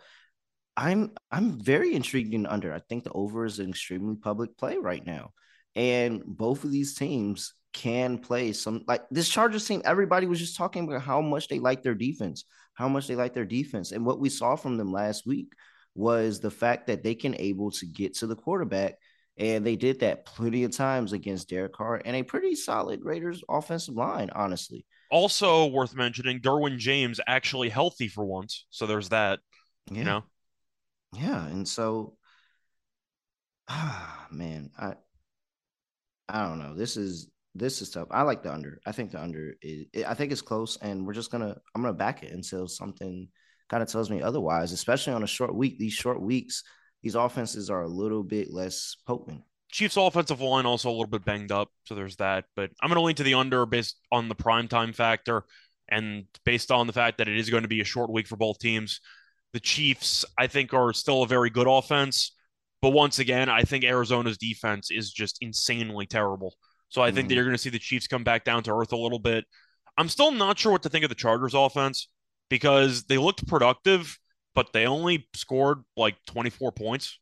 I'm 0.77 1.13
I'm 1.31 1.61
very 1.61 1.95
intrigued 1.95 2.35
in 2.35 2.47
under. 2.47 2.73
I 2.73 2.81
think 2.81 3.05
the 3.05 3.13
over 3.13 3.45
is 3.45 3.59
an 3.59 3.71
extremely 3.71 4.17
public 4.17 4.57
play 4.57 4.77
right 4.77 5.05
now. 5.05 5.33
And 5.77 6.23
both 6.25 6.65
of 6.65 6.73
these 6.73 6.95
teams 6.95 7.55
can 7.73 8.19
play 8.19 8.53
some 8.53 8.85
like 8.87 9.03
this 9.11 9.29
Chargers 9.29 9.67
team. 9.67 9.83
Everybody 9.85 10.27
was 10.27 10.39
just 10.39 10.57
talking 10.57 10.85
about 10.85 11.03
how 11.03 11.21
much 11.21 11.49
they 11.49 11.59
like 11.59 11.83
their 11.83 11.95
defense, 11.95 12.45
how 12.75 12.89
much 12.89 13.07
they 13.07 13.17
like 13.17 13.35
their 13.35 13.45
defense. 13.45 13.93
And 13.93 14.07
what 14.07 14.21
we 14.21 14.29
saw 14.29 14.57
from 14.57 14.77
them 14.77 14.93
last 14.93 15.27
week 15.27 15.53
was 15.95 16.41
the 16.41 16.51
fact 16.51 16.87
that 16.87 17.03
they 17.03 17.15
can 17.15 17.37
able 17.39 17.71
to 17.73 17.87
get 17.87 18.15
to 18.17 18.27
the 18.27 18.37
quarterback. 18.37 18.95
And 19.37 19.67
they 19.67 19.77
did 19.77 20.01
that 20.01 20.25
plenty 20.25 20.63
of 20.65 20.71
times 20.71 21.13
against 21.13 21.49
Derek 21.49 21.73
Carr 21.73 22.01
and 22.05 22.15
a 22.15 22.23
pretty 22.23 22.55
solid 22.55 23.01
Raiders 23.03 23.43
offensive 23.49 23.95
line, 23.95 24.31
honestly. 24.33 24.87
Also 25.11 25.67
worth 25.67 25.95
mentioning, 25.95 26.41
Derwin 26.41 26.79
James 26.79 27.21
actually 27.27 27.69
healthy 27.69 28.09
for 28.09 28.25
once. 28.25 28.67
So 28.71 28.87
there's 28.87 29.09
that. 29.09 29.41
Yeah. 29.91 29.99
You 29.99 30.05
know? 30.05 30.25
Yeah. 31.15 31.47
And 31.47 31.67
so 31.67 32.17
ah 33.69 34.27
man, 34.31 34.71
I 34.79 34.95
I 36.29 36.43
don't 36.49 36.59
know. 36.59 36.75
This 36.75 36.97
is 36.97 37.29
this 37.55 37.83
is 37.83 37.91
tough. 37.91 38.09
I 38.11 38.23
like 38.23 38.43
the 38.43 38.53
under. 38.53 38.81
I 38.87 38.93
think 38.93 39.13
the 39.13 39.23
under 39.23 39.55
is 39.63 39.87
I 40.07 40.15
think 40.15 40.33
it's 40.33 40.43
close 40.43 40.77
and 40.81 41.07
we're 41.07 41.13
just 41.13 41.31
gonna 41.31 41.57
I'm 41.75 41.83
gonna 41.83 41.95
back 41.95 42.23
it 42.23 42.33
until 42.33 42.67
something 42.67 43.29
kind 43.69 43.83
of 43.83 43.89
tells 43.89 44.11
me 44.11 44.23
otherwise, 44.23 44.73
especially 44.73 45.13
on 45.13 45.23
a 45.23 45.29
short 45.29 45.55
week. 45.55 45.79
These 45.79 45.93
short 45.93 46.21
weeks, 46.21 46.65
these 47.05 47.15
offenses 47.15 47.69
are 47.69 47.83
a 47.83 47.89
little 47.89 48.23
bit 48.23 48.51
less 48.51 48.97
potent. 49.07 49.43
Chiefs 49.71 49.99
offensive 49.99 50.41
line 50.41 50.65
also 50.65 50.89
a 50.89 50.93
little 50.93 51.07
bit 51.07 51.25
banged 51.25 51.53
up, 51.53 51.69
so 51.85 51.95
there's 51.95 52.17
that. 52.17 52.47
But 52.57 52.71
I'm 52.81 52.89
going 52.89 52.97
to 52.97 53.03
lean 53.03 53.17
to 53.17 53.23
the 53.23 53.35
under 53.35 53.67
based 53.67 53.99
on 54.11 54.29
the 54.29 54.35
prime 54.35 54.69
time 54.69 54.95
factor 54.95 55.45
and 55.89 56.25
based 56.45 56.73
on 56.73 56.87
the 56.87 56.95
fact 56.95 57.19
that 57.19 57.29
it 57.29 57.37
is 57.37 57.51
going 57.51 57.65
to 57.65 57.69
be 57.69 57.83
a 57.83 57.85
short 57.85 58.11
week 58.11 58.27
for 58.27 58.37
both 58.37 58.59
teams. 58.59 59.01
The 59.53 59.61
Chiefs, 59.61 60.25
I 60.39 60.47
think, 60.47 60.73
are 60.73 60.95
still 60.95 61.23
a 61.23 61.27
very 61.27 61.51
good 61.51 61.67
offense, 61.69 62.35
but 62.81 62.91
once 62.91 63.19
again, 63.19 63.51
I 63.51 63.63
think 63.63 63.85
Arizona's 63.85 64.39
defense 64.39 64.91
is 64.91 65.13
just 65.13 65.37
insanely 65.43 66.07
terrible. 66.07 66.55
So 66.89 67.03
I 67.03 67.11
think 67.11 67.29
that 67.29 67.35
Mhm. 67.35 67.37
you're 67.37 67.45
going 67.45 67.57
to 67.57 67.63
see 67.63 67.69
the 67.71 67.79
Chiefs 67.79 68.07
come 68.07 68.25
back 68.25 68.45
down 68.45 68.63
to 68.63 68.73
earth 68.73 68.93
a 68.93 68.97
little 68.97 69.19
bit. 69.19 69.45
I'm 69.99 70.09
still 70.09 70.31
not 70.31 70.59
sure 70.59 70.73
what 70.73 70.83
to 70.85 70.89
think 70.89 71.05
of 71.05 71.11
the 71.11 71.15
Chargers 71.15 71.53
offense 71.53 72.09
because 72.49 73.05
they 73.05 73.19
looked 73.19 73.47
productive, 73.47 74.19
but 74.55 74.73
they 74.73 74.87
only 74.87 75.29
scored 75.35 75.83
like 75.97 76.17
24 76.27 76.73
points. 76.73 77.19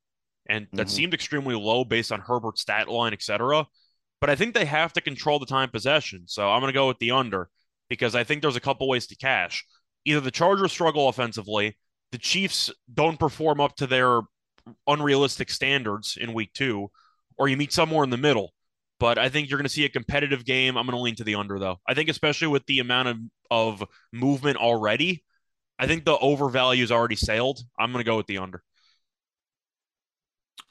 And 0.47 0.66
that 0.73 0.88
Mhm. 0.88 0.90
seemed 0.90 1.14
extremely 1.14 1.55
low 1.55 1.85
based 1.85 2.11
on 2.12 2.21
Herbert's 2.21 2.62
stat 2.62 2.88
line, 2.88 3.12
etc. 3.12 3.66
But 4.21 4.31
I 4.31 4.37
think 4.37 4.55
they 4.55 4.64
have 4.64 4.92
to 4.95 5.01
control 5.01 5.38
the 5.38 5.47
time 5.47 5.71
possession. 5.71 6.25
So 6.27 6.51
I'm 6.51 6.61
going 6.61 6.73
to 6.73 6.77
go 6.77 6.88
with 6.88 6.99
the 6.99 7.12
under 7.12 7.49
because 7.88 8.14
I 8.14 8.25
think 8.25 8.42
there's 8.42 8.57
a 8.57 8.61
couple 8.61 8.88
ways 8.88 9.07
to 9.09 9.16
cash. 9.16 9.64
Either 10.05 10.21
the 10.21 10.31
Chargers 10.31 10.73
struggle 10.73 11.09
offensively, 11.09 11.79
the 12.11 12.18
Chiefs 12.18 12.71
don't 12.92 13.18
perform 13.18 13.61
up 13.61 13.77
to 13.77 13.87
their 13.87 14.23
unrealistic 14.87 15.51
standards 15.51 16.16
in 16.21 16.35
week 16.35 16.53
two, 16.55 16.90
or 17.38 17.49
you 17.49 17.57
meet 17.57 17.73
somewhere 17.73 18.05
in 18.05 18.11
the 18.11 18.16
middle. 18.16 18.53
But 18.99 19.18
I 19.18 19.29
think 19.29 19.49
you're 19.49 19.59
going 19.59 19.64
to 19.64 19.68
see 19.68 19.85
a 19.85 19.88
competitive 19.88 20.45
game. 20.45 20.77
I'm 20.77 20.87
going 20.87 20.97
to 20.97 21.03
lean 21.03 21.16
to 21.16 21.25
the 21.25 21.35
under, 21.35 21.59
though. 21.59 21.81
I 21.88 21.95
think, 21.95 22.09
especially 22.09 22.49
with 22.49 22.64
the 22.66 22.79
amount 22.79 23.09
of, 23.09 23.16
of 23.51 23.85
movement 24.12 24.59
already, 24.59 25.25
I 25.78 25.87
think 25.87 26.04
the 26.04 26.16
over 26.16 26.48
value 26.48 26.85
is 26.85 26.92
already 26.92 27.16
sailed. 27.16 27.61
I'm 27.78 27.92
going 27.92 28.04
to 28.04 28.08
go 28.08 28.16
with 28.16 28.26
the 28.26 28.38
under. 28.38 28.62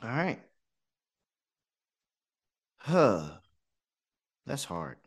All 0.02 0.10
right. 0.10 0.40
Huh. 2.78 3.30
That's 4.46 4.64
hard. 4.64 4.98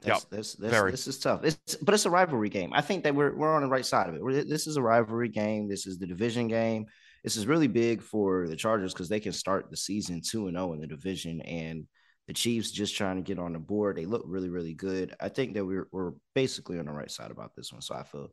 That's 0.00 0.22
Yep, 0.22 0.30
that's 0.30 0.54
that's 0.54 0.90
this 0.90 1.06
is 1.08 1.18
tough. 1.18 1.44
It's 1.44 1.74
but 1.76 1.94
it's 1.94 2.06
a 2.06 2.10
rivalry 2.10 2.48
game. 2.48 2.72
I 2.72 2.80
think 2.80 3.04
that 3.04 3.14
we're 3.14 3.34
we're 3.34 3.52
on 3.52 3.62
the 3.62 3.68
right 3.68 3.84
side 3.84 4.08
of 4.08 4.14
it. 4.14 4.22
We're, 4.22 4.44
this 4.44 4.66
is 4.66 4.76
a 4.76 4.82
rivalry 4.82 5.28
game. 5.28 5.68
This 5.68 5.86
is 5.86 5.98
the 5.98 6.06
division 6.06 6.46
game. 6.46 6.86
This 7.24 7.36
is 7.36 7.46
really 7.46 7.66
big 7.66 8.00
for 8.02 8.46
the 8.46 8.54
Chargers 8.54 8.92
because 8.92 9.08
they 9.08 9.18
can 9.18 9.32
start 9.32 9.70
the 9.70 9.76
season 9.76 10.20
two 10.24 10.46
and 10.46 10.56
zero 10.56 10.72
in 10.72 10.80
the 10.80 10.86
division, 10.86 11.40
and 11.40 11.86
the 12.28 12.32
Chiefs 12.32 12.70
just 12.70 12.96
trying 12.96 13.16
to 13.16 13.22
get 13.22 13.40
on 13.40 13.54
the 13.54 13.58
board. 13.58 13.96
They 13.96 14.06
look 14.06 14.22
really 14.24 14.50
really 14.50 14.74
good. 14.74 15.14
I 15.20 15.28
think 15.30 15.54
that 15.54 15.64
we're 15.64 15.88
we're 15.90 16.12
basically 16.34 16.78
on 16.78 16.86
the 16.86 16.92
right 16.92 17.10
side 17.10 17.32
about 17.32 17.56
this 17.56 17.72
one, 17.72 17.82
so 17.82 17.96
I 17.96 18.04
feel 18.04 18.28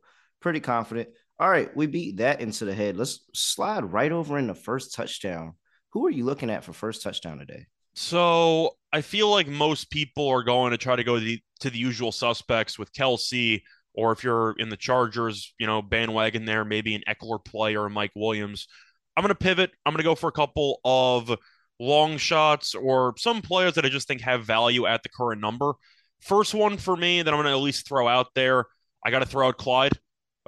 pretty 0.46 0.60
confident. 0.60 1.08
All 1.40 1.50
right, 1.50 1.76
we 1.76 1.88
beat 1.88 2.18
that 2.18 2.40
into 2.40 2.66
the 2.66 2.72
head. 2.72 2.96
Let's 2.96 3.18
slide 3.34 3.92
right 3.92 4.12
over 4.12 4.38
in 4.38 4.46
the 4.46 4.54
first 4.54 4.94
touchdown. 4.94 5.54
Who 5.90 6.06
are 6.06 6.10
you 6.10 6.24
looking 6.24 6.50
at 6.50 6.62
for 6.62 6.72
first 6.72 7.02
touchdown 7.02 7.38
today? 7.38 7.66
So 7.96 8.76
I 8.92 9.00
feel 9.00 9.28
like 9.28 9.48
most 9.48 9.90
people 9.90 10.28
are 10.28 10.44
going 10.44 10.70
to 10.70 10.78
try 10.78 10.94
to 10.94 11.02
go 11.02 11.18
the, 11.18 11.40
to 11.62 11.70
the 11.70 11.80
usual 11.80 12.12
suspects 12.12 12.78
with 12.78 12.92
Kelce, 12.92 13.60
or 13.92 14.12
if 14.12 14.22
you're 14.22 14.54
in 14.58 14.68
the 14.68 14.76
Chargers, 14.76 15.52
you 15.58 15.66
know, 15.66 15.82
bandwagon 15.82 16.44
there, 16.44 16.64
maybe 16.64 16.94
an 16.94 17.02
Ekeler 17.08 17.44
play 17.44 17.76
or 17.76 17.88
Mike 17.88 18.12
Williams. 18.14 18.68
I'm 19.16 19.22
going 19.22 19.30
to 19.30 19.34
pivot. 19.34 19.72
I'm 19.84 19.94
going 19.94 19.98
to 19.98 20.04
go 20.04 20.14
for 20.14 20.28
a 20.28 20.32
couple 20.32 20.78
of 20.84 21.36
long 21.80 22.18
shots 22.18 22.76
or 22.76 23.14
some 23.18 23.42
players 23.42 23.74
that 23.74 23.84
I 23.84 23.88
just 23.88 24.06
think 24.06 24.20
have 24.20 24.44
value 24.44 24.86
at 24.86 25.02
the 25.02 25.08
current 25.08 25.40
number. 25.40 25.72
First 26.20 26.54
one 26.54 26.76
for 26.76 26.96
me 26.96 27.22
that 27.22 27.34
I'm 27.34 27.38
going 27.42 27.52
to 27.52 27.58
at 27.58 27.64
least 27.64 27.88
throw 27.88 28.06
out 28.06 28.28
there, 28.36 28.66
I 29.04 29.10
got 29.10 29.18
to 29.18 29.26
throw 29.26 29.48
out 29.48 29.56
Clyde 29.56 29.98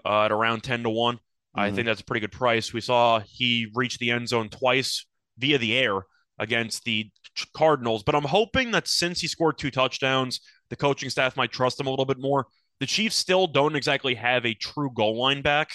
uh, 0.05 0.25
at 0.25 0.33
around 0.33 0.63
10 0.63 0.83
to 0.85 0.91
1. 0.91 1.19
I 1.55 1.71
Mhm. 1.71 1.75
think 1.75 1.87
that's 1.87 2.01
a 2.01 2.05
pretty 2.05 2.21
good 2.21 2.33
price. 2.33 2.73
We 2.73 2.81
saw 2.81 3.21
he 3.21 3.69
reached 3.75 3.99
the 3.99 4.11
end 4.11 4.29
zone 4.29 4.49
twice 4.49 5.07
via 5.39 5.59
the 5.59 5.77
air 5.77 6.03
against 6.39 6.85
the 6.85 7.11
Cardinals, 7.55 8.03
but 8.03 8.15
I'm 8.15 8.25
hoping 8.25 8.71
that 8.73 8.89
since 8.89 9.21
he 9.21 9.29
scored 9.29 9.59
two 9.59 9.71
touchdowns, 9.71 10.41
the 10.71 10.77
coaching 10.77 11.11
staff 11.11 11.37
might 11.37 11.53
trust 11.53 11.81
him 11.81 11.87
a 11.87 11.91
little 11.91 12.05
bit 12.05 12.19
more. 12.19 12.47
The 12.81 12.87
Chiefs 12.87 13.17
still 13.17 13.47
don't 13.47 13.77
exactly 13.77 14.15
have 14.15 14.45
a 14.47 14.55
true 14.55 14.91
goal 14.95 15.19
line 15.19 15.43
back, 15.43 15.73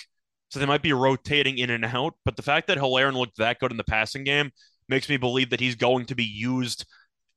so 0.49 0.59
they 0.59 0.65
might 0.65 0.81
be 0.81 0.93
rotating 0.93 1.57
in 1.57 1.69
and 1.69 1.83
out. 1.85 2.13
But 2.23 2.35
the 2.37 2.43
fact 2.43 2.67
that 2.67 2.77
Helaire 2.77 3.13
looked 3.13 3.37
that 3.37 3.59
good 3.59 3.71
in 3.71 3.77
the 3.77 3.83
passing 3.83 4.23
game 4.23 4.51
makes 4.87 5.09
me 5.09 5.17
believe 5.17 5.49
that 5.49 5.59
he's 5.59 5.75
going 5.75 6.05
to 6.07 6.15
be 6.15 6.23
used 6.25 6.85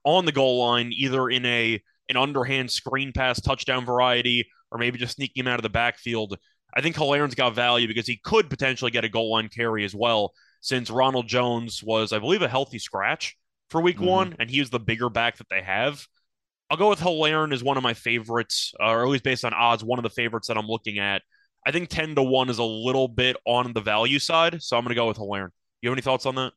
on 0.05 0.25
the 0.25 0.33
goal 0.33 0.59
line, 0.65 0.93
either 0.93 1.29
in 1.29 1.45
a 1.47 1.83
an 2.09 2.17
underhand 2.17 2.71
screen 2.71 3.13
pass 3.13 3.41
touchdown 3.41 3.85
variety, 3.85 4.49
or 4.71 4.79
maybe 4.79 4.99
just 4.99 5.17
sneaking 5.17 5.41
him 5.41 5.49
out 5.49 5.59
of 5.59 5.65
the 5.65 5.69
backfield. 5.69 6.37
I 6.77 6.83
think 6.83 6.97
Helaire's 6.97 7.35
got 7.35 7.55
value 7.55 7.89
because 7.89 8.07
he 8.07 8.21
could 8.23 8.51
potentially 8.51 8.91
get 8.91 9.05
a 9.05 9.09
goal 9.09 9.31
line 9.33 9.49
carry 9.49 9.85
as 9.85 9.95
well, 9.95 10.33
since 10.61 10.91
Ronald 10.91 11.27
Jones 11.27 11.83
was, 11.83 12.13
I 12.13 12.19
believe, 12.19 12.43
a 12.43 12.49
healthy 12.49 12.79
scratch 12.79 13.37
for 13.71 13.81
week 13.81 13.97
Mhm. 13.97 14.07
one, 14.07 14.37
and 14.39 14.51
he 14.51 14.61
was 14.61 14.71
the 14.71 14.79
bigger 14.79 15.09
back 15.09 15.39
that 15.39 15.49
they 15.49 15.63
have. 15.63 16.07
I'll 16.69 16.77
go 16.77 16.91
with 16.91 17.01
Helaire 17.01 17.53
as 17.53 17.65
one 17.65 17.77
of 17.77 17.83
my 17.83 17.95
favorites, 17.95 18.75
uh, 18.81 18.89
or 18.91 19.05
at 19.05 19.09
least 19.09 19.25
based 19.25 19.45
on 19.45 19.55
odds, 19.55 19.83
one 19.83 19.99
of 19.99 20.03
the 20.03 20.11
favorites 20.11 20.49
that 20.49 20.59
I'm 20.59 20.67
looking 20.67 20.99
at. 20.99 21.23
I 21.65 21.73
think 21.73 21.89
10 21.89 22.15
to 22.17 22.23
1 22.23 22.51
is 22.51 22.59
a 22.59 22.65
little 22.65 23.09
bit 23.09 23.37
on 23.47 23.73
the 23.73 23.81
value 23.81 24.19
side, 24.19 24.63
so 24.63 24.77
I'm 24.77 24.85
going 24.85 24.91
to 24.91 24.95
go 24.95 25.09
with 25.09 25.17
Helaire. 25.17 25.49
You 25.81 25.89
have 25.89 25.95
any 25.95 26.03
thoughts 26.03 26.27
on 26.27 26.35
that? 26.37 26.53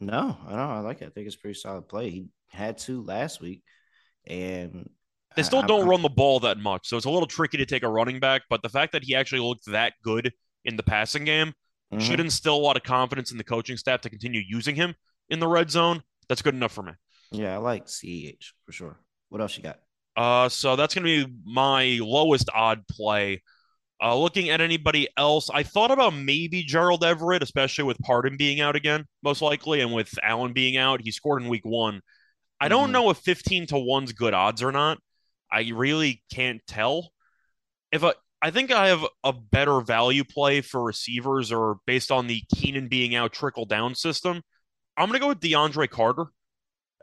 No, 0.00 0.38
I 0.46 0.50
don't. 0.50 0.58
I 0.58 0.80
like 0.80 1.02
it. 1.02 1.06
I 1.06 1.10
think 1.10 1.26
it's 1.26 1.36
a 1.36 1.38
pretty 1.38 1.58
solid 1.58 1.88
play. 1.88 2.10
He 2.10 2.26
had 2.48 2.78
two 2.78 3.02
last 3.02 3.40
week, 3.40 3.62
and 4.26 4.88
They 5.36 5.42
still 5.42 5.62
don't 5.62 5.86
run 5.88 6.02
the 6.02 6.08
ball 6.08 6.40
that 6.40 6.58
much, 6.58 6.88
so 6.88 6.96
it's 6.96 7.06
a 7.06 7.10
little 7.10 7.26
tricky 7.26 7.56
to 7.58 7.66
take 7.66 7.82
a 7.82 7.88
running 7.88 8.18
back. 8.20 8.42
But 8.50 8.62
the 8.62 8.68
fact 8.68 8.92
that 8.92 9.04
he 9.04 9.14
actually 9.14 9.40
looked 9.40 9.66
that 9.66 9.94
good 10.02 10.32
in 10.64 10.76
the 10.76 10.82
passing 10.82 11.24
game 11.24 11.54
Mhm. 11.92 12.00
should 12.00 12.20
instill 12.20 12.56
a 12.56 12.58
lot 12.58 12.76
of 12.76 12.82
confidence 12.82 13.30
in 13.30 13.38
the 13.38 13.44
coaching 13.44 13.76
staff 13.76 14.00
to 14.02 14.10
continue 14.10 14.42
using 14.46 14.74
him 14.74 14.94
in 15.28 15.38
the 15.40 15.48
red 15.48 15.70
zone. 15.70 16.02
That's 16.28 16.42
good 16.42 16.54
enough 16.54 16.72
for 16.72 16.82
me. 16.82 16.92
Yeah, 17.32 17.54
I 17.54 17.58
like 17.58 17.86
Ceh 17.86 18.36
for 18.66 18.72
sure. 18.72 18.98
What 19.28 19.40
else 19.40 19.56
you 19.56 19.62
got? 19.62 19.80
Uh, 20.16 20.48
so 20.48 20.74
that's 20.76 20.94
going 20.94 21.04
to 21.06 21.26
be 21.26 21.34
my 21.44 21.98
lowest 22.02 22.48
odd 22.52 22.86
play. 22.88 23.42
Uh, 24.02 24.16
looking 24.16 24.48
at 24.50 24.60
anybody 24.60 25.08
else, 25.16 25.50
I 25.50 25.62
thought 25.62 25.90
about 25.90 26.14
maybe 26.14 26.62
Gerald 26.62 27.04
Everett, 27.04 27.42
especially 27.42 27.84
with 27.84 27.98
Parham 28.00 28.36
being 28.36 28.60
out 28.60 28.74
again, 28.74 29.06
most 29.22 29.42
likely, 29.42 29.80
and 29.80 29.92
with 29.92 30.12
Allen 30.22 30.52
being 30.52 30.76
out. 30.76 31.00
He 31.02 31.10
scored 31.12 31.42
in 31.42 31.48
week 31.48 31.64
one. 31.64 32.00
I 32.60 32.68
don't 32.68 32.88
Mhm. 32.88 32.92
know 32.92 33.10
if 33.10 33.18
15 33.18 33.66
to 33.68 33.76
1's 33.78 34.12
good 34.12 34.34
odds 34.34 34.62
or 34.62 34.72
not. 34.72 34.98
I 35.52 35.70
really 35.74 36.22
can't 36.32 36.60
tell. 36.66 37.10
If 37.92 38.04
I, 38.04 38.12
I 38.42 38.50
think 38.50 38.72
I 38.72 38.88
have 38.88 39.04
a 39.22 39.32
better 39.32 39.80
value 39.80 40.24
play 40.24 40.60
for 40.60 40.82
receivers 40.82 41.52
or 41.52 41.78
based 41.86 42.10
on 42.10 42.26
the 42.26 42.42
Keenan 42.54 42.88
being 42.88 43.14
out 43.14 43.32
trickle 43.32 43.66
down 43.66 43.94
system. 43.94 44.42
I'm 44.96 45.08
going 45.08 45.18
to 45.18 45.20
go 45.20 45.28
with 45.28 45.40
DeAndre 45.40 45.88
Carter 45.88 46.26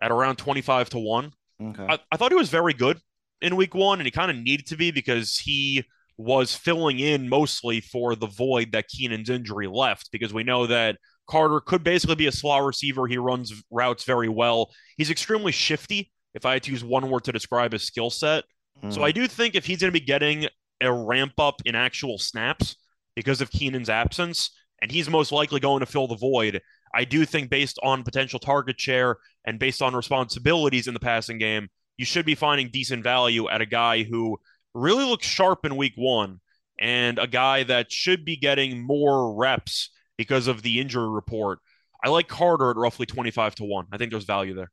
at 0.02 0.12
around 0.12 0.38
25 0.38 0.90
to 0.90 1.00
1. 1.00 1.32
Okay. 1.70 1.86
I, 1.90 2.00
I 2.12 2.18
thought 2.18 2.32
he 2.32 2.38
was 2.38 2.50
very 2.50 2.74
good 2.74 3.00
in 3.42 3.56
week 3.56 3.76
one, 3.76 4.00
and 4.00 4.06
he 4.06 4.12
kind 4.12 4.32
of 4.32 4.38
needed 4.38 4.68
to 4.68 4.78
be 4.78 4.92
because 4.92 5.38
he 5.38 5.84
was 6.18 6.56
filling 6.56 7.00
in 7.00 7.30
mostly 7.30 7.80
for 7.82 8.16
the 8.16 8.28
void 8.28 8.72
that 8.72 8.88
Keenan's 8.88 9.30
injury 9.30 9.68
left. 9.68 10.12
Because 10.12 10.34
we 10.34 10.44
know 10.44 10.68
that 10.68 10.98
Carter 11.28 11.60
could 11.60 11.84
basically 11.84 12.16
be 12.16 12.28
a 12.28 12.32
slot 12.32 12.64
receiver. 12.64 13.08
He 13.08 13.18
runs 13.18 13.54
routes 13.70 14.04
very 14.04 14.30
well. 14.30 14.72
He's 14.98 15.12
extremely 15.12 15.52
shifty, 15.52 16.12
if 16.34 16.46
I 16.46 16.54
had 16.54 16.64
to 16.64 16.72
use 16.72 16.84
one 16.84 17.10
word 17.10 17.24
to 17.26 17.32
describe 17.32 17.74
his 17.74 17.84
skill 17.84 18.10
set. 18.10 18.44
So 18.90 19.00
Mhm. 19.00 19.04
I 19.04 19.12
do 19.12 19.28
think 19.28 19.56
if 19.56 19.66
he's 19.66 19.80
going 19.80 19.92
to 19.92 20.00
be 20.00 20.06
getting 20.06 20.48
a 20.82 20.94
ramp 20.94 21.34
up 21.40 21.62
in 21.66 21.74
actual 21.76 22.20
snaps, 22.20 22.76
because 23.16 23.42
of 23.42 23.50
Keenan's 23.50 23.90
absence, 23.90 24.52
and 24.80 24.92
he's 24.92 25.10
most 25.10 25.32
likely 25.32 25.60
going 25.60 25.80
to 25.80 25.88
fill 25.88 26.08
the 26.08 26.16
void. 26.16 26.62
I 26.94 27.04
do 27.04 27.26
think, 27.26 27.50
based 27.50 27.80
on 27.82 28.04
potential 28.04 28.40
target 28.40 28.80
share 28.80 29.18
and 29.44 29.58
based 29.58 29.82
on 29.82 29.96
responsibilities 29.96 30.88
in 30.88 30.94
the 30.94 31.00
passing 31.00 31.40
game, 31.40 31.70
you 31.98 32.06
should 32.06 32.28
be 32.28 32.36
finding 32.36 32.70
decent 32.70 33.04
value 33.04 33.50
at 33.50 33.60
a 33.60 33.66
guy 33.66 34.04
who 34.04 34.38
really 34.76 35.04
looks 35.04 35.26
sharp 35.26 35.66
in 35.66 35.78
week 35.78 35.94
one 35.96 36.42
and 36.80 37.18
a 37.18 37.26
guy 37.26 37.64
that 37.64 37.92
should 37.92 38.24
be 38.24 38.38
getting 38.38 38.86
more 38.86 39.34
reps 39.34 39.90
because 40.16 40.46
of 40.46 40.62
the 40.62 40.80
injury 40.80 41.10
report. 41.10 41.58
I 42.04 42.10
like 42.10 42.28
Carter 42.28 42.70
at 42.70 42.78
roughly 42.78 43.08
25 43.08 43.56
to 43.56 43.64
1. 43.64 43.88
I 43.92 43.98
think 43.98 44.12
there's 44.12 44.26
value 44.26 44.54
there. 44.54 44.70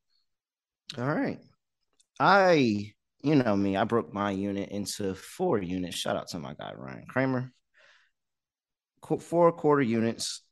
All 0.99 1.07
right. 1.07 1.39
I, 2.21 2.93
you 3.23 3.35
know 3.35 3.57
me, 3.57 3.77
I 3.77 3.85
broke 3.85 4.13
my 4.13 4.31
unit 4.31 4.71
into 4.71 5.15
four 5.15 5.61
units. 5.61 5.97
Shout 5.97 6.17
out 6.17 6.29
to 6.29 6.39
my 6.39 6.55
guy, 6.55 6.73
Ryan 6.77 7.07
Kramer. 7.09 7.53
Four 9.21 9.53
quarter 9.53 9.83
units. 9.83 10.43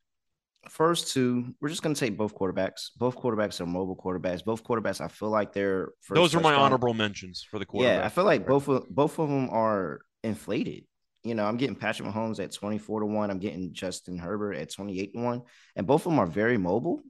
First 0.68 1.12
two, 1.12 1.54
we're 1.60 1.70
just 1.70 1.82
going 1.82 1.94
to 1.94 1.98
take 1.98 2.16
both 2.16 2.36
quarterbacks. 2.36 2.90
Both 2.96 3.16
quarterbacks 3.16 3.60
are 3.60 3.66
mobile 3.66 3.96
quarterbacks. 3.96 4.44
Both 4.44 4.62
quarterbacks, 4.62 5.00
I 5.00 5.08
feel 5.08 5.30
like 5.30 5.52
they're. 5.52 5.90
Those 6.10 6.34
are 6.34 6.40
my 6.40 6.54
honorable 6.54 6.94
mentions 6.94 7.42
for 7.42 7.58
the 7.58 7.66
quarterback. 7.66 7.98
Yeah, 7.98 8.06
I 8.06 8.08
feel 8.08 8.24
like 8.24 8.46
both 8.46 8.68
of, 8.68 8.88
both 8.88 9.18
of 9.18 9.28
them 9.28 9.48
are 9.50 10.00
inflated. 10.22 10.84
You 11.24 11.34
know, 11.34 11.46
I'm 11.46 11.56
getting 11.56 11.76
Patrick 11.76 12.08
Mahomes 12.08 12.42
at 12.42 12.52
24 12.52 13.00
to 13.00 13.06
1. 13.06 13.30
I'm 13.30 13.38
getting 13.38 13.72
Justin 13.72 14.18
Herbert 14.18 14.54
at 14.54 14.72
28 14.72 15.14
to 15.14 15.20
1. 15.20 15.42
And 15.76 15.86
both 15.86 16.06
of 16.06 16.12
them 16.12 16.18
are 16.18 16.26
very 16.26 16.58
mobile. 16.58 17.02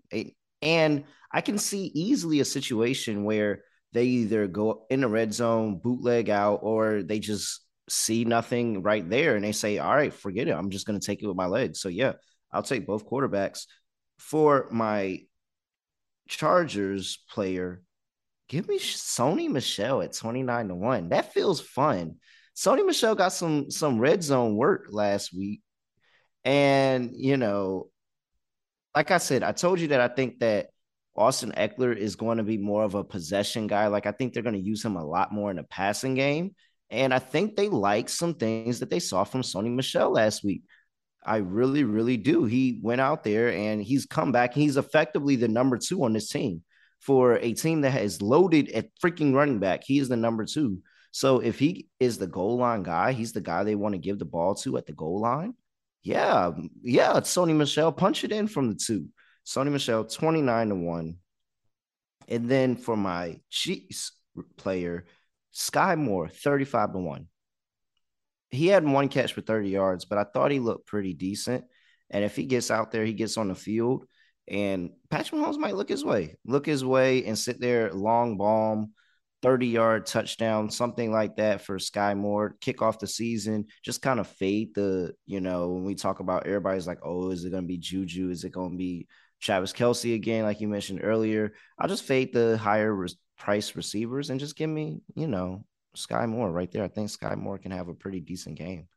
And 0.63 1.05
I 1.33 1.41
can 1.41 1.59
see 1.59 1.91
easily 1.95 2.41
a 2.41 2.45
situation 2.45 3.25
where 3.25 3.63
they 3.93 4.05
either 4.05 4.47
go 4.47 4.87
in 4.89 5.03
the 5.03 5.09
red 5.09 5.35
zone, 5.35 5.79
bootleg 5.79 6.31
out, 6.31 6.61
or 6.63 7.03
they 7.03 7.19
just 7.19 7.61
see 7.89 8.25
nothing 8.25 8.83
right 8.83 9.09
there 9.09 9.37
and 9.37 9.45
they 9.45 9.53
say, 9.53 9.79
All 9.79 9.95
right, 9.95 10.13
forget 10.13 10.49
it. 10.49 10.55
I'm 10.55 10.71
just 10.71 10.87
going 10.87 10.99
to 10.99 11.07
take 11.07 11.23
it 11.23 11.27
with 11.27 11.37
my 11.37 11.47
legs. 11.47 11.81
So, 11.81 11.89
yeah, 11.89 12.13
I'll 12.51 12.63
take 12.63 12.87
both 12.87 13.07
quarterbacks. 13.09 13.67
For 14.19 14.69
my 14.71 15.21
Chargers 16.29 17.19
player, 17.31 17.83
give 18.49 18.69
me 18.69 18.79
Sony 18.79 19.51
Michel 19.51 20.01
at 20.03 20.13
29 20.13 20.69
to 20.69 20.75
1. 20.75 21.09
That 21.09 21.33
feels 21.33 21.61
fun. 21.61 22.17
Sony 22.57 22.87
Michel 22.87 23.15
got 23.15 23.33
some 23.33 23.71
some 23.71 23.99
red 23.99 24.23
zone 24.23 24.57
work 24.57 24.87
last 24.91 25.35
week. 25.35 25.63
And, 26.45 27.11
you 27.15 27.37
know, 27.37 27.92
like 28.95 29.11
I 29.11 29.19
said, 29.19 29.43
I 29.43 29.53
told 29.53 29.81
you 29.81 29.89
that 29.89 30.01
I 30.01 30.09
think 30.09 30.41
that 30.41 30.69
Austin 31.17 31.53
Ekeler 31.57 31.97
is 31.97 32.17
going 32.17 32.39
to 32.39 32.45
be 32.45 32.59
more 32.59 32.85
of 32.85 32.95
a 32.95 33.05
possession 33.05 33.67
guy. 33.67 33.87
Like 33.89 34.07
I 34.07 34.13
think 34.13 34.33
they're 34.33 34.43
going 34.43 34.55
to 34.55 34.61
use 34.61 34.85
him 34.85 34.97
a 34.97 35.05
lot 35.05 35.33
more 35.33 35.51
in 35.51 35.57
the 35.57 35.65
passing 35.65 36.15
game. 36.15 36.55
And 36.91 37.13
I 37.13 37.19
think 37.19 37.57
they 37.57 37.69
like 37.69 38.09
some 38.09 38.35
things 38.35 38.81
that 38.81 38.91
they 38.91 38.99
saw 38.99 39.25
from 39.25 39.43
Sony 39.43 39.75
Michel 39.75 40.13
last 40.13 40.45
week. 40.45 40.63
I 41.25 41.37
really, 41.39 41.85
really 41.85 42.17
do. 42.17 42.45
He 42.45 42.81
went 42.83 43.01
out 43.01 43.25
there 43.25 43.53
and 43.53 43.83
he's 43.83 44.07
come 44.07 44.33
back. 44.33 44.55
He's 44.55 44.77
effectively 44.77 45.37
the 45.37 45.49
number 45.49 45.79
two 45.79 46.05
on 46.05 46.13
this 46.13 46.29
team 46.29 46.63
for 47.01 47.37
a 47.37 47.53
team 47.53 47.83
that 47.83 47.93
has 47.93 48.21
loaded 48.21 48.71
at 48.71 48.91
freaking 49.03 49.35
running 49.35 49.59
back. 49.59 49.83
He 49.85 49.99
is 49.99 50.09
the 50.09 50.17
number 50.17 50.45
two. 50.45 50.83
So 51.13 51.41
if 51.41 51.59
he 51.59 51.89
is 52.01 52.19
the 52.19 52.27
goal 52.27 52.59
line 52.59 52.83
guy, 52.83 53.13
he's 53.13 53.33
the 53.33 53.41
guy 53.41 53.65
they 53.65 53.75
want 53.75 53.95
to 53.95 53.99
give 53.99 54.19
the 54.19 54.25
ball 54.25 54.55
to 54.57 54.77
at 54.77 54.87
the 54.87 54.93
goal 54.93 55.21
line. 55.21 55.55
Yeah, 56.03 56.47
um, 56.47 56.71
yeah, 56.83 57.17
it's 57.19 57.35
Sony 57.35 57.55
Michel. 57.55 57.93
Punch 57.93 58.25
it 58.25 58.33
in 58.33 58.49
from 58.49 58.69
the 58.69 58.75
two. 58.75 59.09
Sony 59.47 59.71
Michel, 59.71 60.05
29 60.05 60.69
to 60.69 60.75
1. 60.75 61.17
And 62.29 62.49
then 62.49 62.77
for 62.77 62.97
my 62.97 63.41
Chiefs 63.51 64.13
player, 64.57 65.05
Sky 65.53 65.95
Moore, 65.95 66.29
35 66.29 66.93
to 66.93 66.99
1. 66.99 67.29
He 68.51 68.67
had 68.67 68.85
one 68.85 69.09
catch 69.09 69.33
for 69.33 69.41
30 69.41 69.71
yards, 69.71 70.05
but 70.05 70.19
I 70.19 70.25
thought 70.25 70.51
he 70.51 70.59
looked 70.59 70.87
pretty 70.87 71.15
decent. 71.15 71.65
And 72.11 72.25
if 72.25 72.37
he 72.37 72.45
gets 72.45 72.71
out 72.71 72.91
there, 72.91 73.05
he 73.05 73.15
gets 73.15 73.39
on 73.39 73.49
the 73.49 73.55
field, 73.55 74.05
and 74.47 74.91
Patrick 75.09 75.41
Mahomes 75.41 75.57
might 75.57 75.77
look 75.77 75.89
his 75.89 76.05
way, 76.05 76.37
look 76.45 76.67
his 76.67 76.85
way 76.85 77.25
and 77.25 77.39
sit 77.39 77.61
there 77.61 77.91
long 77.93 78.37
bomb 78.37 78.93
30 79.43 79.67
yard 79.67 80.07
touchdown, 80.07 80.71
something 80.71 81.11
like 81.11 81.37
that 81.37 81.61
for 81.61 81.79
Sky 81.79 82.15
Moore, 82.15 82.57
kick 82.61 82.81
off 82.81 83.01
the 83.01 83.07
season, 83.07 83.67
just 83.83 84.01
kind 84.01 84.21
of 84.21 84.29
fade 84.29 84.75
the, 84.75 85.13
you 85.27 85.41
know, 85.41 85.69
when 85.71 85.85
we 85.85 85.95
talk 85.95 86.21
about 86.21 86.47
everybody's 86.47 86.87
like, 86.87 87.01
oh, 87.03 87.31
is 87.31 87.45
it 87.45 87.51
going 87.51 87.65
to 87.65 87.69
be 87.69 87.79
Juju? 87.79 88.31
Is 88.31 88.45
it 88.45 88.53
going 88.53 88.73
to 88.73 88.77
be 88.77 89.09
Travis 89.41 89.73
Kelce 89.73 90.15
again, 90.15 90.45
like 90.45 90.61
you 90.61 90.69
mentioned 90.69 91.01
earlier? 91.03 91.53
I'll 91.79 91.89
just 91.89 92.05
fade 92.05 92.33
the 92.33 92.57
higher 92.57 92.95
re- 92.95 93.09
price 93.37 93.75
receivers 93.75 94.31
and 94.31 94.39
just 94.39 94.57
give 94.57 94.71
me, 94.71 95.01
you 95.17 95.27
know, 95.27 95.65
Sky 95.95 96.27
Moore 96.27 96.51
right 96.51 96.71
there. 96.71 96.85
I 96.85 96.89
think 96.89 97.11
Sky 97.11 97.35
Moore 97.35 97.59
can 97.59 97.73
have 97.73 97.89
a 97.89 97.95
pretty 97.95 98.21
decent 98.21 98.57
game. 98.57 98.89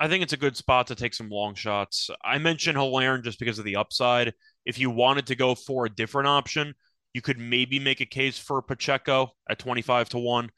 I 0.00 0.08
think 0.08 0.24
it's 0.24 0.32
a 0.32 0.38
good 0.38 0.56
spot 0.56 0.88
to 0.88 0.96
take 0.96 1.14
some 1.14 1.28
long 1.28 1.54
shots. 1.54 2.10
I 2.24 2.38
mentioned 2.38 2.76
Helaire 2.76 3.22
just 3.22 3.38
because 3.38 3.60
of 3.60 3.64
the 3.64 3.76
upside. 3.76 4.32
If 4.64 4.78
you 4.78 4.90
wanted 4.90 5.28
to 5.28 5.36
go 5.36 5.54
for 5.54 5.86
a 5.86 5.90
different 5.90 6.26
option, 6.26 6.74
you 7.14 7.22
could 7.22 7.38
maybe 7.38 7.78
make 7.78 8.00
a 8.00 8.06
case 8.06 8.38
for 8.38 8.62
Pacheco 8.62 9.32
at 9.48 9.58
25 9.58 10.10
to 10.10 10.18
1, 10.18 10.50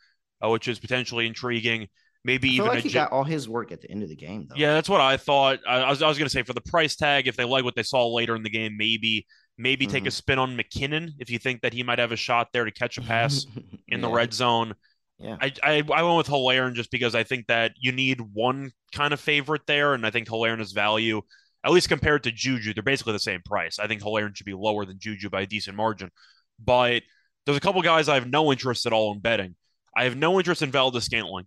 uh, 0.44 0.48
which 0.50 0.68
is 0.68 0.78
potentially 0.78 1.26
intriguing. 1.26 1.88
Maybe 2.24 2.48
even 2.54 2.68
like 2.68 2.82
he 2.82 2.90
got 2.90 3.12
all 3.12 3.24
his 3.24 3.48
work 3.48 3.70
at 3.70 3.82
the 3.82 3.90
end 3.90 4.02
of 4.02 4.08
the 4.08 4.16
game, 4.16 4.46
though. 4.48 4.56
Yeah, 4.56 4.72
that's 4.72 4.88
what 4.88 5.02
I 5.02 5.18
thought. 5.18 5.58
I, 5.68 5.80
I 5.80 5.90
was, 5.90 6.00
I 6.00 6.08
was 6.08 6.16
going 6.16 6.26
to 6.26 6.30
say 6.32 6.42
for 6.42 6.54
the 6.54 6.62
price 6.62 6.96
tag, 6.96 7.28
if 7.28 7.36
they 7.36 7.44
like 7.44 7.64
what 7.64 7.76
they 7.76 7.82
saw 7.82 8.06
later 8.08 8.34
in 8.34 8.42
the 8.42 8.50
game, 8.50 8.76
maybe 8.78 9.26
maybe 9.58 9.86
mm-hmm. 9.86 9.92
take 9.92 10.06
a 10.06 10.10
spin 10.10 10.38
on 10.38 10.56
McKinnon 10.56 11.10
if 11.18 11.30
you 11.30 11.38
think 11.38 11.60
that 11.60 11.72
he 11.72 11.82
might 11.82 11.98
have 11.98 12.12
a 12.12 12.16
shot 12.16 12.48
there 12.52 12.64
to 12.64 12.72
catch 12.72 12.98
a 12.98 13.02
pass 13.02 13.46
in 13.88 14.00
yeah. 14.00 14.00
the 14.00 14.08
red 14.08 14.32
zone. 14.32 14.74
Yeah, 15.18 15.36
I, 15.40 15.52
I, 15.62 15.82
I 15.94 16.02
went 16.02 16.16
with 16.16 16.26
Helaire 16.26 16.72
just 16.72 16.90
because 16.90 17.14
I 17.14 17.24
think 17.24 17.46
that 17.46 17.72
you 17.78 17.92
need 17.92 18.20
one 18.32 18.72
kind 18.92 19.12
of 19.12 19.20
favorite 19.20 19.62
there, 19.66 19.92
and 19.94 20.06
I 20.06 20.10
think 20.10 20.26
Helaire's 20.26 20.72
value, 20.72 21.20
at 21.62 21.72
least 21.72 21.88
compared 21.88 22.24
to 22.24 22.32
Juju, 22.32 22.74
they're 22.74 22.82
basically 22.82 23.12
the 23.12 23.20
same 23.20 23.42
price. 23.44 23.78
I 23.78 23.86
think 23.86 24.02
Helaire 24.02 24.34
should 24.34 24.46
be 24.46 24.54
lower 24.54 24.84
than 24.84 24.98
Juju 24.98 25.30
by 25.30 25.42
a 25.42 25.46
decent 25.46 25.76
margin. 25.76 26.10
But 26.58 27.02
there's 27.44 27.58
a 27.58 27.60
couple 27.60 27.82
guys 27.82 28.08
I 28.08 28.14
have 28.14 28.28
no 28.28 28.52
interest 28.52 28.86
at 28.86 28.92
all 28.92 29.12
in 29.12 29.20
betting. 29.20 29.56
I 29.96 30.04
have 30.04 30.16
no 30.16 30.38
interest 30.38 30.62
in 30.62 30.70
Valdes-Scantling, 30.70 31.46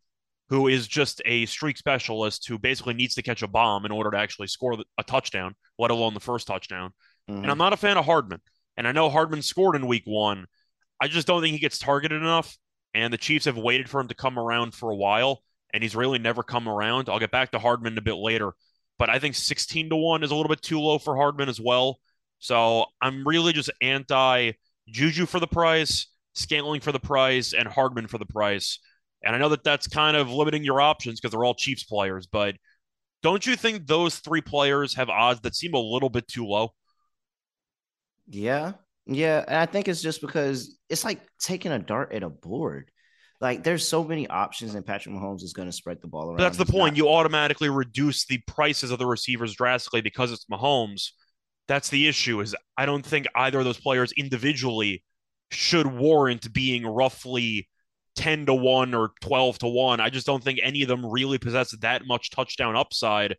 who 0.49 0.67
is 0.67 0.87
just 0.87 1.21
a 1.25 1.45
streak 1.47 1.77
specialist 1.77 2.47
who 2.47 2.57
basically 2.57 2.93
needs 2.93 3.15
to 3.15 3.21
catch 3.21 3.41
a 3.41 3.47
bomb 3.47 3.85
in 3.85 3.91
order 3.91 4.11
to 4.11 4.17
actually 4.17 4.47
score 4.47 4.77
a 4.97 5.03
touchdown, 5.03 5.55
let 5.77 5.91
alone 5.91 6.13
the 6.13 6.19
first 6.19 6.47
touchdown. 6.47 6.93
Mm-hmm. 7.29 7.43
And 7.43 7.51
I'm 7.51 7.57
not 7.57 7.73
a 7.73 7.77
fan 7.77 7.97
of 7.97 8.05
Hardman. 8.05 8.41
And 8.77 8.87
I 8.87 8.91
know 8.91 9.09
Hardman 9.09 9.41
scored 9.41 9.75
in 9.75 9.87
week 9.87 10.03
one. 10.05 10.45
I 11.01 11.07
just 11.07 11.27
don't 11.27 11.41
think 11.41 11.53
he 11.53 11.59
gets 11.59 11.79
targeted 11.79 12.21
enough. 12.21 12.57
And 12.93 13.13
the 13.13 13.17
Chiefs 13.17 13.45
have 13.45 13.57
waited 13.57 13.89
for 13.89 13.99
him 13.99 14.07
to 14.07 14.15
come 14.15 14.39
around 14.39 14.73
for 14.73 14.89
a 14.89 14.95
while, 14.95 15.43
and 15.73 15.83
he's 15.83 15.95
really 15.95 16.19
never 16.19 16.41
come 16.41 16.67
around. 16.67 17.09
I'll 17.09 17.19
get 17.19 17.31
back 17.31 17.51
to 17.51 17.59
Hardman 17.59 17.97
a 17.97 18.01
bit 18.01 18.15
later, 18.15 18.53
but 18.97 19.09
I 19.09 19.19
think 19.19 19.35
16 19.35 19.89
to 19.89 19.95
1 19.95 20.23
is 20.23 20.31
a 20.31 20.35
little 20.35 20.49
bit 20.49 20.61
too 20.61 20.79
low 20.79 20.97
for 20.97 21.15
Hardman 21.15 21.49
as 21.49 21.59
well. 21.59 21.99
So 22.39 22.85
I'm 23.01 23.27
really 23.27 23.53
just 23.53 23.69
anti 23.81 24.53
Juju 24.89 25.25
for 25.25 25.39
the 25.39 25.47
price, 25.47 26.07
Scantling 26.33 26.81
for 26.81 26.91
the 26.91 26.99
price, 26.99 27.53
and 27.53 27.67
Hardman 27.67 28.07
for 28.07 28.17
the 28.17 28.25
price. 28.25 28.79
And 29.23 29.35
I 29.35 29.39
know 29.39 29.49
that 29.49 29.63
that's 29.63 29.87
kind 29.87 30.15
of 30.15 30.29
limiting 30.29 30.63
your 30.63 30.79
options 30.79 31.19
because 31.19 31.31
they're 31.31 31.43
all 31.43 31.55
Chiefs 31.55 31.83
players, 31.83 32.27
but 32.27 32.55
don't 33.23 33.45
you 33.45 33.55
think 33.55 33.87
those 33.87 34.17
three 34.19 34.41
players 34.41 34.93
have 34.95 35.09
odds 35.09 35.41
that 35.41 35.55
seem 35.55 35.73
a 35.73 35.79
little 35.79 36.09
bit 36.09 36.27
too 36.27 36.45
low? 36.45 36.73
Yeah. 38.27 38.73
Yeah. 39.05 39.43
And 39.47 39.57
I 39.57 39.65
think 39.65 39.87
it's 39.87 40.01
just 40.01 40.21
because 40.21 40.77
it's 40.89 41.03
like 41.03 41.21
taking 41.39 41.71
a 41.71 41.79
dart 41.79 42.13
at 42.13 42.23
a 42.23 42.29
board. 42.29 42.91
Like 43.39 43.63
there's 43.63 43.87
so 43.87 44.03
many 44.03 44.27
options, 44.27 44.75
and 44.75 44.85
Patrick 44.85 45.13
Mahomes 45.13 45.43
is 45.43 45.53
going 45.53 45.67
to 45.67 45.71
spread 45.71 46.01
the 46.01 46.07
ball 46.07 46.27
around. 46.27 46.37
But 46.37 46.43
that's 46.43 46.57
the 46.57 46.65
He's 46.65 46.71
point. 46.71 46.93
Not- 46.93 46.97
you 46.97 47.09
automatically 47.09 47.69
reduce 47.69 48.25
the 48.25 48.39
prices 48.47 48.91
of 48.91 48.99
the 48.99 49.05
receivers 49.05 49.55
drastically 49.55 50.01
because 50.01 50.31
it's 50.31 50.45
Mahomes. 50.45 51.11
That's 51.67 51.89
the 51.89 52.07
issue. 52.07 52.41
Is 52.41 52.55
I 52.77 52.85
don't 52.85 53.05
think 53.05 53.27
either 53.35 53.59
of 53.59 53.65
those 53.65 53.79
players 53.79 54.11
individually 54.13 55.03
should 55.51 55.87
warrant 55.87 56.51
being 56.53 56.85
roughly 56.85 57.67
10 58.15 58.47
to 58.47 58.53
1 58.53 58.93
or 58.93 59.11
12 59.21 59.59
to 59.59 59.67
1. 59.67 59.99
I 59.99 60.09
just 60.09 60.25
don't 60.25 60.43
think 60.43 60.59
any 60.61 60.81
of 60.81 60.87
them 60.87 61.05
really 61.05 61.37
possess 61.37 61.75
that 61.77 62.07
much 62.07 62.31
touchdown 62.31 62.75
upside. 62.75 63.35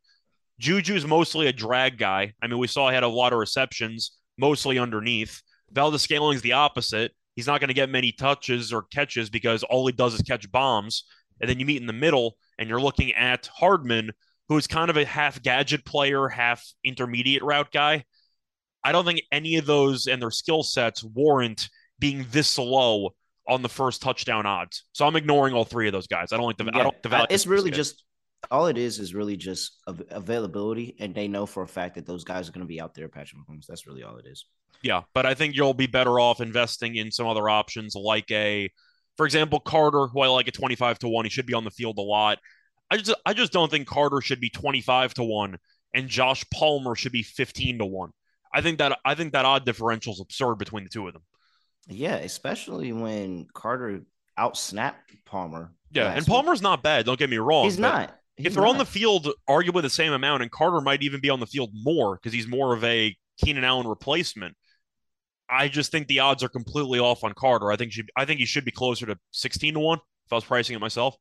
Juju's 0.61 1.07
mostly 1.07 1.47
a 1.47 1.53
drag 1.53 1.99
guy. 1.99 2.33
I 2.43 2.47
mean, 2.47 2.59
we 2.59 2.67
saw 2.67 2.89
he 2.89 2.95
had 2.95 3.03
a 3.03 3.09
lot 3.09 3.33
of 3.33 3.39
receptions, 3.39 4.13
mostly 4.39 4.79
underneath. 4.79 5.43
Valdes-Scantling's 5.71 6.43
the 6.43 6.53
opposite. 6.53 7.13
He's 7.37 7.47
not 7.47 7.61
going 7.61 7.69
to 7.69 7.75
get 7.75 7.91
many 7.91 8.13
touches 8.13 8.73
or 8.73 8.83
catches 8.83 9.31
because 9.31 9.63
all 9.63 9.87
he 9.87 9.93
does 9.93 10.15
is 10.15 10.23
catch 10.23 10.51
bombs. 10.51 11.05
And 11.41 11.49
then 11.49 11.61
you 11.61 11.67
meet 11.67 11.81
in 11.81 11.87
the 11.87 11.93
middle, 11.93 12.37
and 12.59 12.69
you're 12.69 12.81
looking 12.81 13.13
at 13.15 13.47
Hardman, 13.47 14.11
who's 14.49 14.67
kind 14.67 14.91
of 14.91 14.97
a 14.97 15.05
half 15.05 15.41
gadget 15.43 15.85
player, 15.85 16.29
half 16.29 16.65
intermediate 16.83 17.43
route 17.43 17.71
guy. 17.71 18.05
I 18.89 18.93
don't 18.93 19.05
think 19.05 19.21
any 19.31 19.57
of 19.57 19.67
those 19.67 20.07
and 20.07 20.23
their 20.23 20.31
skill 20.31 20.63
sets 20.63 21.05
warrant 21.05 21.69
being 21.99 22.25
this 22.31 22.57
low 22.57 23.11
on 23.47 23.61
the 23.61 23.69
first 23.69 24.01
touchdown 24.01 24.47
odds. 24.47 24.85
So 24.93 25.07
I'm 25.07 25.15
ignoring 25.15 25.53
all 25.53 25.67
three 25.67 25.89
of 25.89 25.93
those 25.93 26.07
guys. 26.07 26.33
I 26.33 26.39
don't 26.39 26.47
like 26.47 26.57
the. 26.57 26.65
Yeah, 26.65 26.81
I 26.81 26.83
don't 26.85 27.03
the 27.03 27.11
value. 27.11 27.27
It's 27.29 27.47
really 27.47 27.71
just 27.71 28.03
all 28.51 28.67
it 28.67 28.79
is 28.79 28.99
is 28.99 29.15
really 29.15 29.37
just 29.37 29.77
availability, 29.87 30.97
and 31.01 31.15
they 31.15 31.29
know 31.29 31.45
for 31.45 31.63
a 31.63 31.69
fact 31.69 31.97
that 31.97 32.07
those 32.07 32.25
guys 32.25 32.49
are 32.49 32.53
going 32.53 32.65
to 32.65 32.67
be 32.67 32.81
out 32.81 32.95
there. 32.95 33.11
Patrick 33.11 33.43
Mahomes. 33.43 33.67
That's 33.67 33.87
really 33.87 34.03
all 34.03 34.17
it 34.17 34.27
is. 34.27 34.47
Yeah, 34.81 35.03
but 35.13 35.27
I 35.27 35.35
think 35.35 35.55
you'll 35.55 35.75
be 35.75 35.87
better 35.87 36.19
off 36.19 36.41
investing 36.41 36.97
in 36.97 37.11
some 37.11 37.27
other 37.27 37.51
options 37.51 37.95
like 37.95 38.31
a, 38.31 38.71
for 39.19 39.27
example, 39.27 39.61
Carter, 39.61 40.07
who 40.07 40.21
I 40.21 40.29
like 40.29 40.49
at 40.49 40.55
25 40.55 41.01
to 41.01 41.09
one. 41.09 41.27
He 41.27 41.31
should 41.31 41.47
be 41.47 41.55
on 41.55 41.65
the 41.65 41.71
field 41.71 41.99
a 41.99 42.03
lot. 42.03 42.39
I 42.91 42.97
just 42.97 43.15
I 43.27 43.35
just 43.35 43.53
don't 43.53 43.71
think 43.71 43.87
Carter 43.87 44.23
should 44.23 44.41
be 44.41 44.49
25 44.49 45.13
to 45.15 45.25
1 45.25 45.59
and 45.95 46.09
Josh 46.09 46.45
Palmer 46.51 46.95
should 46.95 47.13
be 47.13 47.23
15 47.23 47.79
to 47.79 47.87
1. 47.87 48.11
I 48.59 48.61
think 48.61 48.79
that 48.79 48.99
I 49.05 49.15
think 49.15 49.35
that 49.35 49.45
odd 49.45 49.65
differential 49.65 50.13
is 50.13 50.21
absurd 50.21 50.57
between 50.57 50.83
the 50.83 50.91
two 50.91 51.07
of 51.07 51.13
them. 51.13 51.23
Yeah, 51.87 52.17
especially 52.17 52.93
when 52.93 53.47
Carter 53.55 54.03
outsnapped 54.37 54.95
Palmer. 55.25 55.73
Yeah, 55.93 56.09
and 56.09 56.21
week. 56.21 56.27
Palmer's 56.27 56.61
not 56.61 56.83
bad, 56.83 57.07
don't 57.07 57.19
get 57.19 57.31
me 57.31 57.39
wrong. 57.39 57.65
He's 57.65 57.79
not. 57.79 58.19
if 58.37 58.55
they're 58.55 58.67
on 58.67 58.75
the 58.75 58.79
not. 58.79 58.89
field 58.89 59.29
arguably 59.49 59.83
the 59.83 59.91
same 59.91 60.13
amount 60.13 60.43
and 60.43 60.51
Carter 60.51 60.81
might 60.81 61.05
even 61.05 61.21
be 61.21 61.31
on 61.31 61.39
the 61.39 61.47
field 61.47 61.71
more 61.73 62.17
because 62.17 62.33
he's 62.33 62.49
more 62.49 62.75
of 62.75 62.83
a 62.83 63.17
Keenan 63.39 63.63
Allen 63.63 63.87
replacement. 63.87 64.57
I 65.49 65.69
just 65.69 65.93
think 65.93 66.09
the 66.09 66.19
odds 66.19 66.43
are 66.43 66.49
completely 66.49 66.99
off 66.99 67.23
on 67.23 67.33
Carter. 67.33 67.71
I 67.71 67.77
think 67.77 67.93
she, 67.93 68.03
I 68.17 68.25
think 68.25 68.41
he 68.41 68.47
should 68.47 68.65
be 68.65 68.73
closer 68.73 69.07
to 69.07 69.17
16 69.31 69.75
to 69.75 69.81
1 69.81 69.99
if 69.99 70.33
I 70.33 70.35
was 70.35 70.45
pricing 70.45 70.75
it 70.75 70.81
myself. 70.81 71.17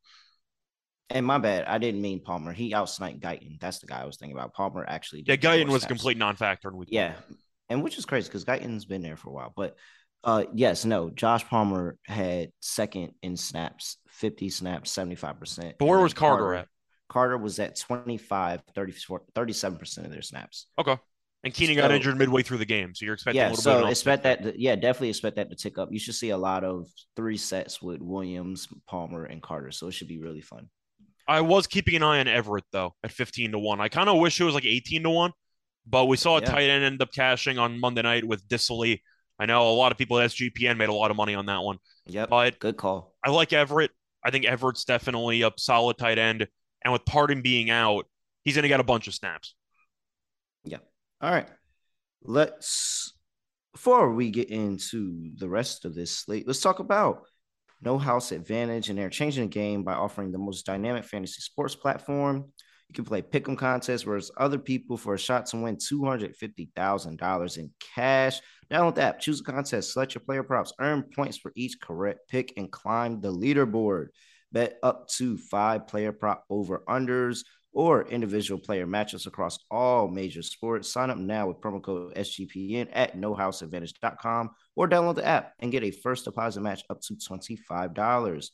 And 1.10 1.26
my 1.26 1.38
bad, 1.38 1.66
I 1.66 1.78
didn't 1.78 2.02
mean 2.02 2.22
Palmer. 2.22 2.52
He 2.52 2.74
outsniped 2.74 3.22
Guyton. 3.22 3.60
That's 3.60 3.80
the 3.80 3.88
guy 3.88 4.02
I 4.02 4.06
was 4.06 4.18
thinking 4.18 4.38
about. 4.38 4.54
Palmer 4.54 4.86
actually. 4.88 5.24
Yeah, 5.26 5.38
Guyton 5.38 5.70
was 5.70 5.86
a 5.86 5.88
complete 5.88 6.18
non-factor 6.18 6.70
in 6.70 6.78
week. 6.78 6.90
one. 6.92 6.96
Yeah, 6.96 7.14
and 7.70 7.84
which 7.84 7.98
is 7.98 8.06
crazy 8.06 8.28
because 8.28 8.44
Guyton's 8.44 8.86
been 8.86 9.02
there 9.02 9.16
for 9.16 9.30
a 9.30 9.34
while. 9.34 9.54
But 9.56 9.76
uh, 10.24 10.44
yes, 10.54 10.84
no, 10.84 11.10
Josh 11.10 11.46
Palmer 11.48 11.98
had 12.06 12.52
second 12.60 13.14
in 13.22 13.38
snaps, 13.38 13.98
50 14.10 14.50
snaps, 14.50 14.92
75%. 14.92 15.74
But 15.80 15.86
where 15.86 16.00
was 16.00 16.14
then 16.14 16.20
Carter 16.20 16.54
at? 16.56 16.68
Carter 17.08 17.38
was 17.38 17.58
at 17.60 17.80
25, 17.80 18.62
34, 18.76 19.22
37% 19.34 19.98
of 20.06 20.12
their 20.12 20.22
snaps. 20.22 20.68
Okay. 20.78 20.98
And 21.44 21.54
Keenan 21.54 21.78
got 21.78 21.92
injured 21.92 22.18
midway 22.18 22.44
through 22.44 22.58
the 22.58 22.66
game, 22.66 22.94
so 22.94 23.06
you're 23.06 23.14
expecting 23.14 23.40
a 23.40 23.46
Yeah, 23.46 23.50
little 23.52 23.64
bit 23.64 23.80
so 23.80 23.84
of 23.86 23.90
expect 23.90 24.24
that. 24.24 24.44
To, 24.44 24.62
yeah, 24.62 24.76
definitely 24.76 25.10
expect 25.10 25.38
that 25.38 25.50
to 25.50 25.56
tick 25.56 25.78
up. 25.78 25.90
You 25.92 26.00
should 26.00 26.16
see 26.16 26.32
a 26.32 26.38
lot 26.38 26.66
of 26.66 26.88
three 27.16 27.38
sets 27.38 27.82
with 27.82 28.02
Williams, 28.02 28.68
Palmer, 28.88 29.24
and 29.24 29.42
Carter. 29.42 29.72
So 29.72 29.88
it 29.88 29.94
should 29.94 30.10
be 30.10 30.18
really 30.18 30.42
fun. 30.42 30.68
I 31.28 31.42
was 31.42 31.68
keeping 31.68 31.96
an 31.96 32.04
eye 32.04 32.20
on 32.20 32.28
Everett 32.28 32.64
though 32.72 32.96
at 33.04 33.12
15 33.12 33.52
to 33.52 33.60
1. 33.60 33.82
I 33.82 33.90
kind 33.90 34.10
of 34.10 34.20
wish 34.20 34.40
it 34.40 34.44
was 34.46 34.54
like 34.56 34.66
18 34.66 35.04
to 35.04 35.10
1, 35.10 35.32
but 35.86 36.06
we 36.06 36.18
saw 36.18 36.38
a 36.38 36.42
Yeah. 36.42 36.48
tight 36.52 36.70
end 36.70 36.84
end 36.84 37.02
up 37.02 37.12
cashing 37.12 37.58
on 37.58 37.80
Monday 37.80 38.02
night 38.02 38.24
with 38.26 38.48
Dissly. 38.48 39.02
I 39.40 39.46
know 39.46 39.70
a 39.70 39.74
lot 39.74 39.92
of 39.92 39.98
people 39.98 40.18
at 40.20 40.32
SGPN 40.32 40.78
made 40.78 40.90
a 40.90 40.94
lot 40.94 41.12
of 41.12 41.18
money 41.18 41.36
on 41.36 41.46
that 41.48 41.62
one, 41.62 41.78
Yep. 42.08 42.30
but 42.30 42.60
Good 42.60 42.78
call. 42.78 43.16
I 43.24 43.30
like 43.30 43.54
Everett. 43.54 43.92
I 44.24 44.32
think 44.32 44.46
Everett's 44.46 44.84
definitely 44.86 45.42
a 45.44 45.52
solid 45.58 45.98
tight 45.98 46.18
end. 46.18 46.48
And 46.84 46.92
with 46.94 47.06
Parham 47.06 47.42
being 47.42 47.70
out, 47.70 48.08
he's 48.44 48.56
going 48.56 48.64
to 48.64 48.70
get 48.70 48.80
a 48.80 48.84
bunch 48.84 49.08
of 49.08 49.14
snaps. 49.14 49.56
Yeah. 50.64 50.80
All 51.22 51.32
right. 51.32 51.48
Let's 52.24 53.14
before 53.74 54.12
we 54.14 54.32
get 54.32 54.50
into 54.50 55.30
the 55.36 55.48
rest 55.48 55.86
of 55.86 55.94
this 55.94 56.12
slate, 56.18 56.48
let's 56.48 56.62
talk 56.62 56.80
about 56.80 57.24
No 57.82 57.98
House 57.98 58.32
Advantage. 58.32 58.90
And 58.90 58.98
they're 58.98 59.10
changing 59.10 59.44
the 59.44 59.50
game 59.50 59.84
by 59.84 59.94
offering 59.94 60.32
the 60.32 60.38
most 60.38 60.66
dynamic 60.66 61.06
fantasy 61.06 61.42
sports 61.42 61.76
platform. 61.76 62.46
You 62.90 62.94
can 62.94 63.04
play 63.04 63.22
pick'em 63.22 63.58
contests, 63.58 64.06
whereas 64.06 64.32
other 64.38 64.58
people 64.58 64.96
for 64.96 65.14
a 65.14 65.20
shot 65.20 65.46
to 65.48 65.58
win 65.58 65.78
two 65.78 66.06
hundred 66.06 66.36
fifty 66.38 66.70
thousand 66.74 67.18
dollars 67.18 67.58
in 67.58 67.70
cash. 67.96 68.40
Download 68.72 68.96
the 68.96 69.02
app, 69.02 69.20
choose 69.20 69.42
a 69.42 69.44
contest, 69.44 69.92
select 69.92 70.16
your 70.16 70.22
player 70.22 70.44
props, 70.44 70.72
earn 70.80 71.04
points 71.04 71.38
for 71.38 71.52
each 71.56 71.82
correct 71.82 72.30
pick, 72.30 72.54
and 72.56 72.72
climb 72.72 73.20
the 73.20 73.32
leaderboard. 73.32 74.08
Bet 74.54 74.78
up 74.82 75.10
to 75.10 75.38
five 75.38 75.88
player 75.88 76.14
prop 76.14 76.46
over 76.50 76.84
unders 76.88 77.44
or 77.78 78.08
individual 78.08 78.60
player 78.60 78.88
matchups 78.88 79.28
across 79.28 79.60
all 79.70 80.08
major 80.08 80.42
sports. 80.42 80.92
Sign 80.92 81.12
up 81.12 81.18
now 81.20 81.48
with 81.48 81.62
promo 81.62 81.80
code 81.80 82.16
SGPN 82.16 82.90
at 82.92 83.16
nohouseadvantage.com 83.16 84.50
or 84.76 84.90
download 84.90 85.14
the 85.14 85.24
app 85.24 85.54
and 85.60 85.72
get 85.72 85.84
a 85.84 85.92
first 85.92 86.26
deposit 86.26 86.62
match 86.62 86.82
up 86.90 87.00
to 87.02 87.14
$25. 87.14 88.50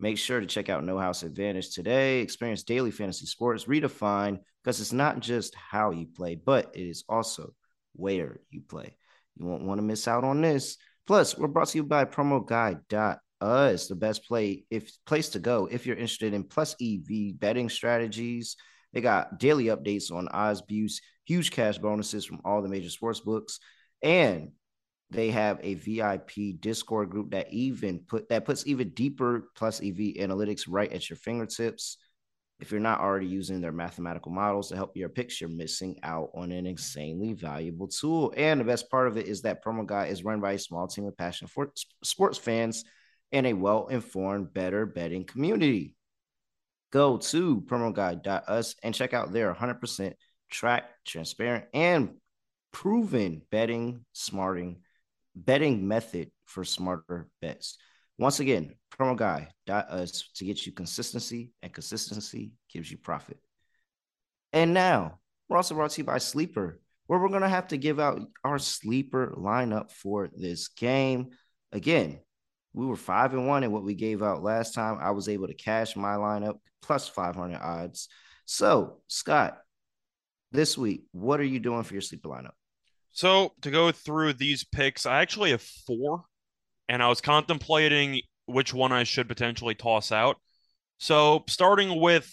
Make 0.00 0.16
sure 0.16 0.40
to 0.40 0.46
check 0.46 0.70
out 0.70 0.84
No 0.84 0.96
House 0.98 1.22
Advantage 1.22 1.74
today. 1.74 2.20
Experience 2.20 2.62
daily 2.62 2.90
fantasy 2.90 3.26
sports 3.26 3.66
redefined 3.66 4.38
because 4.64 4.80
it's 4.80 4.92
not 4.94 5.20
just 5.20 5.54
how 5.54 5.90
you 5.90 6.06
play, 6.06 6.34
but 6.34 6.70
it 6.74 6.80
is 6.80 7.04
also 7.10 7.52
where 7.92 8.40
you 8.48 8.62
play. 8.62 8.96
You 9.38 9.44
won't 9.44 9.64
want 9.64 9.80
to 9.80 9.86
miss 9.86 10.08
out 10.08 10.24
on 10.24 10.40
this. 10.40 10.78
Plus, 11.06 11.36
we're 11.36 11.48
brought 11.48 11.68
to 11.68 11.78
you 11.78 11.84
by 11.84 12.06
Uh, 13.40 13.46
promoguy.us, 13.46 13.88
the 13.88 13.94
best 13.94 14.26
play 14.26 14.64
if 14.70 14.90
place 15.06 15.30
to 15.30 15.38
go 15.38 15.68
if 15.70 15.86
you're 15.86 15.96
interested 15.96 16.34
in 16.34 16.44
plus 16.44 16.74
EV 16.80 17.38
betting 17.38 17.68
strategies. 17.68 18.56
They 18.92 19.00
got 19.00 19.38
daily 19.38 19.64
updates 19.64 20.10
on 20.10 20.28
odds 20.28 20.62
boosts, 20.62 21.00
huge 21.24 21.50
cash 21.50 21.78
bonuses 21.78 22.24
from 22.24 22.40
all 22.44 22.62
the 22.62 22.68
major 22.68 22.88
sports 22.88 23.20
books, 23.20 23.58
and 24.02 24.52
they 25.10 25.30
have 25.30 25.60
a 25.62 25.74
VIP 25.74 26.60
Discord 26.60 27.10
group 27.10 27.32
that 27.32 27.52
even 27.52 28.00
put 28.00 28.28
that 28.30 28.44
puts 28.44 28.66
even 28.66 28.90
deeper 28.90 29.50
plus 29.54 29.80
EV 29.80 30.16
analytics 30.18 30.64
right 30.68 30.92
at 30.92 31.08
your 31.10 31.16
fingertips. 31.18 31.98
If 32.58 32.70
you're 32.70 32.80
not 32.80 33.00
already 33.00 33.26
using 33.26 33.60
their 33.60 33.70
mathematical 33.70 34.32
models 34.32 34.70
to 34.70 34.76
help 34.76 34.96
your 34.96 35.10
picks, 35.10 35.42
you're 35.42 35.50
missing 35.50 35.98
out 36.02 36.30
on 36.34 36.52
an 36.52 36.66
insanely 36.66 37.34
valuable 37.34 37.86
tool. 37.86 38.32
And 38.34 38.58
the 38.58 38.64
best 38.64 38.90
part 38.90 39.08
of 39.08 39.18
it 39.18 39.26
is 39.26 39.42
that 39.42 39.62
Promo 39.62 39.84
Guy 39.84 40.06
is 40.06 40.24
run 40.24 40.40
by 40.40 40.52
a 40.52 40.58
small 40.58 40.88
team 40.88 41.04
of 41.04 41.18
passionate 41.18 41.52
sports 42.02 42.38
fans 42.38 42.82
and 43.32 43.46
a 43.46 43.52
well-informed, 43.52 44.52
better 44.52 44.86
betting 44.86 45.24
community. 45.24 45.94
Go 46.92 47.18
to 47.18 47.60
promoguy.us 47.62 48.74
and 48.82 48.94
check 48.94 49.12
out 49.12 49.32
their 49.32 49.52
100% 49.52 50.12
track, 50.50 50.84
transparent, 51.04 51.64
and 51.74 52.14
proven 52.72 53.42
betting 53.50 54.04
smarting 54.12 54.80
betting 55.36 55.86
method 55.86 56.30
for 56.46 56.64
smarter 56.64 57.28
bets. 57.40 57.76
Once 58.18 58.40
again, 58.40 58.74
promoguy.us 58.98 60.30
to 60.34 60.44
get 60.44 60.64
you 60.64 60.72
consistency, 60.72 61.52
and 61.62 61.72
consistency 61.72 62.52
gives 62.72 62.90
you 62.90 62.96
profit. 62.96 63.38
And 64.52 64.72
now, 64.72 65.18
we're 65.48 65.58
also 65.58 65.74
brought 65.74 65.90
to 65.90 66.00
you 66.00 66.06
by 66.06 66.18
Sleeper, 66.18 66.80
where 67.06 67.18
we're 67.18 67.28
going 67.28 67.42
to 67.42 67.48
have 67.48 67.68
to 67.68 67.76
give 67.76 68.00
out 68.00 68.20
our 68.42 68.58
sleeper 68.58 69.34
lineup 69.36 69.90
for 69.90 70.30
this 70.34 70.68
game. 70.68 71.28
Again, 71.72 72.20
we 72.76 72.84
were 72.84 72.94
five 72.94 73.32
and 73.32 73.48
one 73.48 73.64
in 73.64 73.72
what 73.72 73.82
we 73.82 73.94
gave 73.94 74.22
out 74.22 74.42
last 74.42 74.74
time. 74.74 74.98
I 75.00 75.12
was 75.12 75.30
able 75.30 75.46
to 75.46 75.54
cash 75.54 75.96
my 75.96 76.16
lineup 76.16 76.58
plus 76.82 77.08
500 77.08 77.56
odds. 77.56 78.08
So, 78.44 78.98
Scott, 79.08 79.56
this 80.52 80.76
week, 80.76 81.04
what 81.12 81.40
are 81.40 81.44
you 81.44 81.58
doing 81.58 81.84
for 81.84 81.94
your 81.94 82.02
sleeper 82.02 82.28
lineup? 82.28 82.52
So 83.12 83.54
to 83.62 83.70
go 83.70 83.90
through 83.92 84.34
these 84.34 84.62
picks, 84.62 85.06
I 85.06 85.22
actually 85.22 85.52
have 85.52 85.62
four, 85.62 86.24
and 86.86 87.02
I 87.02 87.08
was 87.08 87.22
contemplating 87.22 88.20
which 88.44 88.74
one 88.74 88.92
I 88.92 89.04
should 89.04 89.26
potentially 89.26 89.74
toss 89.74 90.12
out. 90.12 90.36
So 90.98 91.44
starting 91.48 91.98
with 91.98 92.30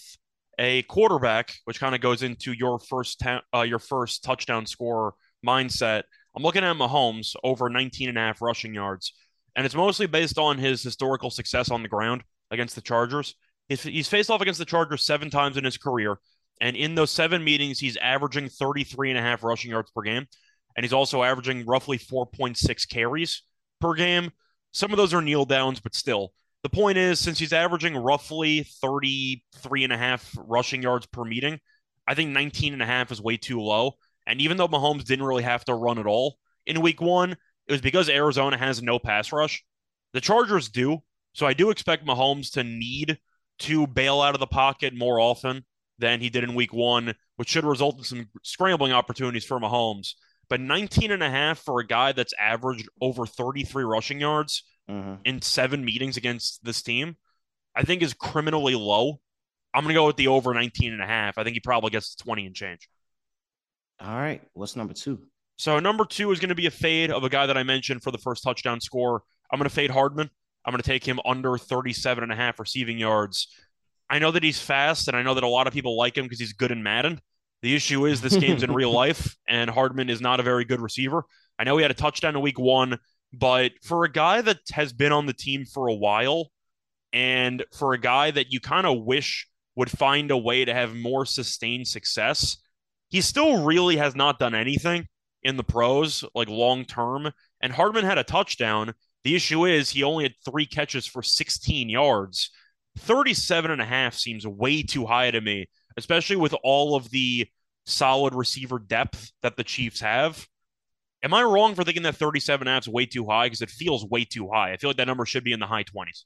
a 0.58 0.82
quarterback, 0.82 1.54
which 1.64 1.80
kind 1.80 1.94
of 1.94 2.02
goes 2.02 2.22
into 2.22 2.52
your 2.52 2.78
first 2.78 3.18
ta- 3.20 3.42
uh, 3.54 3.62
your 3.62 3.78
first 3.78 4.22
touchdown 4.22 4.66
score 4.66 5.14
mindset. 5.44 6.02
I'm 6.36 6.42
looking 6.42 6.64
at 6.64 6.76
Mahomes 6.76 7.34
over 7.42 7.70
19 7.70 8.10
and 8.10 8.18
a 8.18 8.20
half 8.20 8.42
rushing 8.42 8.74
yards, 8.74 9.14
and 9.56 9.66
it's 9.66 9.74
mostly 9.74 10.06
based 10.06 10.38
on 10.38 10.58
his 10.58 10.82
historical 10.82 11.30
success 11.30 11.70
on 11.70 11.82
the 11.82 11.88
ground 11.88 12.22
against 12.50 12.74
the 12.74 12.80
Chargers. 12.80 13.34
He's, 13.68 13.82
he's 13.82 14.08
faced 14.08 14.30
off 14.30 14.40
against 14.40 14.58
the 14.58 14.64
Chargers 14.64 15.04
seven 15.04 15.30
times 15.30 15.56
in 15.56 15.64
his 15.64 15.76
career, 15.78 16.18
and 16.60 16.76
in 16.76 16.94
those 16.94 17.10
seven 17.10 17.42
meetings, 17.42 17.78
he's 17.78 17.96
averaging 17.96 18.48
33 18.48 19.10
and 19.10 19.18
a 19.18 19.22
half 19.22 19.42
rushing 19.42 19.70
yards 19.70 19.90
per 19.90 20.02
game 20.02 20.26
and 20.76 20.84
he's 20.84 20.92
also 20.92 21.22
averaging 21.22 21.64
roughly 21.66 21.98
4.6 21.98 22.88
carries 22.88 23.42
per 23.80 23.94
game. 23.94 24.30
Some 24.72 24.92
of 24.92 24.96
those 24.96 25.14
are 25.14 25.22
kneel 25.22 25.44
downs, 25.44 25.80
but 25.80 25.94
still. 25.94 26.32
The 26.62 26.68
point 26.68 26.98
is, 26.98 27.20
since 27.20 27.38
he's 27.38 27.52
averaging 27.52 27.96
roughly 27.96 28.66
33 28.80 29.84
and 29.84 29.92
a 29.92 29.98
half 29.98 30.34
rushing 30.36 30.82
yards 30.82 31.06
per 31.06 31.24
meeting, 31.24 31.60
I 32.08 32.14
think 32.14 32.30
19 32.30 32.72
and 32.72 32.82
a 32.82 32.86
half 32.86 33.12
is 33.12 33.20
way 33.20 33.36
too 33.36 33.60
low. 33.60 33.92
And 34.26 34.40
even 34.40 34.56
though 34.56 34.68
Mahomes 34.68 35.04
didn't 35.04 35.26
really 35.26 35.42
have 35.42 35.64
to 35.66 35.74
run 35.74 35.98
at 35.98 36.06
all 36.06 36.38
in 36.66 36.80
week 36.80 37.00
one, 37.00 37.36
it 37.66 37.72
was 37.72 37.80
because 37.80 38.08
Arizona 38.08 38.56
has 38.56 38.82
no 38.82 38.98
pass 38.98 39.32
rush. 39.32 39.64
The 40.12 40.20
Chargers 40.20 40.68
do. 40.68 40.98
So 41.32 41.46
I 41.46 41.54
do 41.54 41.70
expect 41.70 42.06
Mahomes 42.06 42.52
to 42.52 42.62
need 42.64 43.18
to 43.60 43.86
bail 43.86 44.20
out 44.20 44.34
of 44.34 44.40
the 44.40 44.46
pocket 44.46 44.94
more 44.94 45.18
often 45.18 45.64
than 45.98 46.20
he 46.20 46.28
did 46.30 46.44
in 46.44 46.54
week 46.54 46.72
one, 46.72 47.14
which 47.36 47.48
should 47.48 47.64
result 47.64 47.98
in 47.98 48.04
some 48.04 48.28
scrambling 48.42 48.92
opportunities 48.92 49.44
for 49.44 49.58
Mahomes. 49.58 50.14
But 50.48 50.60
19 50.60 51.10
and 51.10 51.22
a 51.22 51.30
half 51.30 51.58
for 51.58 51.80
a 51.80 51.86
guy 51.86 52.12
that's 52.12 52.34
averaged 52.38 52.88
over 53.00 53.26
33 53.26 53.84
rushing 53.84 54.20
yards 54.20 54.62
Mhm. 54.88 55.20
in 55.24 55.40
seven 55.40 55.84
meetings 55.84 56.16
against 56.16 56.62
this 56.64 56.82
team, 56.82 57.16
I 57.74 57.82
think 57.82 58.02
is 58.02 58.12
criminally 58.12 58.74
low. 58.74 59.20
I'm 59.72 59.82
going 59.82 59.94
to 59.94 59.98
go 59.98 60.06
with 60.06 60.16
the 60.16 60.28
over 60.28 60.52
19 60.54 60.92
and 60.92 61.02
a 61.02 61.06
half. 61.06 61.38
I 61.38 61.42
think 61.44 61.54
he 61.54 61.60
probably 61.60 61.90
gets 61.90 62.14
20 62.14 62.46
and 62.46 62.54
change. 62.54 62.88
All 64.00 64.14
right. 64.14 64.42
What's 64.52 64.76
number 64.76 64.94
two? 64.94 65.26
So 65.56 65.78
number 65.78 66.04
two 66.04 66.32
is 66.32 66.40
going 66.40 66.48
to 66.48 66.54
be 66.54 66.66
a 66.66 66.70
fade 66.70 67.10
of 67.10 67.24
a 67.24 67.28
guy 67.28 67.46
that 67.46 67.56
I 67.56 67.62
mentioned 67.62 68.02
for 68.02 68.10
the 68.10 68.18
first 68.18 68.42
touchdown 68.42 68.80
score. 68.80 69.22
I'm 69.50 69.58
going 69.58 69.68
to 69.68 69.74
fade 69.74 69.90
Hardman. 69.90 70.30
I'm 70.64 70.72
going 70.72 70.82
to 70.82 70.88
take 70.88 71.06
him 71.06 71.20
under 71.24 71.56
37 71.58 72.22
and 72.22 72.32
a 72.32 72.36
half 72.36 72.58
receiving 72.58 72.98
yards. 72.98 73.48
I 74.10 74.18
know 74.18 74.30
that 74.30 74.42
he's 74.42 74.60
fast, 74.60 75.08
and 75.08 75.16
I 75.16 75.22
know 75.22 75.34
that 75.34 75.44
a 75.44 75.48
lot 75.48 75.66
of 75.66 75.72
people 75.72 75.96
like 75.96 76.16
him 76.16 76.24
because 76.24 76.40
he's 76.40 76.52
good 76.52 76.70
in 76.70 76.82
Madden. 76.82 77.20
The 77.62 77.74
issue 77.74 78.06
is 78.06 78.20
this 78.20 78.36
game's 78.36 78.62
in 78.62 78.72
real 78.72 78.90
life, 78.92 79.36
and 79.48 79.70
Hardman 79.70 80.10
is 80.10 80.20
not 80.20 80.40
a 80.40 80.42
very 80.42 80.64
good 80.64 80.80
receiver. 80.80 81.24
I 81.58 81.64
know 81.64 81.76
he 81.76 81.82
had 81.82 81.90
a 81.90 81.94
touchdown 81.94 82.36
in 82.36 82.42
week 82.42 82.58
one, 82.58 82.98
but 83.32 83.72
for 83.82 84.04
a 84.04 84.10
guy 84.10 84.42
that 84.42 84.58
has 84.72 84.92
been 84.92 85.12
on 85.12 85.26
the 85.26 85.32
team 85.32 85.64
for 85.64 85.86
a 85.88 85.94
while, 85.94 86.50
and 87.12 87.64
for 87.72 87.94
a 87.94 87.98
guy 87.98 88.30
that 88.30 88.52
you 88.52 88.60
kind 88.60 88.86
of 88.86 89.04
wish 89.04 89.46
would 89.76 89.90
find 89.90 90.30
a 90.30 90.36
way 90.36 90.64
to 90.64 90.74
have 90.74 90.94
more 90.94 91.24
sustained 91.24 91.86
success. 91.86 92.58
He 93.08 93.20
still 93.20 93.64
really 93.64 93.96
has 93.96 94.16
not 94.16 94.38
done 94.38 94.54
anything 94.54 95.06
in 95.44 95.56
the 95.56 95.64
pros, 95.64 96.24
like 96.34 96.48
long 96.48 96.84
term. 96.84 97.30
And 97.60 97.72
Hardman 97.72 98.04
had 98.04 98.18
a 98.18 98.24
touchdown. 98.24 98.94
The 99.22 99.36
issue 99.36 99.66
is 99.66 99.90
he 99.90 100.02
only 100.02 100.24
had 100.24 100.34
three 100.44 100.66
catches 100.66 101.06
for 101.06 101.22
16 101.22 101.88
yards. 101.88 102.50
37 102.98 103.70
and 103.70 103.82
a 103.82 103.84
half 103.84 104.14
seems 104.14 104.46
way 104.46 104.82
too 104.82 105.06
high 105.06 105.30
to 105.30 105.40
me, 105.40 105.66
especially 105.96 106.36
with 106.36 106.54
all 106.62 106.96
of 106.96 107.10
the 107.10 107.46
solid 107.86 108.34
receiver 108.34 108.78
depth 108.78 109.32
that 109.42 109.56
the 109.56 109.64
Chiefs 109.64 110.00
have. 110.00 110.46
Am 111.22 111.34
I 111.34 111.42
wrong 111.42 111.74
for 111.74 111.84
thinking 111.84 112.02
that 112.02 112.16
37 112.16 112.66
and 112.66 112.68
a 112.68 112.74
half 112.74 112.84
is 112.84 112.88
way 112.88 113.06
too 113.06 113.26
high? 113.26 113.46
Because 113.46 113.62
it 113.62 113.70
feels 113.70 114.06
way 114.06 114.24
too 114.24 114.50
high. 114.52 114.72
I 114.72 114.76
feel 114.76 114.90
like 114.90 114.98
that 114.98 115.06
number 115.06 115.24
should 115.24 115.44
be 115.44 115.52
in 115.52 115.60
the 115.60 115.66
high 115.66 115.84
20s. 115.84 116.24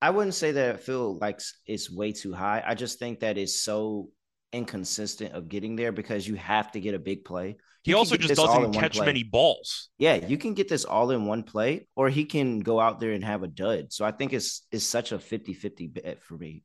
I 0.00 0.10
wouldn't 0.10 0.34
say 0.34 0.50
that 0.50 0.74
I 0.74 0.78
feel 0.78 1.16
like 1.18 1.40
it's 1.64 1.88
way 1.88 2.10
too 2.10 2.32
high. 2.32 2.62
I 2.66 2.74
just 2.74 2.98
think 2.98 3.20
that 3.20 3.38
it's 3.38 3.60
so 3.60 4.08
inconsistent 4.52 5.32
of 5.34 5.48
getting 5.48 5.76
there 5.76 5.92
because 5.92 6.26
you 6.26 6.34
have 6.36 6.72
to 6.72 6.80
get 6.80 6.94
a 6.94 6.98
big 6.98 7.24
play. 7.24 7.56
He 7.82 7.92
You 7.92 7.98
also 7.98 8.16
can 8.16 8.22
just 8.22 8.30
this 8.30 8.38
all 8.38 8.64
in 8.64 8.70
doesn't 8.70 8.80
catch 8.80 9.00
many 9.00 9.22
balls. 9.22 9.88
Yeah, 9.98 10.14
you 10.14 10.38
can 10.38 10.54
get 10.54 10.68
this 10.68 10.84
all 10.84 11.10
in 11.10 11.26
one 11.26 11.42
play, 11.42 11.88
or 11.96 12.08
he 12.08 12.24
can 12.24 12.60
go 12.60 12.78
out 12.78 13.00
there 13.00 13.12
and 13.12 13.24
have 13.24 13.42
a 13.42 13.48
dud. 13.48 13.92
So 13.92 14.04
I 14.04 14.12
think 14.12 14.32
it's 14.32 14.66
it's 14.70 14.84
such 14.84 15.12
a 15.12 15.18
50-50 15.18 15.92
bet 15.94 16.22
for 16.22 16.36
me. 16.36 16.62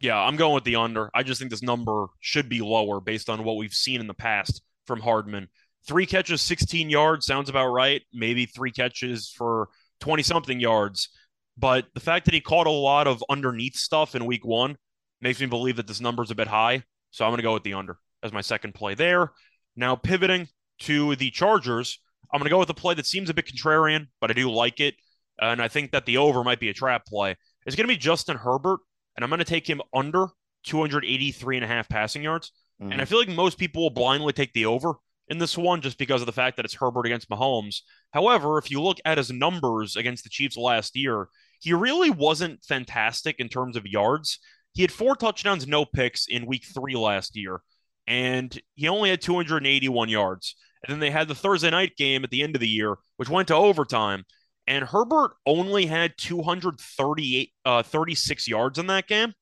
Yeah, 0.00 0.18
I'm 0.18 0.36
going 0.36 0.54
with 0.54 0.64
the 0.64 0.76
under. 0.76 1.10
I 1.14 1.22
just 1.22 1.38
think 1.38 1.50
this 1.50 1.62
number 1.62 2.08
should 2.20 2.48
be 2.48 2.60
lower 2.60 3.00
based 3.00 3.30
on 3.30 3.44
what 3.44 3.56
we've 3.56 3.72
seen 3.72 4.00
in 4.00 4.06
the 4.06 4.14
past 4.14 4.62
from 4.86 5.00
Hardman. 5.00 5.48
Three 5.86 6.06
catches, 6.06 6.42
16 6.42 6.90
yards 6.90 7.24
sounds 7.26 7.48
about 7.48 7.68
right. 7.68 8.02
Maybe 8.12 8.46
three 8.46 8.72
catches 8.72 9.30
for 9.30 9.68
20 10.00 10.22
something 10.22 10.60
yards. 10.60 11.08
But 11.56 11.86
the 11.94 12.00
fact 12.00 12.26
that 12.26 12.34
he 12.34 12.40
caught 12.40 12.66
a 12.66 12.70
lot 12.70 13.06
of 13.06 13.24
underneath 13.30 13.76
stuff 13.76 14.14
in 14.14 14.26
week 14.26 14.44
one 14.44 14.76
makes 15.20 15.40
me 15.40 15.46
believe 15.46 15.76
that 15.76 15.86
this 15.86 16.00
number's 16.00 16.30
a 16.30 16.34
bit 16.34 16.48
high. 16.48 16.82
So 17.10 17.24
I'm 17.24 17.30
going 17.30 17.38
to 17.38 17.42
go 17.42 17.54
with 17.54 17.62
the 17.62 17.74
under 17.74 17.98
as 18.22 18.32
my 18.32 18.40
second 18.40 18.74
play 18.74 18.94
there. 18.94 19.32
Now, 19.76 19.96
pivoting 19.96 20.48
to 20.80 21.16
the 21.16 21.30
Chargers, 21.30 21.98
I'm 22.32 22.38
going 22.38 22.46
to 22.46 22.54
go 22.54 22.58
with 22.58 22.70
a 22.70 22.74
play 22.74 22.94
that 22.94 23.06
seems 23.06 23.30
a 23.30 23.34
bit 23.34 23.46
contrarian, 23.46 24.08
but 24.20 24.30
I 24.30 24.34
do 24.34 24.50
like 24.50 24.80
it. 24.80 24.94
And 25.40 25.60
I 25.60 25.68
think 25.68 25.92
that 25.92 26.06
the 26.06 26.16
over 26.16 26.42
might 26.42 26.60
be 26.60 26.70
a 26.70 26.74
trap 26.74 27.06
play. 27.06 27.36
It's 27.66 27.76
going 27.76 27.88
to 27.88 27.92
be 27.94 27.98
Justin 27.98 28.36
Herbert 28.36 28.80
and 29.16 29.24
I'm 29.24 29.30
going 29.30 29.38
to 29.38 29.44
take 29.44 29.68
him 29.68 29.80
under 29.94 30.28
283 30.64 31.56
and 31.56 31.64
a 31.64 31.68
half 31.68 31.88
passing 31.88 32.22
yards. 32.22 32.52
Mhm. 32.80 32.92
And 32.92 33.00
I 33.00 33.04
feel 33.04 33.18
like 33.18 33.28
most 33.28 33.58
people 33.58 33.82
will 33.82 33.90
blindly 33.90 34.32
take 34.32 34.52
the 34.52 34.66
over 34.66 34.94
in 35.28 35.38
this 35.38 35.56
one 35.56 35.80
just 35.80 35.98
because 35.98 36.20
of 36.22 36.26
the 36.26 36.32
fact 36.32 36.56
that 36.56 36.64
it's 36.64 36.74
Herbert 36.74 37.06
against 37.06 37.28
Mahomes. 37.28 37.80
However, 38.12 38.58
if 38.58 38.70
you 38.70 38.80
look 38.80 38.98
at 39.04 39.18
his 39.18 39.30
numbers 39.30 39.96
against 39.96 40.24
the 40.24 40.30
Chiefs 40.30 40.56
last 40.56 40.94
year, 40.94 41.28
he 41.60 41.72
really 41.72 42.10
wasn't 42.10 42.64
fantastic 42.64 43.40
in 43.40 43.48
terms 43.48 43.76
of 43.76 43.86
yards. 43.86 44.38
He 44.76 44.82
had 44.82 44.92
four 44.92 45.16
touchdowns, 45.16 45.66
no 45.66 45.86
picks 45.86 46.26
in 46.26 46.44
week 46.44 46.66
three 46.66 46.94
last 46.94 47.34
year, 47.34 47.62
and 48.06 48.60
he 48.74 48.88
only 48.88 49.08
had 49.08 49.22
281 49.22 50.10
yards. 50.10 50.54
And 50.84 50.92
then 50.92 51.00
they 51.00 51.10
had 51.10 51.28
the 51.28 51.34
Thursday 51.34 51.70
night 51.70 51.96
game 51.96 52.24
at 52.24 52.30
the 52.30 52.42
end 52.42 52.54
of 52.54 52.60
the 52.60 52.68
year, 52.68 52.98
which 53.16 53.30
went 53.30 53.48
to 53.48 53.54
overtime. 53.54 54.24
And 54.66 54.84
Herbert 54.84 55.32
only 55.46 55.86
had 55.86 56.12
238, 56.18 57.52
uh, 57.64 57.82
36 57.84 58.46
yards 58.46 58.78
in 58.78 58.86
that 58.88 59.08
game. 59.08 59.32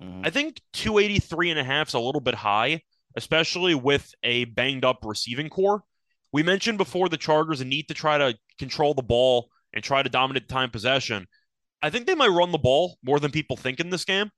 Mhm. 0.00 0.24
I 0.24 0.30
think 0.30 0.60
283 0.72 1.50
and 1.50 1.58
a 1.58 1.64
half 1.64 1.88
is 1.88 1.94
a 1.94 1.98
little 1.98 2.20
bit 2.20 2.36
high, 2.36 2.82
especially 3.16 3.74
with 3.74 4.14
a 4.22 4.44
banged 4.44 4.84
up 4.84 5.00
receiving 5.02 5.48
core. 5.48 5.82
We 6.30 6.44
mentioned 6.44 6.78
before 6.78 7.08
the 7.08 7.16
Chargers 7.16 7.64
need 7.64 7.88
to 7.88 7.94
try 7.94 8.18
to 8.18 8.38
control 8.56 8.94
the 8.94 9.02
ball 9.02 9.50
and 9.74 9.82
try 9.82 10.04
to 10.04 10.08
dominate 10.08 10.48
time 10.48 10.70
possession. 10.70 11.26
I 11.82 11.90
think 11.90 12.06
they 12.06 12.14
might 12.14 12.28
run 12.28 12.52
the 12.52 12.58
ball 12.58 12.98
more 13.02 13.18
than 13.18 13.32
people 13.32 13.56
think 13.56 13.80
in 13.80 13.90
this 13.90 14.04
game. 14.04 14.30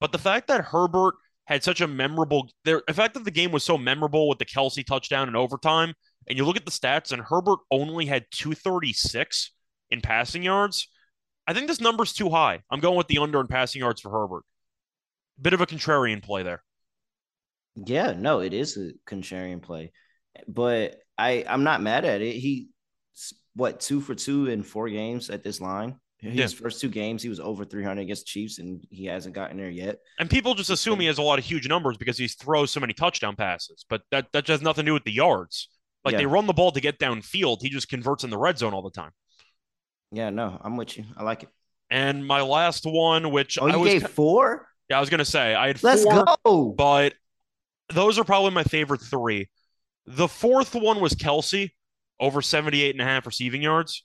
But 0.00 0.12
the 0.12 0.18
fact 0.18 0.48
that 0.48 0.62
Herbert 0.64 1.14
had 1.46 1.62
such 1.62 1.80
a 1.80 1.86
memorable, 1.86 2.48
the 2.64 2.82
fact 2.92 3.14
that 3.14 3.24
the 3.24 3.30
game 3.30 3.52
was 3.52 3.64
so 3.64 3.78
memorable 3.78 4.28
with 4.28 4.38
the 4.38 4.44
Kelce 4.44 4.84
touchdown 4.84 5.28
in 5.28 5.36
overtime, 5.36 5.94
and 6.28 6.36
you 6.36 6.44
look 6.44 6.56
at 6.56 6.64
the 6.64 6.72
stats, 6.72 7.12
and 7.12 7.22
Herbert 7.22 7.60
only 7.70 8.06
had 8.06 8.26
236 8.32 9.52
in 9.90 10.00
passing 10.00 10.42
yards. 10.42 10.88
I 11.46 11.54
think 11.54 11.68
this 11.68 11.80
number's 11.80 12.12
too 12.12 12.30
high. 12.30 12.62
I'm 12.70 12.80
going 12.80 12.96
with 12.96 13.06
the 13.06 13.18
under 13.18 13.40
in 13.40 13.46
passing 13.46 13.80
yards 13.80 14.00
for 14.00 14.10
Herbert. 14.10 14.42
Bit 15.40 15.52
of 15.52 15.60
a 15.60 15.66
contrarian 15.66 16.22
play 16.22 16.42
there. 16.42 16.62
Yeah, 17.76 18.12
no, 18.16 18.40
it 18.40 18.54
is 18.54 18.76
a 18.76 18.92
contrarian 19.06 19.62
play, 19.62 19.92
but 20.48 20.96
I 21.18 21.44
I'm 21.46 21.62
not 21.62 21.82
mad 21.82 22.04
at 22.04 22.22
it. 22.22 22.34
He 22.34 22.68
what 23.54 23.80
two 23.80 24.00
for 24.00 24.14
two 24.14 24.46
in 24.46 24.62
four 24.62 24.88
games 24.88 25.30
at 25.30 25.44
this 25.44 25.60
line. 25.60 26.00
His 26.26 26.52
Yeah. 26.52 26.58
first 26.58 26.80
two 26.80 26.88
games, 26.88 27.22
he 27.22 27.28
was 27.28 27.40
over 27.40 27.64
300 27.64 28.02
against 28.02 28.26
Chiefs, 28.26 28.58
and 28.58 28.84
he 28.90 29.06
hasn't 29.06 29.34
gotten 29.34 29.56
there 29.56 29.70
yet. 29.70 29.98
And 30.18 30.28
people 30.30 30.54
just 30.54 30.70
assume 30.70 31.00
he 31.00 31.06
has 31.06 31.18
a 31.18 31.22
lot 31.22 31.38
of 31.38 31.44
huge 31.44 31.68
numbers 31.68 31.96
because 31.96 32.18
he 32.18 32.28
throws 32.28 32.70
so 32.70 32.80
many 32.80 32.92
touchdown 32.92 33.36
passes, 33.36 33.84
but 33.88 34.02
that 34.10 34.32
that 34.32 34.46
has 34.48 34.62
nothing 34.62 34.84
to 34.84 34.90
do 34.90 34.94
with 34.94 35.04
the 35.04 35.12
yards. 35.12 35.68
Like 36.04 36.12
Yeah. 36.12 36.18
they 36.18 36.26
run 36.26 36.46
the 36.46 36.52
ball 36.52 36.72
to 36.72 36.80
get 36.80 36.98
downfield, 36.98 37.62
he 37.62 37.68
just 37.68 37.88
converts 37.88 38.24
in 38.24 38.30
the 38.30 38.38
red 38.38 38.58
zone 38.58 38.72
all 38.74 38.82
the 38.82 38.90
time. 38.90 39.12
Yeah, 40.12 40.30
no, 40.30 40.58
I'm 40.62 40.76
with 40.76 40.96
you. 40.96 41.04
I 41.16 41.22
like 41.24 41.42
it. 41.42 41.48
And 41.90 42.26
my 42.26 42.40
last 42.42 42.84
one, 42.86 43.30
which 43.30 43.58
Oh, 43.60 43.68
I 43.68 43.76
was, 43.76 43.92
gave 43.92 44.08
four? 44.08 44.68
yeah, 44.88 44.98
I 44.98 45.00
was 45.00 45.10
gonna 45.10 45.24
say 45.24 45.54
I 45.54 45.68
had 45.68 45.82
Let's 45.82 46.02
four, 46.04 46.24
go. 46.44 46.74
but 46.76 47.14
those 47.88 48.18
are 48.18 48.24
probably 48.24 48.50
my 48.52 48.64
favorite 48.64 49.00
three. 49.00 49.48
The 50.06 50.28
fourth 50.28 50.74
one 50.74 51.00
was 51.00 51.14
Kelce, 51.14 51.70
over 52.20 52.40
78 52.40 52.94
and 52.94 53.00
a 53.02 53.04
half 53.04 53.26
receiving 53.26 53.62
yards. 53.62 54.04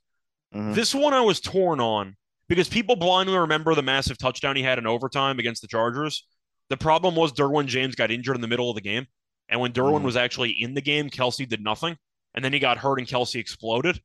Mhm. 0.54 0.76
This 0.76 0.93
one 0.93 1.14
I 1.14 1.22
was 1.22 1.39
torn 1.39 1.80
on 1.80 2.18
because 2.47 2.68
people 2.68 2.95
blindly 2.95 3.38
remember 3.38 3.74
the 3.76 3.82
massive 3.82 4.18
touchdown 4.18 4.56
he 4.56 4.64
had 4.64 4.78
in 4.78 4.86
overtime 4.88 5.39
against 5.39 5.62
the 5.62 5.68
Chargers. 5.68 6.26
The 6.70 6.78
problem 6.78 7.16
was 7.16 7.32
Derwin 7.32 7.68
James 7.68 7.95
got 7.95 8.12
injured 8.12 8.36
in 8.36 8.41
the 8.41 8.47
middle 8.47 8.70
of 8.70 8.76
the 8.76 8.82
game. 8.82 9.08
And 9.49 9.60
when 9.60 9.74
Derwin 9.74 10.02
Mhm. 10.02 10.06
was 10.06 10.16
actually 10.16 10.52
in 10.52 10.74
the 10.74 10.82
game, 10.82 11.10
Kelce 11.10 11.47
did 11.47 11.62
nothing. 11.62 11.97
And 12.34 12.43
then 12.43 12.54
he 12.54 12.60
got 12.60 12.78
hurt 12.78 12.99
and 12.99 13.08
Kelce 13.08 13.39
exploded. 13.39 14.02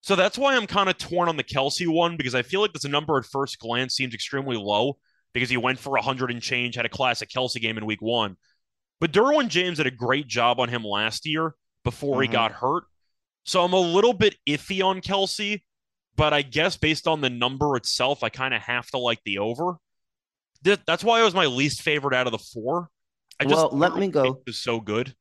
So 0.00 0.16
that's 0.16 0.36
why 0.36 0.56
I'm 0.56 0.66
kind 0.66 0.88
of 0.88 0.98
torn 0.98 1.28
on 1.28 1.36
the 1.36 1.44
Kelce 1.44 1.86
one 1.86 2.16
because 2.16 2.34
I 2.34 2.42
feel 2.42 2.60
like 2.60 2.72
this 2.72 2.84
number 2.84 3.16
at 3.18 3.24
first 3.24 3.60
glance 3.60 3.94
seems 3.94 4.14
extremely 4.14 4.56
low 4.56 4.98
because 5.32 5.48
he 5.48 5.56
went 5.56 5.78
for 5.78 5.96
100 5.96 6.32
and 6.32 6.42
change, 6.42 6.74
had 6.74 6.86
a 6.86 6.88
classic 6.88 7.28
Kelce 7.28 7.60
game 7.60 7.78
in 7.78 7.86
week 7.86 8.02
one. 8.02 8.36
But 9.00 9.12
Derwin 9.12 9.48
James 9.48 9.78
did 9.78 9.86
a 9.86 9.92
great 9.92 10.26
job 10.26 10.58
on 10.58 10.68
him 10.68 10.82
last 10.84 11.24
year 11.24 11.54
before 11.84 12.20
he 12.22 12.28
Mhm. 12.28 12.32
got 12.32 12.52
hurt. 12.52 12.84
So 13.44 13.64
I'm 13.64 13.72
a 13.72 13.80
little 13.80 14.12
bit 14.12 14.36
iffy 14.48 14.84
on 14.84 15.00
Kelce, 15.00 15.62
but 16.16 16.32
I 16.32 16.42
guess 16.42 16.76
based 16.76 17.06
on 17.06 17.20
the 17.20 17.30
number 17.30 17.76
itself, 17.76 18.22
I 18.22 18.28
kind 18.28 18.54
of 18.54 18.62
have 18.62 18.86
to 18.90 18.98
like 18.98 19.20
the 19.24 19.38
over. 19.38 19.76
Th- 20.64 20.78
That's 20.86 21.02
why 21.04 21.20
it 21.20 21.24
was 21.24 21.34
my 21.34 21.46
least 21.46 21.82
favorite 21.82 22.14
out 22.14 22.26
of 22.26 22.32
the 22.32 22.38
four. 22.38 22.88
I 23.40 23.44
just 23.44 23.54
Well, 23.56 23.70
let 23.72 23.96
me 23.96 24.08
go. 24.08 24.40
It 24.46 24.54
so 24.54 24.80
good. 24.80 25.14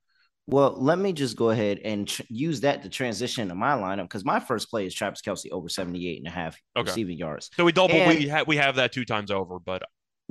Well, 0.47 0.75
let 0.77 0.97
me 0.99 1.13
just 1.13 1.37
go 1.37 1.49
ahead 1.51 1.79
and 1.83 2.07
tr- 2.07 2.23
use 2.27 2.61
that 2.61 2.83
to 2.83 2.89
transition 2.89 3.47
to 3.47 3.55
my 3.55 3.71
lineup 3.73 4.03
because 4.03 4.25
my 4.25 4.39
first 4.39 4.69
play 4.69 4.85
is 4.85 4.93
Travis 4.93 5.21
Kelce 5.21 5.49
over 5.51 5.69
78 5.69 6.17
and 6.17 6.27
a 6.27 6.31
half 6.31 6.57
Okay. 6.75 6.89
receiving 6.89 7.17
yards. 7.17 7.49
So 7.55 7.63
we 7.63 7.71
double. 7.71 7.95
And- 7.95 8.19
we 8.19 8.27
ha- 8.27 8.43
we 8.45 8.57
have 8.57 8.75
that 8.75 8.91
two 8.91 9.05
times 9.05 9.31
over, 9.31 9.59
but 9.59 9.83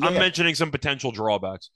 I'm 0.02 0.14
mentioning 0.14 0.54
some 0.54 0.70
potential 0.70 1.10
drawbacks. 1.10 1.70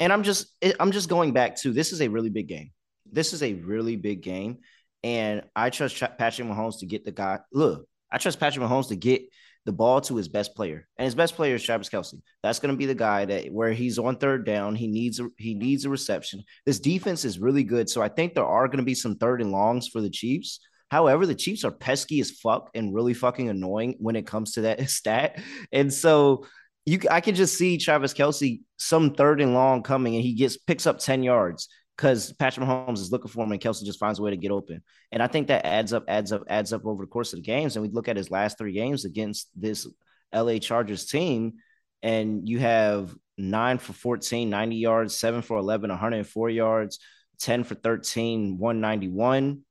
and 0.00 0.12
I'm 0.12 0.22
just 0.22 0.46
I'm 0.80 0.92
just 0.92 1.08
going 1.08 1.32
back 1.32 1.56
to 1.58 1.72
this 1.72 1.92
is 1.92 2.00
a 2.00 2.08
really 2.08 2.30
big 2.30 2.48
game. 2.48 2.72
This 3.10 3.32
is 3.32 3.42
a 3.42 3.52
really 3.54 3.96
big 3.96 4.22
game, 4.22 4.58
and 5.02 5.42
I 5.54 5.70
trust 5.70 6.00
Patrick 6.18 6.48
Mahomes 6.48 6.80
to 6.80 6.86
get 6.86 7.04
the 7.04 7.12
guy. 7.12 7.40
Look, 7.52 7.86
I 8.14 8.18
trust 8.18 8.38
Patrick 8.38 8.64
Mahomes 8.64 8.88
to 8.88 8.96
get 8.96 9.22
the 9.66 9.72
ball 9.72 10.00
to 10.02 10.14
his 10.14 10.28
best 10.28 10.54
player, 10.54 10.86
and 10.96 11.04
his 11.04 11.16
best 11.16 11.34
player 11.34 11.56
is 11.56 11.64
Travis 11.64 11.88
Kelce. 11.88 12.20
That's 12.44 12.60
going 12.60 12.72
to 12.72 12.78
be 12.78 12.86
the 12.86 12.94
guy 12.94 13.24
that 13.24 13.52
where 13.52 13.72
he's 13.72 13.98
on 13.98 14.16
third 14.16 14.46
down, 14.46 14.76
he 14.76 14.86
needs 14.86 15.18
a, 15.18 15.26
he 15.36 15.54
needs 15.54 15.84
a 15.84 15.90
reception. 15.90 16.44
This 16.64 16.78
defense 16.78 17.24
is 17.24 17.40
really 17.40 17.64
good, 17.64 17.90
so 17.90 18.02
I 18.02 18.08
think 18.08 18.34
there 18.34 18.46
are 18.46 18.68
going 18.68 18.78
to 18.78 18.84
be 18.84 18.94
some 18.94 19.16
third 19.16 19.40
and 19.40 19.50
longs 19.50 19.88
for 19.88 20.00
the 20.00 20.10
Chiefs. 20.10 20.60
However, 20.92 21.26
the 21.26 21.34
Chiefs 21.34 21.64
are 21.64 21.72
pesky 21.72 22.20
as 22.20 22.30
fuck 22.30 22.70
and 22.74 22.94
really 22.94 23.14
fucking 23.14 23.48
annoying 23.48 23.96
when 23.98 24.14
it 24.14 24.28
comes 24.28 24.52
to 24.52 24.60
that 24.60 24.88
stat, 24.88 25.40
and 25.72 25.92
so 25.92 26.46
you 26.86 27.00
I 27.10 27.20
can 27.20 27.34
just 27.34 27.58
see 27.58 27.78
Travis 27.78 28.14
Kelce 28.14 28.60
some 28.76 29.12
third 29.14 29.40
and 29.40 29.54
long 29.54 29.82
coming, 29.82 30.14
and 30.14 30.22
he 30.22 30.34
gets 30.34 30.56
picks 30.56 30.86
up 30.86 31.00
10 31.00 31.24
yards 31.24 31.68
because 31.96 32.32
Patrick 32.32 32.66
Mahomes 32.66 32.98
is 32.98 33.12
looking 33.12 33.30
for 33.30 33.44
him, 33.44 33.52
and 33.52 33.60
Kelce 33.60 33.84
just 33.84 33.98
finds 33.98 34.18
a 34.18 34.22
way 34.22 34.30
to 34.30 34.36
get 34.36 34.50
open. 34.50 34.82
And 35.12 35.22
I 35.22 35.26
think 35.26 35.48
that 35.48 35.64
adds 35.64 35.92
up, 35.92 36.04
adds 36.08 36.32
up, 36.32 36.42
adds 36.48 36.72
up 36.72 36.84
over 36.86 37.04
the 37.04 37.08
course 37.08 37.32
of 37.32 37.38
the 37.38 37.44
games. 37.44 37.76
And 37.76 37.84
we 37.84 37.92
look 37.92 38.08
at 38.08 38.16
his 38.16 38.30
last 38.30 38.58
three 38.58 38.72
games 38.72 39.04
against 39.04 39.48
this 39.54 39.86
LA 40.34 40.58
Chargers 40.58 41.06
team, 41.06 41.54
and 42.02 42.48
you 42.48 42.58
have 42.58 43.14
nine 43.38 43.78
for 43.78 43.92
14, 43.92 44.50
90 44.50 44.76
yards, 44.76 45.16
seven 45.16 45.42
for 45.42 45.56
11, 45.56 45.90
104 45.90 46.50
yards, 46.50 46.98
10 47.40 47.64
for 47.64 47.74
13, 47.74 48.58
191 48.58 49.62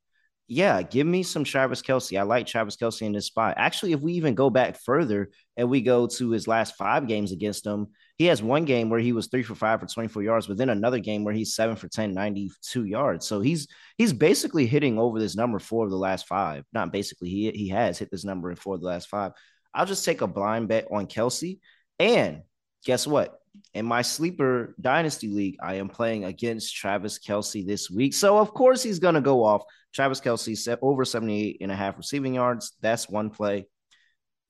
yeah, 0.48 0.82
give 0.82 1.08
me 1.08 1.24
some 1.24 1.44
Travis 1.44 1.82
Kelce. 1.82 2.20
I 2.20 2.24
like 2.24 2.46
Travis 2.46 2.76
Kelce 2.76 3.04
in 3.04 3.14
this 3.14 3.28
spot. 3.28 3.56
Actually, 3.58 3.94
if 3.94 4.02
we 4.02 4.14
even 4.14 4.36
go 4.36 4.50
back 4.50 4.78
further 4.78 5.32
and 5.56 5.70
we 5.70 5.82
go 5.82 6.06
to 6.08 6.30
his 6.32 6.48
last 6.48 6.76
five 6.76 7.08
games 7.08 7.32
against 7.32 7.66
him, 7.66 7.88
he 8.18 8.26
has 8.26 8.44
one 8.44 8.66
game 8.66 8.90
where 8.90 9.00
he 9.00 9.14
was 9.14 9.28
three 9.28 9.44
for 9.44 9.56
five 9.56 9.80
for 9.80 9.86
24 9.86 10.22
yards, 10.22 10.48
but 10.48 10.58
then 10.58 10.70
another 10.70 11.00
game 11.00 11.24
where 11.24 11.34
he's 11.34 11.56
seven 11.56 11.76
for 11.78 11.88
10, 11.88 12.14
92 12.14 12.86
yards. 12.86 13.26
So 13.26 13.40
he's 13.40 13.68
he's 13.98 14.12
basically 14.12 14.68
hitting 14.68 15.00
over 15.00 15.18
this 15.18 15.36
number 15.36 15.60
four 15.60 15.86
of 15.86 15.92
the 15.92 15.98
last 15.98 16.28
five. 16.28 16.66
Not 16.74 16.92
basically, 16.92 17.30
he 17.30 17.52
he 17.52 17.70
has 17.70 17.98
hit 17.98 18.12
this 18.12 18.26
number 18.26 18.50
in 18.50 18.58
four 18.58 18.76
of 18.76 18.82
the 18.82 18.88
last 18.88 19.08
five. 19.08 19.32
I'll 19.74 19.86
just 19.86 20.06
take 20.06 20.22
a 20.22 20.28
blind 20.28 20.68
bet 20.68 20.88
on 20.92 21.08
Kelce. 21.08 21.60
And 22.00 22.42
guess 22.84 23.08
what? 23.08 23.40
in 23.74 23.86
my 23.86 24.02
sleeper 24.02 24.76
dynasty 24.82 25.28
league, 25.28 25.58
I 25.62 25.76
am 25.76 25.90
playing 25.90 26.26
against 26.26 26.76
Travis 26.76 27.20
Kelce 27.20 27.66
this 27.66 27.90
week. 27.90 28.14
So, 28.14 28.38
of 28.38 28.54
course, 28.54 28.84
he's 28.84 29.00
going 29.00 29.16
to 29.16 29.22
go 29.22 29.44
off. 29.44 29.64
Travis 29.94 30.20
Kelce 30.20 30.58
set 30.58 30.80
over 30.82 31.06
78 31.06 31.58
and 31.62 31.72
a 31.72 31.76
half 31.76 31.98
receiving 31.98 32.36
yards. 32.36 32.74
That's 32.82 33.10
one 33.10 33.30
play. 33.30 33.68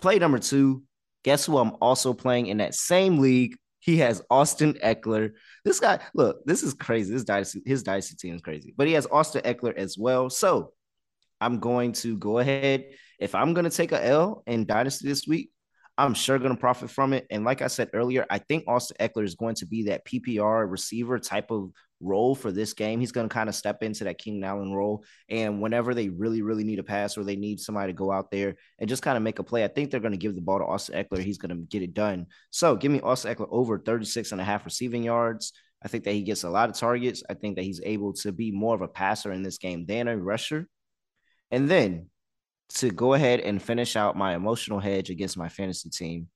Play 0.01 0.19
number 0.19 0.39
two. 0.39 0.83
Guess 1.23 1.45
who 1.45 1.57
I'm 1.57 1.75
also 1.81 2.13
playing 2.13 2.47
in 2.47 2.57
that 2.57 2.75
same 2.75 3.19
league? 3.19 3.55
He 3.79 3.97
has 3.97 4.21
Austin 4.29 4.73
Ekeler. 4.75 5.31
This 5.65 5.79
guy, 5.79 5.99
look, 6.13 6.45
this 6.45 6.63
is 6.63 6.73
crazy. 6.73 7.13
This 7.13 7.23
dynasty, 7.23 7.61
his 7.65 7.83
dynasty 7.83 8.15
team 8.15 8.35
is 8.35 8.41
crazy, 8.41 8.73
but 8.75 8.87
he 8.87 8.93
has 8.93 9.07
Austin 9.11 9.41
Ekeler 9.41 9.75
as 9.75 9.97
well. 9.97 10.29
So 10.29 10.71
I'm 11.41 11.59
going 11.59 11.91
to 11.93 12.17
go 12.17 12.39
ahead. 12.39 12.85
If 13.19 13.35
I'm 13.35 13.53
going 13.53 13.65
to 13.65 13.69
take 13.69 13.91
a 13.91 14.05
L 14.05 14.43
in 14.47 14.65
dynasty 14.65 15.07
this 15.07 15.27
week, 15.27 15.51
I'm 15.97 16.15
sure 16.15 16.39
going 16.39 16.55
to 16.55 16.59
profit 16.59 16.89
from 16.89 17.13
it. 17.13 17.27
And 17.29 17.45
like 17.45 17.61
I 17.61 17.67
said 17.67 17.89
earlier, 17.93 18.25
I 18.29 18.39
think 18.39 18.63
Austin 18.67 18.97
Ekeler 18.99 19.25
is 19.25 19.35
going 19.35 19.55
to 19.55 19.67
be 19.67 19.83
that 19.83 20.05
PPR 20.05 20.69
receiver 20.69 21.19
type 21.19 21.51
of 21.51 21.71
role 22.01 22.33
for 22.33 22.51
this 22.51 22.73
game. 22.73 22.99
He's 22.99 23.11
going 23.11 23.29
to 23.29 23.33
kind 23.33 23.47
of 23.47 23.53
step 23.53 23.83
into 23.83 24.05
that 24.05 24.17
Keenan 24.17 24.43
Allen 24.43 24.73
role. 24.73 25.03
And 25.29 25.61
whenever 25.61 25.93
they 25.93 26.09
really, 26.09 26.41
really 26.41 26.63
need 26.63 26.79
a 26.79 26.83
pass 26.83 27.15
or 27.15 27.23
they 27.23 27.35
need 27.35 27.59
somebody 27.59 27.93
to 27.93 27.97
go 27.97 28.11
out 28.11 28.31
there 28.31 28.55
and 28.79 28.89
just 28.89 29.03
kind 29.03 29.17
of 29.17 29.23
make 29.23 29.37
a 29.37 29.43
play, 29.43 29.63
I 29.63 29.67
think 29.67 29.91
they're 29.91 29.99
going 29.99 30.13
to 30.13 30.17
give 30.17 30.33
the 30.33 30.41
ball 30.41 30.59
to 30.59 30.65
Austin 30.65 30.95
Ekeler. 30.95 31.23
He's 31.23 31.37
going 31.37 31.55
to 31.55 31.63
get 31.63 31.83
it 31.83 31.93
done. 31.93 32.25
So 32.49 32.75
give 32.75 32.91
me 32.91 33.01
Austin 33.01 33.33
Ekeler 33.33 33.49
over 33.51 33.77
36 33.77 34.31
and 34.31 34.41
a 34.41 34.43
half 34.43 34.65
receiving 34.65 35.03
yards. 35.03 35.53
I 35.83 35.89
think 35.89 36.05
that 36.05 36.13
he 36.13 36.23
gets 36.23 36.43
a 36.43 36.49
lot 36.49 36.69
of 36.69 36.75
targets. 36.75 37.23
I 37.29 37.35
think 37.35 37.57
that 37.57 37.65
he's 37.65 37.81
able 37.83 38.13
to 38.13 38.31
be 38.31 38.51
more 38.51 38.73
of 38.73 38.81
a 38.81 38.87
passer 38.87 39.31
in 39.31 39.43
this 39.43 39.59
game 39.59 39.85
than 39.85 40.07
a 40.07 40.17
rusher. 40.17 40.67
And 41.51 41.69
then 41.69 42.09
to 42.69 42.89
go 42.89 43.13
ahead 43.13 43.39
and 43.39 43.61
finish 43.61 43.95
out 43.95 44.17
my 44.17 44.35
emotional 44.35 44.79
hedge 44.79 45.09
against 45.09 45.37
my 45.37 45.49
fantasy 45.49 45.89
team. 45.89 46.27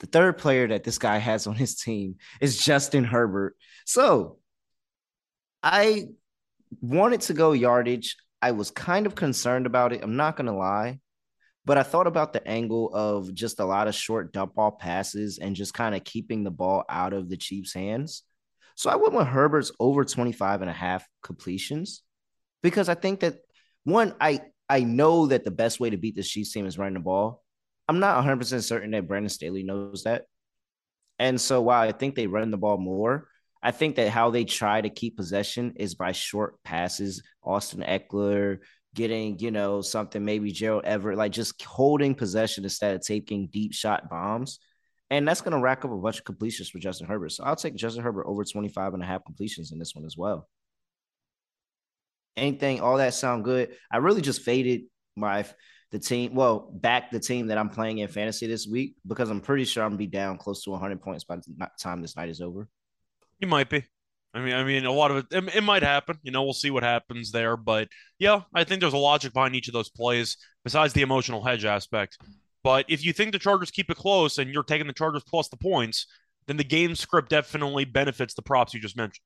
The 0.00 0.06
third 0.06 0.38
player 0.38 0.68
that 0.68 0.84
this 0.84 0.98
guy 0.98 1.18
has 1.18 1.46
on 1.46 1.54
his 1.54 1.76
team 1.76 2.16
is 2.40 2.62
Justin 2.62 3.04
Herbert. 3.04 3.56
So 3.86 4.38
I 5.62 6.06
wanted 6.80 7.22
to 7.22 7.34
go 7.34 7.52
yardage. 7.52 8.16
I 8.42 8.52
was 8.52 8.70
kind 8.70 9.06
of 9.06 9.14
concerned 9.14 9.66
about 9.66 9.92
it. 9.92 10.02
I'm 10.02 10.16
not 10.16 10.36
going 10.36 10.46
to 10.46 10.52
lie. 10.52 11.00
But 11.64 11.78
I 11.78 11.82
thought 11.82 12.06
about 12.06 12.32
the 12.32 12.46
angle 12.46 12.94
of 12.94 13.34
just 13.34 13.58
a 13.58 13.64
lot 13.64 13.88
of 13.88 13.94
short 13.94 14.32
dump 14.32 14.54
ball 14.54 14.70
passes 14.70 15.38
and 15.38 15.56
just 15.56 15.74
kind 15.74 15.96
of 15.96 16.04
keeping 16.04 16.44
the 16.44 16.50
ball 16.50 16.84
out 16.88 17.12
of 17.12 17.28
the 17.28 17.36
Chiefs' 17.36 17.74
hands. 17.74 18.22
So 18.76 18.88
I 18.88 18.96
went 18.96 19.14
with 19.14 19.26
Herbert's 19.26 19.72
over 19.80 20.04
25 20.04 20.60
and 20.60 20.70
a 20.70 20.74
half 20.74 21.04
completions 21.22 22.02
because 22.62 22.88
I 22.88 22.94
think 22.94 23.20
that 23.20 23.38
one, 23.82 24.14
I 24.20 24.42
I 24.68 24.80
know 24.80 25.26
that 25.26 25.44
the 25.44 25.50
best 25.50 25.80
way 25.80 25.90
to 25.90 25.96
beat 25.96 26.16
this 26.16 26.28
Chiefs 26.28 26.52
team 26.52 26.66
is 26.66 26.78
running 26.78 26.94
the 26.94 27.00
ball. 27.00 27.44
I'm 27.88 28.00
not 28.00 28.24
100% 28.24 28.62
certain 28.64 28.90
that 28.92 29.06
Brandon 29.06 29.28
Staley 29.28 29.62
knows 29.62 30.04
that. 30.04 30.24
And 31.18 31.40
so 31.40 31.62
while 31.62 31.88
I 31.88 31.92
think 31.92 32.14
they 32.14 32.26
run 32.26 32.50
the 32.50 32.56
ball 32.56 32.78
more, 32.78 33.28
I 33.62 33.70
think 33.70 33.96
that 33.96 34.10
how 34.10 34.30
they 34.30 34.44
try 34.44 34.80
to 34.80 34.90
keep 34.90 35.16
possession 35.16 35.74
is 35.76 35.94
by 35.94 36.12
short 36.12 36.62
passes. 36.62 37.22
Austin 37.42 37.82
Ekeler 37.82 38.58
getting, 38.94 39.38
you 39.38 39.50
know, 39.50 39.80
something 39.80 40.24
maybe 40.24 40.52
Gerald 40.52 40.84
Everett, 40.84 41.18
like 41.18 41.32
just 41.32 41.62
holding 41.62 42.14
possession 42.14 42.64
instead 42.64 42.94
of 42.94 43.02
taking 43.02 43.48
deep 43.48 43.72
shot 43.72 44.10
bombs. 44.10 44.58
And 45.10 45.26
that's 45.26 45.40
going 45.40 45.52
to 45.52 45.60
rack 45.60 45.84
up 45.84 45.92
a 45.92 45.96
bunch 45.96 46.18
of 46.18 46.24
completions 46.24 46.68
for 46.68 46.78
Justin 46.78 47.06
Herbert. 47.06 47.30
So 47.30 47.44
I'll 47.44 47.56
take 47.56 47.76
Justin 47.76 48.02
Herbert 48.02 48.26
over 48.26 48.44
25 48.44 48.94
and 48.94 49.02
a 49.02 49.06
half 49.06 49.24
completions 49.24 49.70
in 49.70 49.78
this 49.78 49.94
one 49.94 50.04
as 50.04 50.16
well 50.16 50.48
anything, 52.36 52.80
all 52.80 52.98
that 52.98 53.14
sound 53.14 53.44
good. 53.44 53.70
I 53.90 53.98
really 53.98 54.22
just 54.22 54.42
faded 54.42 54.82
my 55.16 55.44
the 55.92 55.98
team. 55.98 56.34
Well, 56.34 56.70
back 56.72 57.10
the 57.10 57.20
team 57.20 57.48
that 57.48 57.58
I'm 57.58 57.70
playing 57.70 57.98
in 57.98 58.08
fantasy 58.08 58.46
this 58.46 58.66
week 58.66 58.96
because 59.06 59.30
I'm 59.30 59.40
pretty 59.40 59.64
sure 59.64 59.84
I'm 59.84 59.90
gonna 59.90 59.98
be 59.98 60.06
down 60.06 60.38
close 60.38 60.62
to 60.64 60.70
100 60.70 61.00
points 61.00 61.24
by 61.24 61.36
the 61.36 61.68
time 61.80 62.02
this 62.02 62.16
night 62.16 62.28
is 62.28 62.40
over. 62.40 62.68
You 63.38 63.48
might 63.48 63.70
be. 63.70 63.84
I 64.34 64.40
mean, 64.40 64.52
I 64.52 64.64
mean, 64.64 64.84
a 64.84 64.92
lot 64.92 65.10
of 65.10 65.16
it, 65.18 65.26
it, 65.30 65.56
it 65.56 65.60
might 65.62 65.82
happen. 65.82 66.18
You 66.22 66.30
know, 66.30 66.42
we'll 66.42 66.52
see 66.52 66.70
what 66.70 66.82
happens 66.82 67.30
there. 67.30 67.56
But 67.56 67.88
yeah, 68.18 68.42
I 68.52 68.64
think 68.64 68.80
there's 68.80 68.92
a 68.92 68.98
logic 68.98 69.32
behind 69.32 69.56
each 69.56 69.68
of 69.68 69.74
those 69.74 69.88
plays 69.88 70.36
besides 70.62 70.92
the 70.92 71.02
emotional 71.02 71.42
hedge 71.42 71.64
aspect. 71.64 72.18
But 72.62 72.84
if 72.88 73.04
you 73.04 73.12
think 73.12 73.32
the 73.32 73.38
Chargers 73.38 73.70
keep 73.70 73.90
it 73.90 73.96
close 73.96 74.38
and 74.38 74.50
you're 74.50 74.62
taking 74.62 74.88
the 74.88 74.92
Chargers 74.92 75.22
plus 75.26 75.48
the 75.48 75.56
points, 75.56 76.06
then 76.46 76.56
the 76.56 76.64
game 76.64 76.94
script 76.96 77.30
definitely 77.30 77.84
benefits 77.84 78.34
the 78.34 78.42
props 78.42 78.74
you 78.74 78.80
just 78.80 78.96
mentioned. 78.96 79.22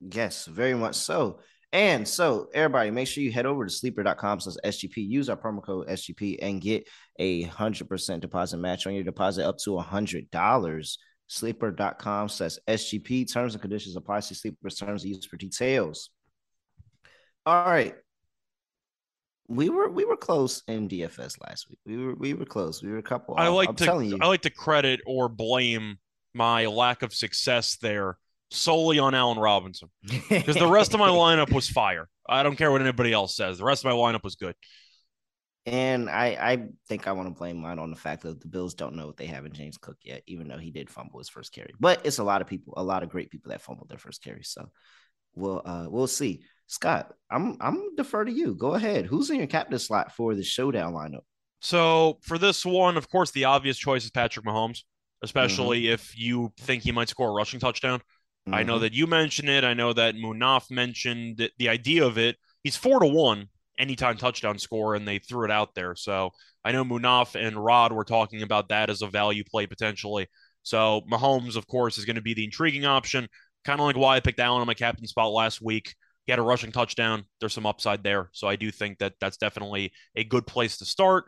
Yes, 0.00 0.46
very 0.46 0.74
much 0.74 0.94
so. 0.94 1.40
And 1.72 2.08
so, 2.08 2.48
everybody, 2.54 2.90
make 2.90 3.08
sure 3.08 3.22
you 3.22 3.30
head 3.30 3.44
over 3.44 3.66
to 3.66 3.70
sleeper.com 3.70 4.40
slash 4.40 4.56
SGP. 4.64 4.96
Use 4.96 5.28
our 5.28 5.36
promo 5.36 5.62
code 5.62 5.88
SGP 5.88 6.38
and 6.40 6.62
get 6.62 6.88
a 7.18 7.44
100% 7.44 8.20
deposit 8.20 8.56
match 8.56 8.86
on 8.86 8.94
your 8.94 9.04
deposit 9.04 9.46
up 9.46 9.58
to 9.58 9.70
$100. 9.70 10.98
Sleeper.com 11.26 12.28
slash 12.30 12.52
SGP. 12.66 13.30
Terms 13.30 13.54
and 13.54 13.60
conditions 13.60 13.96
apply. 13.96 14.20
See 14.20 14.34
Sleeper's 14.34 14.76
terms 14.76 15.04
and 15.04 15.12
use 15.14 15.26
for 15.26 15.36
details. 15.36 16.08
All 17.44 17.66
right. 17.66 17.94
We 19.50 19.70
were 19.70 19.88
we 19.88 20.04
were 20.04 20.16
close 20.16 20.62
in 20.68 20.88
DFS 20.88 21.40
last 21.40 21.70
week. 21.70 21.78
We 21.86 21.96
were 21.96 22.14
we 22.14 22.34
were 22.34 22.44
close. 22.44 22.82
We 22.82 22.90
were 22.90 22.98
a 22.98 23.02
couple. 23.02 23.34
I 23.38 23.48
like 23.48 23.70
I'm 23.70 23.76
to 23.76 23.84
telling 23.84 24.10
you. 24.10 24.18
I 24.20 24.26
like 24.26 24.42
to 24.42 24.50
credit 24.50 25.00
or 25.06 25.30
blame 25.30 25.98
my 26.34 26.66
lack 26.66 27.02
of 27.02 27.14
success 27.14 27.76
there 27.76 28.18
solely 28.50 28.98
on 28.98 29.14
Allen 29.14 29.38
Robinson 29.38 29.90
because 30.28 30.56
the 30.56 30.66
rest 30.66 30.94
of 30.94 31.00
my 31.00 31.08
lineup 31.08 31.52
was 31.52 31.68
fire. 31.68 32.08
I 32.28 32.42
don't 32.42 32.56
care 32.56 32.70
what 32.70 32.80
anybody 32.80 33.12
else 33.12 33.36
says. 33.36 33.58
The 33.58 33.64
rest 33.64 33.84
of 33.84 33.90
my 33.90 33.96
lineup 33.96 34.24
was 34.24 34.36
good. 34.36 34.54
And 35.66 36.08
I, 36.08 36.26
I 36.40 36.68
think 36.88 37.06
I 37.06 37.12
want 37.12 37.28
to 37.28 37.38
blame 37.38 37.58
mine 37.58 37.78
on 37.78 37.90
the 37.90 37.96
fact 37.96 38.22
that 38.22 38.40
the 38.40 38.48
Bills 38.48 38.72
don't 38.72 38.94
know 38.94 39.06
what 39.06 39.18
they 39.18 39.26
have 39.26 39.44
in 39.44 39.52
James 39.52 39.76
Cook 39.76 39.98
yet, 40.02 40.22
even 40.26 40.48
though 40.48 40.56
he 40.56 40.70
did 40.70 40.88
fumble 40.88 41.18
his 41.18 41.28
first 41.28 41.52
carry. 41.52 41.74
But 41.78 42.06
it's 42.06 42.18
a 42.18 42.24
lot 42.24 42.40
of 42.40 42.46
people, 42.46 42.72
a 42.76 42.82
lot 42.82 43.02
of 43.02 43.10
great 43.10 43.30
people 43.30 43.50
that 43.50 43.60
fumbled 43.60 43.90
their 43.90 43.98
first 43.98 44.22
carry. 44.22 44.44
So 44.44 44.70
we'll 45.34 45.60
uh 45.64 45.86
we'll 45.88 46.06
see. 46.06 46.42
Scott, 46.68 47.12
I'm 47.30 47.58
I'm 47.60 47.96
defer 47.96 48.24
to 48.24 48.32
you. 48.32 48.54
Go 48.54 48.74
ahead. 48.74 49.04
Who's 49.06 49.28
in 49.28 49.36
your 49.36 49.46
captain 49.46 49.78
slot 49.78 50.12
for 50.12 50.34
the 50.34 50.42
showdown 50.42 50.94
lineup? 50.94 51.22
So 51.60 52.18
for 52.22 52.38
this 52.38 52.64
one, 52.64 52.96
of 52.96 53.10
course, 53.10 53.30
the 53.30 53.44
obvious 53.44 53.76
choice 53.76 54.04
is 54.04 54.10
Patrick 54.10 54.46
Mahomes, 54.46 54.84
especially 55.22 55.88
if 55.88 56.16
you 56.16 56.52
think 56.60 56.82
he 56.82 56.92
might 56.92 57.08
score 57.08 57.28
a 57.28 57.32
rushing 57.32 57.60
touchdown. 57.60 58.00
I 58.46 58.62
know 58.62 58.78
Mhm. 58.78 58.80
that 58.80 58.94
you 58.94 59.06
mentioned 59.06 59.48
it. 59.48 59.64
I 59.64 59.74
know 59.74 59.92
that 59.92 60.14
Munaf 60.14 60.70
mentioned 60.70 61.40
it- 61.40 61.52
the 61.58 61.68
idea 61.68 62.04
of 62.04 62.16
it. 62.16 62.36
He's 62.62 62.76
four 62.76 63.00
to 63.00 63.06
one 63.06 63.48
anytime 63.78 64.16
touchdown 64.16 64.58
score, 64.58 64.94
and 64.94 65.06
they 65.06 65.18
threw 65.18 65.44
it 65.44 65.50
out 65.50 65.74
there. 65.74 65.94
So 65.94 66.30
I 66.64 66.72
know 66.72 66.84
Munaf 66.84 67.34
and 67.34 67.62
Rod 67.62 67.92
were 67.92 68.04
talking 68.04 68.42
about 68.42 68.70
that 68.70 68.90
as 68.90 69.02
a 69.02 69.06
value 69.06 69.44
play 69.44 69.66
potentially. 69.66 70.26
So 70.62 71.02
Mahomes, 71.10 71.56
of 71.56 71.66
course, 71.66 71.98
is 71.98 72.04
going 72.04 72.16
to 72.16 72.22
be 72.22 72.34
the 72.34 72.44
intriguing 72.44 72.84
option. 72.84 73.28
Kind 73.64 73.80
of 73.80 73.86
like 73.86 73.96
why 73.96 74.16
I 74.16 74.20
picked 74.20 74.40
Allen 74.40 74.60
on 74.60 74.66
my 74.66 74.74
captain 74.74 75.06
spot 75.06 75.30
last 75.32 75.60
week. 75.62 75.94
He 76.26 76.32
had 76.32 76.38
a 76.38 76.42
rushing 76.42 76.72
touchdown. 76.72 77.24
There's 77.40 77.54
some 77.54 77.66
upside 77.66 78.02
there. 78.02 78.28
So 78.32 78.48
I 78.48 78.56
do 78.56 78.70
think 78.70 78.98
that 78.98 79.14
that's 79.20 79.36
definitely 79.36 79.92
a 80.16 80.24
good 80.24 80.46
place 80.46 80.78
to 80.78 80.84
start. 80.84 81.26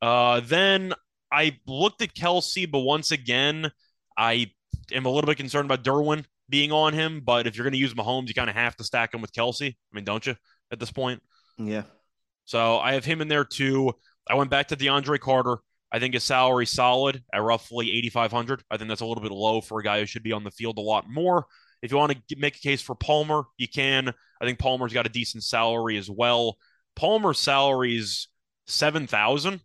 Uh, 0.00 0.40
then 0.40 0.94
I 1.30 1.58
looked 1.66 2.02
at 2.02 2.14
Kelce, 2.14 2.68
but 2.70 2.80
once 2.80 3.10
again, 3.10 3.70
I 4.16 4.50
am 4.92 5.06
a 5.06 5.10
little 5.10 5.26
bit 5.26 5.36
concerned 5.36 5.70
about 5.70 5.84
Derwin 5.84 6.24
being 6.48 6.72
on 6.72 6.92
him. 6.92 7.20
But 7.20 7.46
if 7.46 7.56
you're 7.56 7.64
going 7.64 7.72
to 7.72 7.78
use 7.78 7.94
Mahomes, 7.94 8.28
you 8.28 8.34
kind 8.34 8.50
of 8.50 8.56
have 8.56 8.76
to 8.76 8.84
stack 8.84 9.14
him 9.14 9.20
with 9.20 9.32
Kelce. 9.32 9.70
I 9.70 9.74
mean, 9.92 10.04
don't 10.04 10.26
you 10.26 10.36
at 10.70 10.80
this 10.80 10.90
point? 10.90 11.22
Yeah. 11.58 11.82
So 12.44 12.78
I 12.78 12.92
have 12.94 13.04
him 13.04 13.20
in 13.20 13.28
there 13.28 13.44
too. 13.44 13.92
I 14.28 14.34
went 14.34 14.50
back 14.50 14.68
to 14.68 14.76
DeAndre 14.76 15.20
Carter. 15.20 15.58
I 15.92 15.98
think 15.98 16.14
his 16.14 16.24
salary 16.24 16.66
solid 16.66 17.22
at 17.32 17.42
roughly 17.42 17.92
8,500. 17.92 18.62
I 18.70 18.76
think 18.76 18.88
that's 18.88 19.00
a 19.00 19.06
little 19.06 19.22
bit 19.22 19.32
low 19.32 19.60
for 19.60 19.78
a 19.80 19.84
guy 19.84 20.00
who 20.00 20.06
should 20.06 20.24
be 20.24 20.32
on 20.32 20.44
the 20.44 20.50
field 20.50 20.78
a 20.78 20.82
lot 20.82 21.08
more. 21.08 21.46
If 21.82 21.90
you 21.90 21.96
want 21.96 22.12
to 22.28 22.36
make 22.36 22.56
a 22.56 22.60
case 22.60 22.82
for 22.82 22.94
Palmer, 22.94 23.44
you 23.56 23.68
can. 23.68 24.12
I 24.40 24.44
think 24.44 24.58
Palmer's 24.58 24.92
got 24.92 25.06
a 25.06 25.10
decent 25.10 25.44
salary 25.44 25.96
as 25.96 26.10
well. 26.10 26.56
Palmer's 26.96 27.38
salary 27.38 27.96
is 27.96 28.28
7,000. 28.66 29.60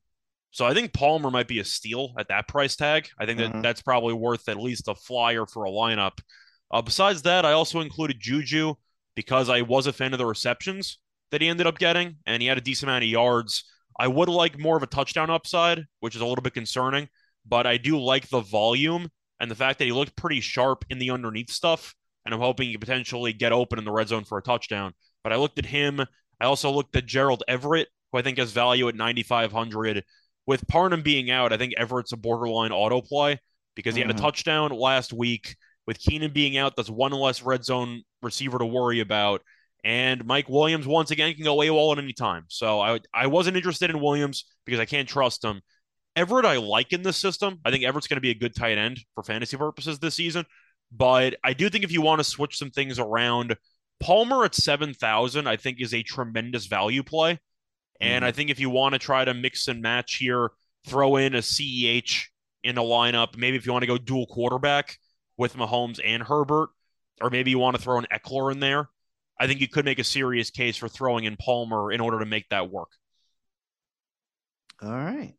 So 0.52 0.66
I 0.66 0.74
think 0.74 0.94
Palmer 0.94 1.32
might 1.32 1.48
be 1.48 1.60
a 1.60 1.66
steal 1.66 2.14
at 2.20 2.28
that 2.28 2.48
price 2.48 2.76
tag. 2.76 3.10
I 3.18 3.26
think 3.26 3.40
that 3.40 3.54
Mhm. 3.54 3.64
that's 3.64 3.82
probably 3.82 4.14
worth 4.14 4.50
at 4.50 4.60
least 4.60 4.88
a 4.88 4.96
flyer 4.96 5.46
for 5.46 5.66
a 5.66 5.70
lineup. 5.72 6.20
Uh, 6.70 6.82
besides 6.82 7.22
that, 7.24 7.46
I 7.46 7.54
also 7.54 7.80
included 7.80 8.20
Juju 8.20 8.76
because 9.16 9.50
I 9.50 9.62
was 9.62 9.88
a 9.88 9.94
fan 9.94 10.14
of 10.14 10.20
the 10.20 10.26
receptions 10.26 11.00
that 11.32 11.42
he 11.42 11.48
ended 11.48 11.68
up 11.68 11.80
getting, 11.80 12.18
and 12.26 12.42
he 12.42 12.48
had 12.48 12.58
a 12.58 12.62
decent 12.62 12.90
amount 12.90 13.04
of 13.04 13.10
yards. 13.10 13.64
I 14.00 14.08
would 14.08 14.30
like 14.30 14.58
more 14.60 14.78
of 14.78 14.84
a 14.84 14.88
touchdown 14.88 15.30
upside, 15.30 15.86
which 16.00 16.16
is 16.16 16.22
a 16.22 16.26
little 16.26 16.42
bit 16.42 16.54
concerning, 16.54 17.10
but 17.46 17.66
I 17.68 17.78
do 17.78 18.00
like 18.02 18.30
the 18.30 18.42
volume 18.42 19.10
and 19.40 19.50
the 19.50 19.56
fact 19.56 19.80
that 19.80 19.86
he 19.86 19.92
looked 19.92 20.16
pretty 20.16 20.42
sharp 20.42 20.86
in 20.90 21.00
the 21.00 21.12
underneath 21.12 21.50
stuff. 21.50 21.96
And 22.26 22.34
I'm 22.34 22.42
hoping 22.42 22.68
he 22.68 22.74
could 22.74 22.82
potentially 22.82 23.34
get 23.34 23.52
open 23.52 23.80
in 23.80 23.86
the 23.86 23.92
red 23.92 24.10
zone 24.10 24.26
for 24.26 24.38
a 24.38 24.44
touchdown. 24.44 24.94
But 25.24 25.34
I 25.34 25.38
looked 25.38 25.60
at 25.60 25.66
him. 25.66 26.02
I 26.40 26.46
also 26.46 26.72
looked 26.72 26.96
at 26.96 27.06
Gerald 27.06 27.44
Everett, 27.48 27.88
who 28.12 28.20
I 28.20 28.22
think 28.22 28.38
has 28.38 28.52
value 28.52 28.88
at 28.88 28.96
9,500. 28.96 30.04
With 30.52 30.68
Parham 30.68 31.02
being 31.02 31.32
out, 31.32 31.54
I 31.54 31.58
think 31.58 31.76
Everett's 31.78 32.12
a 32.12 32.18
borderline 32.18 32.74
auto 32.74 33.00
play 33.00 33.40
because 33.74 33.96
he 33.96 34.02
had 34.02 34.12
a 34.12 34.14
Mhm. 34.14 34.18
touchdown 34.20 34.72
last 34.72 35.14
week. 35.14 35.56
With 35.88 35.98
Keenan 35.98 36.34
being 36.34 36.58
out, 36.58 36.76
that's 36.76 36.90
one 36.90 37.14
less 37.14 37.42
red 37.42 37.64
zone 37.64 38.04
receiver 38.22 38.60
to 38.60 38.66
worry 38.66 39.00
about. 39.00 39.44
And 39.86 40.26
Mike 40.26 40.50
Williams 40.50 40.86
once 40.86 41.10
again 41.10 41.36
can 41.36 41.46
go 41.46 41.56
AWOL 41.62 41.94
at 41.94 42.04
any 42.04 42.12
time. 42.12 42.48
So 42.50 42.82
I 42.82 43.00
I 43.14 43.28
wasn't 43.28 43.56
interested 43.56 43.90
in 43.92 44.02
Williams 44.02 44.44
because 44.66 44.82
I 44.82 44.86
can't 44.86 45.08
trust 45.08 45.42
him. 45.42 45.62
Everett 46.18 46.46
I 46.46 46.58
like 46.58 46.92
in 46.92 47.02
this 47.02 47.16
system. 47.16 47.62
I 47.64 47.72
think 47.72 47.86
Everett's 47.86 48.08
going 48.08 48.18
to 48.18 48.22
be 48.22 48.32
a 48.32 48.36
good 48.36 48.54
tight 48.54 48.78
end 48.78 49.00
for 49.16 49.24
fantasy 49.24 49.56
purposes 49.56 50.00
this 50.00 50.16
season. 50.16 50.46
But 50.92 51.38
I 51.46 51.54
do 51.54 51.70
think 51.70 51.86
if 51.86 51.94
you 51.94 52.02
want 52.02 52.20
to 52.20 52.26
switch 52.26 52.58
some 52.58 52.72
things 52.72 53.00
around, 53.00 53.56
Palmer 54.02 54.44
at 54.44 54.54
7,000, 54.54 55.48
I 55.48 55.56
think 55.56 55.80
is 55.80 55.94
a 55.94 56.04
tremendous 56.04 56.66
value 56.66 57.04
play. 57.04 57.40
And 58.02 58.26
I 58.26 58.32
think 58.32 58.50
if 58.50 58.60
you 58.60 58.70
want 58.70 58.94
to 58.94 59.00
try 59.00 59.24
to 59.24 59.34
mix 59.34 59.68
and 59.68 59.82
match 59.82 60.16
here, 60.16 60.52
throw 60.88 61.18
in 61.18 61.36
a 61.36 61.40
CEH 61.40 62.26
in 62.64 62.78
a 62.78 62.82
lineup, 62.82 63.38
maybe 63.38 63.58
if 63.58 63.66
you 63.66 63.72
want 63.72 63.84
to 63.84 63.88
go 63.88 63.98
dual 63.98 64.26
quarterback 64.26 64.98
with 65.38 65.56
Mahomes 65.56 66.00
and 66.04 66.24
Herbert, 66.24 66.70
or 67.22 67.30
maybe 67.30 67.52
you 67.52 67.60
want 67.60 67.76
to 67.76 67.82
throw 67.82 68.00
an 68.00 68.08
Ekeler 68.12 68.52
in 68.52 68.60
there, 68.60 68.90
I 69.40 69.46
think 69.46 69.62
you 69.62 69.68
could 69.68 69.86
make 69.86 70.00
a 70.00 70.04
serious 70.04 70.50
case 70.50 70.78
for 70.78 70.88
throwing 70.88 71.26
in 71.26 71.38
Palmer 71.38 71.92
in 71.92 72.02
order 72.02 72.20
to 72.20 72.26
make 72.26 72.50
that 72.50 72.72
work. 72.72 72.90
All 74.82 74.92
right. 74.92 75.36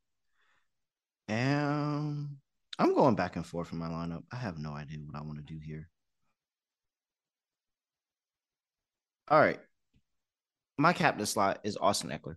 Um, 1.28 2.38
I'm 2.78 2.94
going 2.94 3.16
back 3.16 3.34
and 3.34 3.44
forth 3.44 3.72
in 3.72 3.78
my 3.78 3.88
lineup. 3.88 4.22
I 4.32 4.36
have 4.36 4.58
no 4.58 4.72
idea 4.72 4.98
what 4.98 5.16
I 5.16 5.22
want 5.22 5.38
to 5.38 5.52
do 5.52 5.58
here. 5.60 5.88
All 9.28 9.40
right. 9.40 9.58
My 10.78 10.92
captain 10.92 11.26
slot 11.26 11.60
is 11.64 11.76
Austin 11.76 12.10
Ekeler 12.10 12.36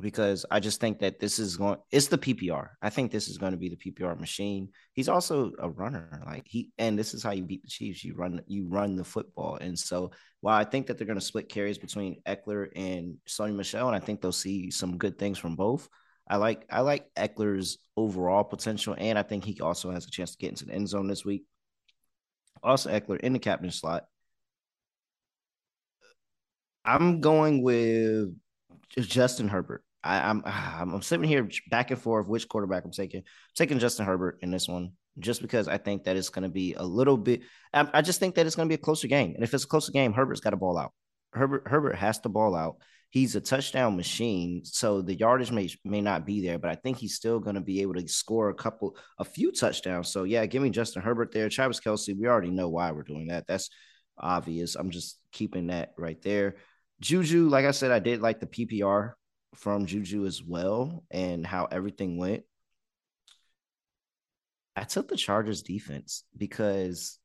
because 0.00 0.44
I 0.50 0.60
just 0.60 0.80
think 0.80 0.98
that 1.00 1.20
this 1.20 1.38
is 1.38 1.56
going 1.56 1.78
it's 1.90 2.08
the 2.08 2.18
PPR. 2.18 2.68
I 2.82 2.90
think 2.90 3.10
this 3.10 3.28
is 3.28 3.38
going 3.38 3.52
to 3.52 3.58
be 3.58 3.68
the 3.68 3.76
PPR 3.76 4.18
machine. 4.18 4.70
He's 4.92 5.08
also 5.08 5.52
a 5.58 5.68
runner. 5.68 6.22
Like 6.26 6.44
he 6.46 6.70
and 6.78 6.98
this 6.98 7.14
is 7.14 7.22
how 7.22 7.32
you 7.32 7.44
beat 7.44 7.62
the 7.62 7.68
Chiefs. 7.68 8.04
You 8.04 8.14
run 8.14 8.40
you 8.46 8.66
run 8.68 8.96
the 8.96 9.04
football. 9.04 9.56
And 9.56 9.78
so 9.78 10.10
while 10.40 10.56
I 10.56 10.64
think 10.64 10.86
that 10.86 10.98
they're 10.98 11.06
going 11.06 11.18
to 11.18 11.24
split 11.24 11.48
carries 11.48 11.78
between 11.78 12.22
Ekeler 12.26 12.68
and 12.74 13.16
Sony 13.28 13.54
Michel, 13.54 13.86
and 13.88 13.96
I 13.96 14.00
think 14.00 14.20
they'll 14.20 14.32
see 14.32 14.70
some 14.70 14.98
good 14.98 15.18
things 15.18 15.38
from 15.38 15.56
both. 15.56 15.88
I 16.28 16.36
like 16.36 16.64
I 16.70 16.80
like 16.80 17.12
Ekeler's 17.16 17.78
overall 17.96 18.44
potential, 18.44 18.94
and 18.96 19.18
I 19.18 19.22
think 19.22 19.44
he 19.44 19.60
also 19.60 19.90
has 19.90 20.06
a 20.06 20.10
chance 20.10 20.32
to 20.32 20.38
get 20.38 20.50
into 20.50 20.66
the 20.66 20.74
end 20.74 20.88
zone 20.88 21.08
this 21.08 21.24
week. 21.24 21.44
Also, 22.62 22.90
Ekeler 22.90 23.20
in 23.20 23.32
the 23.32 23.38
captain 23.38 23.70
slot. 23.70 24.04
I'm 26.84 27.20
going 27.20 27.62
with 27.62 28.34
Justin 28.98 29.48
Herbert. 29.48 29.84
I, 30.02 30.30
am 30.30 30.42
I'm, 30.46 30.94
I'm 30.94 31.02
sitting 31.02 31.28
here 31.28 31.48
back 31.70 31.90
and 31.90 32.00
forth 32.00 32.26
which 32.26 32.48
quarterback 32.48 32.84
I'm 32.84 32.92
taking. 32.92 33.20
I'm 33.20 33.24
taking 33.56 33.78
Justin 33.78 34.06
Herbert 34.06 34.38
in 34.42 34.50
this 34.50 34.68
one 34.68 34.92
just 35.18 35.42
because 35.42 35.68
I 35.68 35.78
think 35.78 36.04
that 36.04 36.16
it's 36.16 36.28
going 36.28 36.44
to 36.44 36.48
be 36.48 36.74
a 36.74 36.84
little 36.84 37.16
bit. 37.16 37.42
I, 37.72 37.88
I 37.94 38.02
just 38.02 38.20
think 38.20 38.34
that 38.34 38.46
it's 38.46 38.56
going 38.56 38.68
to 38.68 38.70
be 38.72 38.80
a 38.80 38.84
closer 38.84 39.08
game, 39.08 39.34
and 39.34 39.44
if 39.44 39.52
it's 39.54 39.64
a 39.64 39.68
closer 39.68 39.92
game, 39.92 40.12
Herbert's 40.12 40.40
got 40.40 40.50
to 40.50 40.56
ball 40.56 40.78
out. 40.78 40.92
Herbert 41.32 41.64
Herbert 41.66 41.96
has 41.96 42.18
to 42.20 42.28
ball 42.28 42.54
out. 42.54 42.76
He's 43.10 43.34
a 43.34 43.40
touchdown 43.40 43.96
machine, 43.96 44.64
so 44.64 45.02
the 45.02 45.14
yardage 45.14 45.50
may 45.50 45.68
may 45.84 46.00
not 46.00 46.26
be 46.26 46.40
there, 46.46 46.58
but 46.58 46.70
I 46.70 46.76
think 46.76 46.98
he's 46.98 47.16
still 47.16 47.40
going 47.40 47.56
to 47.56 47.60
be 47.60 47.82
able 47.82 47.94
to 47.94 48.06
score 48.08 48.50
a 48.50 48.54
couple, 48.54 48.96
a 49.18 49.24
few 49.24 49.50
touchdowns. 49.52 50.08
So 50.08 50.24
yeah, 50.24 50.46
give 50.46 50.62
me 50.62 50.70
Justin 50.70 51.02
Herbert 51.02 51.32
there. 51.32 51.48
Travis 51.48 51.80
Kelce, 51.80 52.16
we 52.16 52.28
already 52.28 52.50
know 52.50 52.68
why 52.68 52.92
we're 52.92 53.02
doing 53.02 53.28
that. 53.28 53.46
That's 53.48 53.68
obvious. 54.16 54.76
I'm 54.76 54.90
just 54.90 55.18
keeping 55.32 55.68
that 55.68 55.90
right 55.98 56.20
there. 56.22 56.56
Juju, 57.00 57.48
like 57.48 57.64
I 57.64 57.70
said, 57.72 57.90
I 57.90 57.98
did 57.98 58.20
like 58.20 58.40
the 58.40 58.46
PPR 58.46 59.12
from 59.54 59.86
Juju 59.86 60.26
as 60.26 60.42
well 60.42 61.04
and 61.10 61.46
how 61.46 61.66
everything 61.66 62.16
went. 62.16 62.44
I 64.76 64.84
took 64.84 65.08
the 65.08 65.16
Chargers 65.16 65.62
defense 65.62 66.24
because 66.36 67.18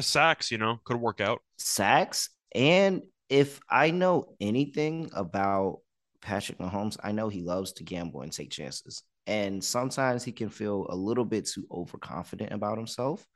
sacks, 0.00 0.50
you 0.50 0.58
know, 0.58 0.80
could 0.84 0.96
work 0.96 1.20
out. 1.20 1.42
sacks 1.58 2.30
and 2.54 3.02
if 3.28 3.60
I 3.70 3.90
know 3.90 4.34
anything 4.40 5.10
about 5.14 5.78
Patrick 6.20 6.58
Mahomes, 6.58 6.98
I 7.02 7.12
know 7.12 7.28
he 7.28 7.42
loves 7.42 7.72
to 7.74 7.84
gamble 7.84 8.22
and 8.22 8.32
take 8.32 8.50
chances. 8.50 9.02
And 9.26 9.62
sometimes 9.62 10.24
he 10.24 10.32
can 10.32 10.50
feel 10.50 10.86
a 10.90 10.96
little 10.96 11.24
bit 11.24 11.46
too 11.46 11.66
overconfident 11.70 12.52
about 12.52 12.76
himself 12.76 13.26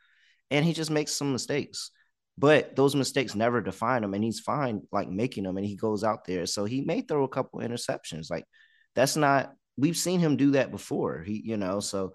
and 0.51 0.65
he 0.65 0.73
just 0.73 0.91
makes 0.91 1.13
some 1.13 1.33
mistakes. 1.33 1.91
But 2.39 2.77
those 2.77 2.95
mistakes 2.95 3.35
never 3.35 3.63
define 3.63 4.05
him 4.05 4.13
and 4.13 4.23
he's 4.23 4.41
fine 4.41 4.83
like 4.93 5.09
making 5.09 5.45
them 5.45 5.57
and 5.57 5.65
he 5.65 5.77
goes 5.77 6.05
out 6.05 6.27
there. 6.27 6.45
So 6.47 6.67
he 6.67 6.83
may 6.83 7.01
throw 7.01 7.25
a 7.25 7.29
couple 7.29 7.61
interceptions. 7.61 8.31
Like 8.31 8.45
that's 8.95 9.17
not 9.17 9.55
we've 9.77 9.97
seen 9.97 10.21
him 10.21 10.37
do 10.37 10.53
that 10.53 10.71
before. 10.71 11.23
He, 11.23 11.43
you 11.45 11.57
know, 11.57 11.81
so 11.81 12.15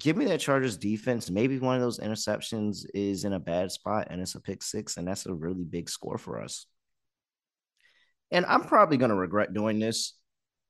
give 0.00 0.16
me 0.16 0.26
that 0.26 0.40
Chargers 0.40 0.76
defense. 0.76 1.30
Maybe 1.30 1.58
one 1.58 1.76
of 1.76 1.82
those 1.82 1.98
interceptions 1.98 2.84
is 2.94 3.24
in 3.24 3.32
a 3.32 3.40
bad 3.40 3.70
spot 3.72 4.08
and 4.10 4.20
it's 4.20 4.34
a 4.34 4.40
pick 4.40 4.62
six, 4.62 4.96
and 4.96 5.06
that's 5.06 5.26
a 5.26 5.34
really 5.34 5.64
big 5.64 5.88
score 5.88 6.18
for 6.18 6.40
us. 6.40 6.66
And 8.30 8.46
I'm 8.46 8.64
probably 8.64 8.96
going 8.96 9.10
to 9.10 9.16
regret 9.16 9.54
doing 9.54 9.78
this. 9.78 10.14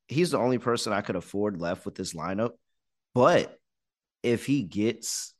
He's 0.07 0.31
the 0.31 0.37
only 0.37 0.59
person 0.59 0.93
I 0.93 1.01
could 1.01 1.15
afford 1.15 1.59
left 1.59 1.85
with 1.85 1.95
this 1.95 2.13
lineup. 2.13 2.51
But 3.15 3.57
if 4.21 4.45
he 4.45 4.63
gets 4.63 5.33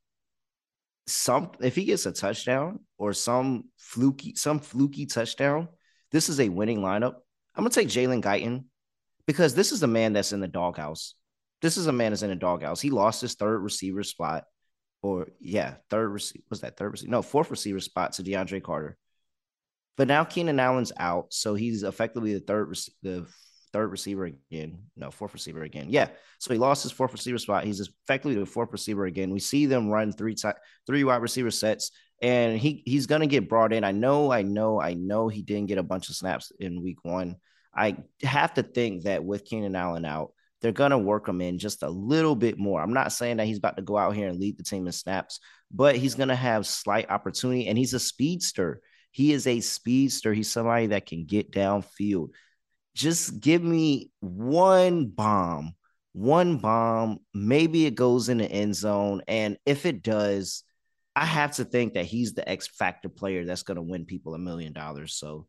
some, 1.07 1.51
if 1.61 1.75
he 1.75 1.85
gets 1.85 2.05
a 2.05 2.11
touchdown 2.11 2.79
or 2.97 3.13
some 3.13 3.65
fluky, 3.77 4.35
some 4.35 4.59
fluky 4.59 5.05
touchdown, 5.05 5.67
this 6.11 6.29
is 6.29 6.39
a 6.39 6.49
winning 6.49 6.79
lineup. 6.79 7.15
I'm 7.55 7.63
to 7.63 7.69
take 7.69 7.89
Jalen 7.89 8.23
Guyton 8.23 8.65
because 9.27 9.55
this 9.55 9.71
is 9.71 9.83
a 9.83 9.87
man 9.87 10.13
that's 10.13 10.33
in 10.33 10.39
the 10.39 10.47
doghouse. 10.47 11.15
This 11.61 11.77
is 11.77 11.87
a 11.87 11.93
man 11.93 12.11
that's 12.11 12.23
in 12.23 12.29
the 12.29 12.35
doghouse. 12.35 12.81
He 12.81 12.89
lost 12.89 13.21
his 13.21 13.35
third 13.35 13.59
receiver 13.59 14.03
spot, 14.03 14.43
or 15.01 15.27
yeah, 15.39 15.75
third 15.89 16.09
receiver 16.09 16.43
was 16.49 16.61
that 16.61 16.77
third 16.77 16.91
receiver? 16.91 17.11
No, 17.11 17.21
fourth 17.21 17.49
receiver 17.51 17.79
spot 17.79 18.13
to 18.13 18.23
DeAndre 18.23 18.61
Carter. 18.61 18.97
But 19.97 20.07
now 20.07 20.25
Keenan 20.25 20.59
Allen's 20.59 20.91
out, 20.97 21.33
so 21.33 21.55
he's 21.55 21.83
effectively 21.83 22.33
the 22.33 22.41
third 22.41 22.75
the 23.01 23.25
third 23.75 23.91
receiver 23.91 24.23
again. 24.23 24.77
No, 24.95 25.11
fourth 25.11 25.33
receiver 25.33 25.63
again. 25.63 25.87
Yeah, 25.89 26.07
so 26.39 26.53
he 26.53 26.57
lost 26.57 26.83
his 26.83 26.93
fourth 26.93 27.11
receiver 27.11 27.37
spot. 27.37 27.65
He's 27.65 27.81
effectively 27.81 28.35
the 28.35 28.45
fourth 28.45 28.71
receiver 28.71 29.05
again. 29.05 29.31
We 29.31 29.41
see 29.41 29.65
them 29.65 29.89
run 29.89 30.13
three 30.13 30.33
three 30.87 31.03
wide 31.03 31.21
receiver 31.21 31.51
sets, 31.51 31.91
and 32.21 32.57
he 32.57 32.83
he's 32.85 33.05
gonna 33.05 33.27
get 33.27 33.49
brought 33.49 33.73
in. 33.73 33.83
I 33.83 33.91
know, 33.91 34.31
I 34.31 34.43
know, 34.43 34.79
I 34.79 34.93
know. 34.93 35.27
He 35.27 35.41
didn't 35.41 35.65
get 35.65 35.77
a 35.77 35.83
bunch 35.83 36.07
of 36.07 36.15
snaps 36.15 36.53
in 36.57 36.83
week 36.83 37.03
one. 37.03 37.35
I 37.75 37.97
have 38.23 38.53
to 38.53 38.63
think 38.63 39.03
that 39.03 39.25
with 39.25 39.43
Keenan 39.43 39.75
Allen 39.75 40.05
out, 40.05 40.31
they're 40.61 40.71
gonna 40.71 40.97
work 40.97 41.27
him 41.27 41.41
in 41.41 41.59
just 41.59 41.83
a 41.83 41.89
little 41.89 42.35
bit 42.35 42.57
more. 42.57 42.81
I'm 42.81 42.93
not 42.93 43.11
saying 43.11 43.37
that 43.37 43.47
he's 43.47 43.57
about 43.57 43.75
to 43.75 43.83
go 43.83 43.97
out 43.97 44.15
here 44.15 44.29
and 44.29 44.39
lead 44.39 44.57
the 44.57 44.63
team 44.63 44.85
in 44.85 44.93
snaps, 44.93 45.41
but 45.69 45.97
he's 45.97 46.15
gonna 46.15 46.33
have 46.33 46.65
slight 46.65 47.09
opportunity, 47.09 47.67
and 47.67 47.77
he's 47.77 47.93
a 47.93 47.99
speedster. 47.99 48.79
He 49.11 49.33
is 49.33 49.47
a 49.47 49.59
speedster. 49.59 50.33
He's 50.33 50.49
somebody 50.49 50.87
that 50.87 51.07
can 51.07 51.25
get 51.25 51.51
downfield. 51.51 52.29
Just 52.95 53.39
give 53.39 53.61
me 53.61 54.09
one 54.21 55.07
bomb, 55.07 55.75
one 56.13 56.57
bomb. 56.57 57.19
Maybe 57.33 57.85
it 57.85 57.95
goes 57.95 58.29
in 58.29 58.39
the 58.39 58.45
end 58.45 58.75
zone. 58.75 59.21
And 59.27 59.57
if 59.65 59.85
it 59.85 60.01
does, 60.01 60.63
I 61.15 61.25
have 61.25 61.51
to 61.57 61.65
think 61.65 61.93
that 61.93 62.05
he's 62.05 62.33
the 62.33 62.47
X 62.47 62.67
factor 62.67 63.09
player 63.09 63.45
that's 63.45 63.63
going 63.63 63.75
to 63.75 63.81
win 63.81 64.05
people 64.05 64.33
a 64.33 64.39
million 64.39 64.73
dollars. 64.73 65.15
So 65.15 65.45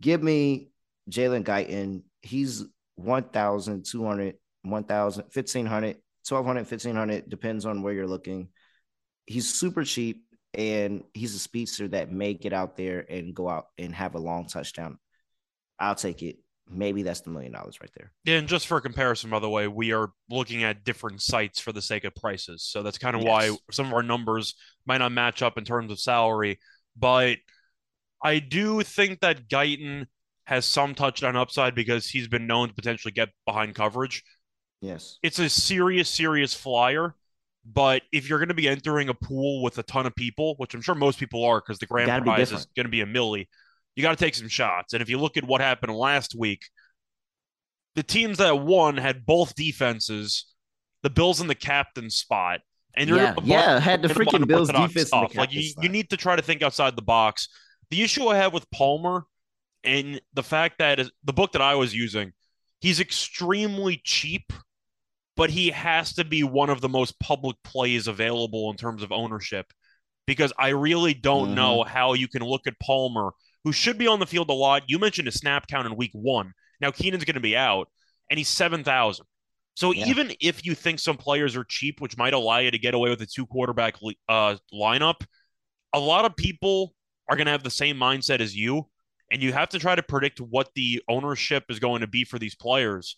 give 0.00 0.22
me 0.22 0.70
Jalen 1.10 1.44
Guyton. 1.44 2.02
He's 2.20 2.64
1,200, 2.96 4.34
1,000, 4.62 5.22
1,500, 5.22 5.96
1,200, 6.28 6.60
1,500, 6.60 7.28
depends 7.30 7.64
on 7.64 7.82
where 7.82 7.94
you're 7.94 8.06
looking. 8.06 8.48
He's 9.26 9.54
super 9.54 9.84
cheap 9.84 10.24
and 10.54 11.04
he's 11.14 11.34
a 11.34 11.38
speedster 11.38 11.88
that 11.88 12.10
may 12.10 12.34
get 12.34 12.52
out 12.52 12.76
there 12.76 13.04
and 13.08 13.34
go 13.34 13.48
out 13.48 13.66
and 13.78 13.94
have 13.94 14.14
a 14.14 14.20
long 14.20 14.46
touchdown. 14.48 14.98
I'll 15.78 15.94
take 15.94 16.22
it. 16.22 16.38
Maybe 16.70 17.02
that's 17.02 17.20
the 17.20 17.30
million 17.30 17.52
dollars 17.52 17.78
right 17.80 17.90
there. 17.96 18.12
Yeah, 18.24 18.36
and 18.36 18.48
just 18.48 18.66
for 18.66 18.80
comparison, 18.80 19.30
by 19.30 19.38
the 19.38 19.48
way, 19.48 19.68
we 19.68 19.92
are 19.92 20.10
looking 20.28 20.64
at 20.64 20.84
different 20.84 21.22
sites 21.22 21.58
for 21.60 21.72
the 21.72 21.82
sake 21.82 22.04
of 22.04 22.14
prices. 22.14 22.62
So 22.62 22.82
that's 22.82 22.98
kind 22.98 23.16
of 23.16 23.22
Yes. 23.22 23.28
why 23.28 23.56
some 23.70 23.86
of 23.86 23.94
our 23.94 24.02
numbers 24.02 24.54
might 24.86 24.98
not 24.98 25.12
match 25.12 25.42
up 25.42 25.56
in 25.56 25.64
terms 25.64 25.90
of 25.90 25.98
salary. 25.98 26.58
But 26.96 27.38
I 28.22 28.38
do 28.38 28.82
think 28.82 29.20
that 29.20 29.48
Guyton 29.48 30.06
has 30.44 30.64
some 30.64 30.94
touchdown 30.94 31.36
upside 31.36 31.74
because 31.74 32.06
he's 32.06 32.28
been 32.28 32.46
known 32.46 32.68
to 32.68 32.74
potentially 32.74 33.12
get 33.12 33.30
behind 33.46 33.74
coverage. 33.74 34.22
Yes. 34.80 35.18
It's 35.22 35.38
a 35.38 35.48
serious, 35.48 36.08
serious 36.08 36.54
flyer. 36.54 37.14
But 37.70 38.02
if 38.12 38.28
you're 38.28 38.38
going 38.38 38.48
to 38.48 38.54
be 38.54 38.68
entering 38.68 39.10
a 39.10 39.14
pool 39.14 39.62
with 39.62 39.76
a 39.78 39.82
ton 39.82 40.06
of 40.06 40.14
people, 40.14 40.54
which 40.56 40.74
I'm 40.74 40.80
sure 40.80 40.94
most 40.94 41.18
people 41.18 41.44
are 41.44 41.60
because 41.60 41.78
the 41.78 41.86
grand 41.86 42.24
be 42.24 42.30
prize 42.30 42.50
is 42.50 42.66
going 42.74 42.86
to 42.86 42.90
be 42.90 43.02
a 43.02 43.06
milli, 43.06 43.46
you 43.98 44.02
got 44.02 44.16
to 44.16 44.24
take 44.24 44.36
some 44.36 44.46
shots. 44.46 44.92
And 44.92 45.02
if 45.02 45.08
you 45.08 45.18
look 45.18 45.36
at 45.36 45.42
what 45.42 45.60
happened 45.60 45.92
last 45.92 46.36
week, 46.38 46.62
the 47.96 48.04
teams 48.04 48.38
that 48.38 48.60
won 48.60 48.96
had 48.96 49.26
both 49.26 49.56
defenses, 49.56 50.46
the 51.02 51.10
Bills 51.10 51.40
in 51.40 51.48
the 51.48 51.56
captain 51.56 52.08
spot. 52.08 52.60
And 52.96 53.08
you're 53.08 53.18
Yeah, 53.18 53.34
yeah, 53.42 53.80
had 53.80 54.02
the 54.02 54.08
freaking 54.08 54.46
Bills 54.46 54.68
defense 54.68 54.94
in 54.94 54.94
the 54.94 55.04
stuff. 55.04 55.34
Like 55.34 55.52
you, 55.52 55.72
you 55.82 55.88
need 55.88 56.10
to 56.10 56.16
try 56.16 56.36
to 56.36 56.42
think 56.42 56.62
outside 56.62 56.94
the 56.94 57.02
box. 57.02 57.48
The 57.90 58.04
issue 58.04 58.28
I 58.28 58.36
have 58.36 58.52
with 58.52 58.70
Palmer 58.70 59.24
and 59.82 60.20
the 60.32 60.44
fact 60.44 60.78
that 60.78 61.00
is, 61.00 61.10
the 61.24 61.32
book 61.32 61.50
that 61.52 61.62
I 61.62 61.74
was 61.74 61.92
using, 61.92 62.32
he's 62.80 63.00
extremely 63.00 64.00
cheap, 64.04 64.52
but 65.36 65.50
he 65.50 65.70
has 65.70 66.12
to 66.14 66.24
be 66.24 66.44
one 66.44 66.70
of 66.70 66.80
the 66.80 66.88
most 66.88 67.18
public 67.18 67.56
plays 67.64 68.06
available 68.06 68.70
in 68.70 68.76
terms 68.76 69.02
of 69.02 69.10
ownership 69.10 69.66
because 70.24 70.52
I 70.56 70.68
really 70.68 71.14
don't 71.14 71.50
Mhm. 71.50 71.54
know 71.54 71.82
how 71.82 72.12
you 72.12 72.28
can 72.28 72.42
look 72.44 72.68
at 72.68 72.78
Palmer, 72.78 73.32
who 73.64 73.72
should 73.72 73.98
be 73.98 74.06
on 74.06 74.20
the 74.20 74.26
field 74.26 74.50
a 74.50 74.54
lot. 74.54 74.82
You 74.86 74.98
mentioned 74.98 75.28
a 75.28 75.32
snap 75.32 75.66
count 75.66 75.86
in 75.86 75.96
week 75.96 76.10
one. 76.12 76.52
Now 76.80 76.90
Keenan's 76.90 77.24
going 77.24 77.34
to 77.34 77.40
be 77.40 77.56
out, 77.56 77.88
and 78.30 78.38
he's 78.38 78.48
7,000. 78.48 79.24
So 79.74 79.92
Yeah. 79.92 80.06
even 80.06 80.32
if 80.40 80.64
you 80.64 80.74
think 80.74 80.98
some 80.98 81.16
players 81.16 81.56
are 81.56 81.64
cheap, 81.64 82.00
which 82.00 82.16
might 82.16 82.34
allow 82.34 82.58
you 82.58 82.70
to 82.70 82.78
get 82.78 82.94
away 82.94 83.10
with 83.10 83.20
a 83.22 83.26
two 83.26 83.46
quarterback 83.46 83.94
uh, 84.28 84.56
lineup, 84.72 85.24
a 85.92 86.00
lot 86.00 86.24
of 86.24 86.34
people 86.36 86.94
are 87.28 87.36
going 87.36 87.46
to 87.46 87.52
have 87.52 87.62
the 87.62 87.70
same 87.70 87.96
mindset 87.96 88.40
as 88.40 88.56
you, 88.56 88.88
and 89.30 89.42
you 89.42 89.52
have 89.52 89.68
to 89.70 89.78
try 89.78 89.94
to 89.94 90.02
predict 90.02 90.40
what 90.40 90.68
the 90.74 91.02
ownership 91.08 91.64
is 91.68 91.78
going 91.78 92.00
to 92.00 92.06
be 92.06 92.24
for 92.24 92.38
these 92.38 92.54
players. 92.54 93.16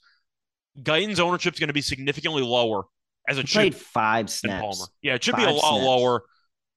Guyton's 0.82 1.20
ownership 1.20 1.54
is 1.54 1.60
going 1.60 1.68
to 1.68 1.74
be 1.74 1.80
significantly 1.82 2.42
lower 2.42 2.84
as 3.28 3.38
it 3.38 3.48
He 3.48 3.52
played 3.54 3.74
five 3.74 4.30
snaps. 4.30 4.60
Palmer. 4.78 4.90
Yeah, 5.02 5.14
it 5.14 5.24
should 5.24 5.36
be 5.36 5.44
a 5.44 5.50
lot 5.50 5.74
snaps. 5.76 5.84
lower. 5.86 6.22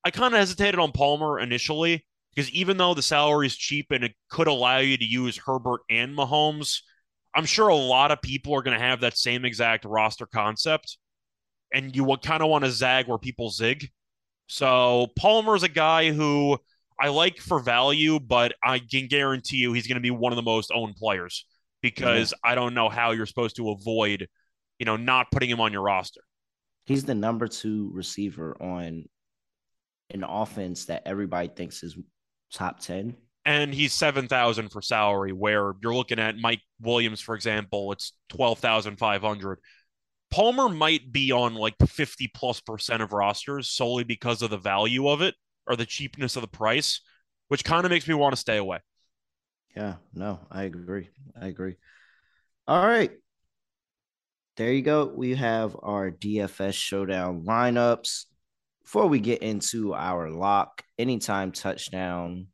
I 0.04 0.12
kind 0.12 0.34
of 0.34 0.40
hesitated 0.40 0.80
on 0.80 0.92
Palmer 0.92 1.40
initially 1.40 2.06
because 2.34 2.50
even 2.52 2.78
though 2.78 2.94
the 2.94 3.02
salary 3.02 3.48
is 3.48 3.56
cheap 3.56 3.88
and 3.92 4.04
it 4.04 4.14
could 4.30 4.48
allow 4.48 4.78
you 4.78 4.98
to 4.98 5.06
use 5.06 5.38
Herbert 5.38 5.82
and 5.90 6.16
Mahomes, 6.16 6.80
I'm 7.36 7.46
sure 7.46 7.68
a 7.68 7.76
lot 7.76 8.12
of 8.12 8.22
people 8.22 8.54
are 8.54 8.62
going 8.62 8.78
to 8.78 8.84
have 8.84 9.02
that 9.02 9.18
same 9.18 9.46
exact 9.46 9.86
roster 9.86 10.26
concept, 10.26 10.98
and 11.72 11.96
you 11.96 12.16
kind 12.24 12.44
of 12.44 12.50
want 12.50 12.64
to 12.64 12.72
zag 12.72 13.08
where 13.08 13.18
people 13.18 13.50
zig. 13.50 13.90
So 14.48 15.08
Palmer's 15.18 15.64
a 15.64 15.70
guy 15.70 16.12
who 16.12 16.58
I 17.00 17.10
like 17.10 17.38
for 17.38 17.60
value, 17.60 18.20
but 18.20 18.54
I 18.64 18.80
can 18.80 19.08
guarantee 19.08 19.58
you 19.58 19.74
he's 19.74 19.88
going 19.88 19.96
to 19.96 20.02
be 20.02 20.12
one 20.12 20.32
of 20.32 20.36
the 20.36 20.44
most 20.44 20.72
owned 20.74 20.96
players 20.96 21.46
because 21.82 22.30
mm-hmm. 22.30 22.52
I 22.52 22.56
don't 22.56 22.74
know 22.74 22.90
how 22.90 23.12
you're 23.12 23.26
supposed 23.26 23.56
to 23.56 23.72
avoid, 23.72 24.28
you 24.80 24.86
know, 24.86 24.98
not 24.98 25.32
putting 25.32 25.50
him 25.50 25.62
on 25.62 25.74
your 25.74 25.82
roster. 25.82 26.22
He's 26.86 27.04
the 27.04 27.16
number 27.16 27.48
two 27.48 27.90
receiver 27.94 28.56
on 28.62 29.06
an 30.10 30.24
offense 30.24 30.86
that 30.86 31.04
everybody 31.06 31.48
thinks 31.48 31.82
is 31.82 31.98
top 32.54 32.80
10. 32.80 33.16
and 33.46 33.74
he's 33.74 33.94
7,000 33.94 34.70
for 34.70 34.82
salary 34.82 35.32
where 35.34 35.74
you're 35.82 35.96
looking 35.96 36.20
at 36.20 36.38
Mike 36.38 36.62
Williams 36.82 37.22
for 37.22 37.36
example 37.36 37.92
it's 37.92 38.14
12,500 38.30 39.60
Palmer 40.32 40.68
might 40.70 41.12
be 41.12 41.32
on 41.32 41.54
like 41.56 41.76
50 41.86 42.32
plus 42.34 42.60
percent 42.62 43.04
of 43.04 43.14
rosters 43.14 43.70
solely 43.70 44.04
because 44.04 44.42
of 44.42 44.50
the 44.50 44.58
value 44.58 45.08
of 45.08 45.22
it 45.22 45.36
or 45.68 45.76
the 45.76 45.86
cheapness 45.86 46.36
of 46.36 46.42
the 46.42 46.48
price 46.48 47.02
which 47.50 47.64
kind 47.64 47.86
of 47.86 47.92
makes 47.92 48.08
me 48.08 48.14
want 48.14 48.34
to 48.34 48.40
stay 48.40 48.58
away 48.58 48.80
Yeah, 49.76 49.96
no, 50.14 50.40
I 50.52 50.64
agree. 50.64 51.10
I 51.40 51.48
agree. 51.48 51.76
All 52.68 52.86
right. 52.86 53.12
There 54.56 54.72
you 54.72 54.82
go. 54.84 55.06
We 55.06 55.36
have 55.36 55.76
our 55.82 56.12
DFS 56.12 56.76
showdown 56.76 57.44
lineups. 57.44 58.26
Before 58.84 59.08
we 59.08 59.20
get 59.20 59.42
into 59.42 59.94
our 59.94 60.30
lock, 60.30 60.84
anytime 60.98 61.52
touchdown. 61.52 62.48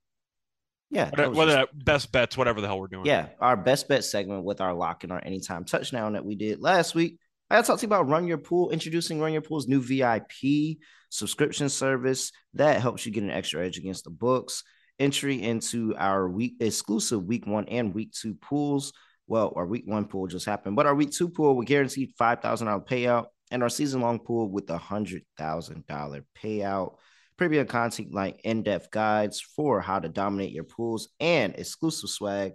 Yeah. 0.92 1.12
that 1.16 1.34
whether, 1.34 1.52
just- 1.54 1.72
that 1.74 1.86
best 1.86 2.12
bets 2.12 2.38
whatever 2.38 2.62
the 2.62 2.68
hell 2.68 2.80
we're 2.80 2.88
doing 2.88 3.06
Yeah, 3.06 3.28
our 3.40 3.56
best 3.58 3.88
bet 3.88 4.04
segment 4.04 4.44
with 4.44 4.62
our 4.62 4.74
lock 4.74 5.04
and 5.04 5.12
our 5.12 5.24
anytime 5.24 5.66
touchdown 5.66 6.14
that 6.14 6.26
we 6.26 6.36
did 6.36 6.62
last 6.62 6.96
week. 6.96 7.20
I 7.50 7.56
got 7.56 7.62
to 7.62 7.68
talk 7.68 7.80
to 7.80 7.84
you 7.84 7.88
about 7.88 8.08
Run 8.08 8.28
Your 8.28 8.38
Pool, 8.38 8.70
introducing 8.72 9.20
Run 9.20 9.34
Your 9.34 9.42
Pool's 9.42 9.68
new 9.68 9.82
VIP 9.82 10.78
subscription 11.10 11.68
service 11.70 12.32
that 12.54 12.82
helps 12.82 13.06
you 13.06 13.12
get 13.12 13.24
an 13.24 13.32
extra 13.32 13.66
edge 13.66 13.78
against 13.78 14.04
the 14.04 14.12
books. 14.12 14.64
Entry 15.00 15.42
into 15.42 15.96
our 15.98 16.28
week 16.30 16.56
exclusive 16.60 17.24
week 17.24 17.48
one 17.48 17.68
and 17.70 17.94
week 17.96 18.12
two 18.12 18.36
pools. 18.36 18.92
Well, 19.28 19.54
our 19.56 19.66
week 19.66 19.84
one 19.86 20.06
pool 20.06 20.28
just 20.28 20.46
happened, 20.46 20.76
but 20.76 20.86
our 20.86 20.94
week 20.96 21.12
two 21.12 21.30
pool 21.30 21.56
with 21.56 21.68
guaranteed 21.68 22.14
five 22.18 22.42
thousand 22.42 22.68
dollar 22.68 22.82
payout, 22.82 23.28
and 23.52 23.64
our 23.64 23.70
season 23.70 24.02
long 24.02 24.20
pool 24.20 24.50
with 24.50 24.70
a 24.70 24.78
hundred 24.78 25.24
thousand 25.38 25.86
dollar 25.88 26.26
payout. 26.42 26.96
Premium 27.38 27.68
content 27.68 28.14
like 28.14 28.42
in 28.44 28.64
depth 28.64 28.92
guides 28.92 29.40
for 29.40 29.80
how 29.80 30.00
to 30.00 30.10
dominate 30.10 30.52
your 30.52 30.66
pools 30.66 31.10
and 31.20 31.56
exclusive 31.56 32.10
swag. 32.10 32.54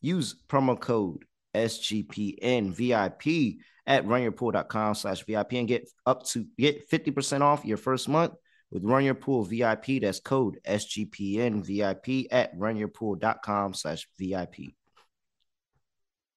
Use 0.00 0.36
promo 0.48 0.78
code 0.78 1.24
SGPNVIP 1.54 3.58
at 3.86 4.06
runyourpool.com 4.06 4.94
slash 4.94 5.24
VIP 5.24 5.54
and 5.54 5.68
get 5.68 5.88
up 6.06 6.24
to 6.26 6.46
get 6.56 6.88
50% 6.88 7.40
off 7.40 7.64
your 7.64 7.76
first 7.76 8.08
month 8.08 8.34
with 8.70 8.84
Run 8.84 9.04
Your 9.04 9.14
Pool 9.14 9.42
VIP. 9.42 10.00
That's 10.00 10.20
code 10.20 10.60
SGPNVIP 10.66 12.26
at 12.30 12.56
runyourpool.com 12.56 13.74
slash 13.74 14.06
VIP. 14.18 14.74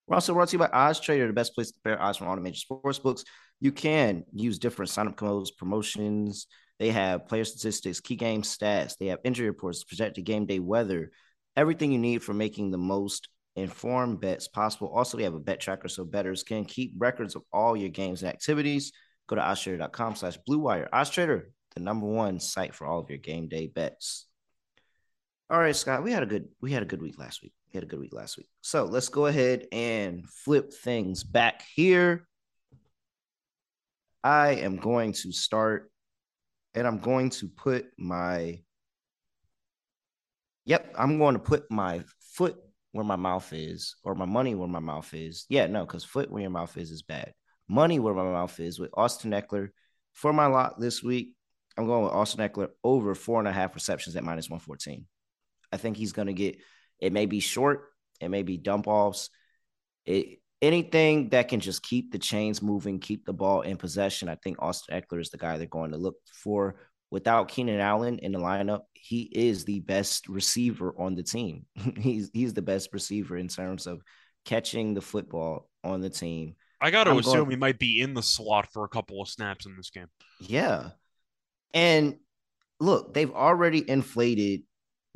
We're 0.07 0.15
also 0.15 0.33
brought 0.33 0.49
to 0.49 0.53
you 0.53 0.59
by 0.59 0.67
Odds 0.67 0.99
Trader, 0.99 1.27
the 1.27 1.33
best 1.33 1.55
place 1.55 1.67
to 1.67 1.73
compare 1.73 2.01
odds 2.01 2.17
from 2.17 2.43
major 2.43 2.57
sports 2.57 2.99
books. 2.99 3.23
You 3.63 3.71
can 3.71 4.25
use 4.33 4.59
different 4.59 4.89
sign-up 4.89 5.15
codes, 5.15 5.49
promotions. 5.49 6.47
They 6.79 6.89
have 6.91 7.29
player 7.29 7.45
statistics, 7.45 8.01
key 8.01 8.17
game 8.17 8.41
stats. 8.41 8.97
They 8.97 9.05
have 9.05 9.19
injury 9.23 9.47
reports, 9.47 9.85
projected 9.85 10.25
game 10.25 10.45
day 10.45 10.59
weather, 10.59 11.11
everything 11.55 11.93
you 11.93 11.97
need 11.97 12.21
for 12.23 12.33
making 12.33 12.71
the 12.71 12.77
most 12.77 13.29
informed 13.55 14.19
bets 14.19 14.49
possible. 14.49 14.89
Also, 14.93 15.15
they 15.15 15.23
have 15.23 15.33
a 15.33 15.39
bet 15.39 15.61
tracker 15.61 15.87
so 15.87 16.03
bettors 16.03 16.43
can 16.43 16.65
keep 16.65 16.91
records 16.97 17.37
of 17.37 17.43
all 17.53 17.77
your 17.77 17.87
games 17.87 18.21
and 18.21 18.29
activities. 18.29 18.91
Go 19.27 19.37
to 19.37 19.41
oddstrader.com 19.41 20.17
slash 20.17 20.35
blue 20.45 20.59
wire. 20.59 20.89
Oddstrader, 20.91 21.43
the 21.73 21.79
number 21.79 22.05
one 22.05 22.41
site 22.41 22.75
for 22.75 22.85
all 22.85 22.99
of 22.99 23.09
your 23.09 23.19
game 23.19 23.47
day 23.47 23.67
bets. 23.67 24.27
All 25.49 25.57
right, 25.57 25.73
Scott, 25.73 26.03
we 26.03 26.11
had 26.11 26.23
a 26.23 26.25
good 26.25 26.49
we 26.61 26.73
had 26.73 26.83
a 26.83 26.85
good 26.85 27.01
week 27.01 27.17
last 27.17 27.41
week. 27.41 27.53
We 27.71 27.77
had 27.77 27.85
a 27.85 27.87
good 27.87 28.01
week 28.01 28.13
last 28.13 28.35
week. 28.35 28.49
So 28.59 28.83
let's 28.83 29.07
go 29.07 29.27
ahead 29.27 29.67
and 29.71 30.29
flip 30.29 30.73
things 30.73 31.23
back 31.23 31.63
here. 31.73 32.27
I 34.23 34.51
am 34.51 34.77
going 34.77 35.13
to 35.13 35.31
start 35.31 35.91
and 36.73 36.87
I'm 36.87 36.99
going 36.99 37.29
to 37.31 37.47
put 37.47 37.85
my 37.97 38.59
Yep, 40.65 40.95
I'm 40.97 41.17
going 41.17 41.33
to 41.33 41.39
put 41.39 41.69
my 41.69 42.03
foot 42.19 42.55
where 42.93 43.03
my 43.03 43.17
mouth 43.17 43.51
is, 43.51 43.95
or 44.03 44.15
my 44.15 44.25
money 44.25 44.55
where 44.55 44.67
my 44.67 44.79
mouth 44.79 45.13
is. 45.13 45.45
Yeah, 45.49 45.67
no, 45.67 45.85
because 45.85 46.05
foot 46.05 46.31
where 46.31 46.41
your 46.41 46.51
mouth 46.51 46.77
is 46.77 46.91
is 46.91 47.01
bad. 47.01 47.33
Money 47.67 47.99
where 47.99 48.13
my 48.13 48.23
mouth 48.23 48.57
is 48.59 48.79
with 48.79 48.91
Austin 48.93 49.31
Ekeler. 49.31 49.69
For 50.13 50.31
my 50.31 50.45
lot 50.45 50.79
this 50.79 51.03
week, 51.03 51.33
I'm 51.75 51.87
going 51.87 52.03
with 52.03 52.13
Austin 52.13 52.47
Ekeler 52.47 52.69
over 52.83 53.15
four 53.15 53.39
and 53.39 53.47
a 53.47 53.51
half 53.51 53.75
receptions 53.75 54.15
at 54.15 54.23
minus 54.23 54.49
114. 54.49 55.05
I 55.71 55.77
think 55.77 55.97
he's 55.97 56.13
going 56.13 56.27
to 56.27 56.33
get 56.33 56.57
it 56.99 57.11
may 57.11 57.25
be 57.25 57.39
short, 57.39 57.89
it 58.21 58.29
may 58.29 58.43
be 58.43 58.57
dump 58.57 58.87
offs. 58.87 59.29
It 60.05 60.39
anything 60.63 61.29
that 61.29 61.49
can 61.49 61.59
just 61.59 61.83
keep 61.83 62.11
the 62.11 62.17
chains 62.17 62.61
moving, 62.61 62.99
keep 62.99 63.25
the 63.25 63.33
ball 63.33 63.61
in 63.61 63.75
possession. 63.77 64.29
I 64.29 64.35
think 64.35 64.57
Austin 64.59 64.99
Ekeler 64.99 65.19
is 65.19 65.29
the 65.29 65.37
guy 65.37 65.57
they're 65.57 65.67
going 65.67 65.91
to 65.91 65.97
look 65.97 66.15
for. 66.33 66.75
Without 67.11 67.49
Keenan 67.49 67.79
Allen 67.79 68.17
in 68.19 68.31
the 68.31 68.39
lineup, 68.39 68.81
he 68.93 69.29
is 69.35 69.65
the 69.65 69.81
best 69.81 70.27
receiver 70.29 70.95
on 70.97 71.13
the 71.15 71.21
team. 71.21 71.65
he's 71.97 72.31
he's 72.33 72.53
the 72.53 72.61
best 72.61 72.89
receiver 72.93 73.37
in 73.37 73.47
terms 73.49 73.85
of 73.85 74.01
catching 74.45 74.93
the 74.93 75.01
football 75.01 75.69
on 75.83 76.01
the 76.01 76.09
team. 76.09 76.55
I 76.81 76.89
got 76.91 77.03
to 77.03 77.11
I'm 77.11 77.17
assume 77.19 77.33
going- 77.35 77.49
he 77.51 77.55
might 77.57 77.77
be 77.77 78.01
in 78.01 78.13
the 78.13 78.23
slot 78.23 78.71
for 78.73 78.83
a 78.83 78.89
couple 78.89 79.21
of 79.21 79.27
snaps 79.29 79.65
in 79.65 79.75
this 79.77 79.89
game 79.89 80.07
Yeah. 80.39 80.91
And 81.73 82.17
look, 82.79 83.13
they've 83.13 83.31
already 83.31 83.87
inflated 83.87 84.61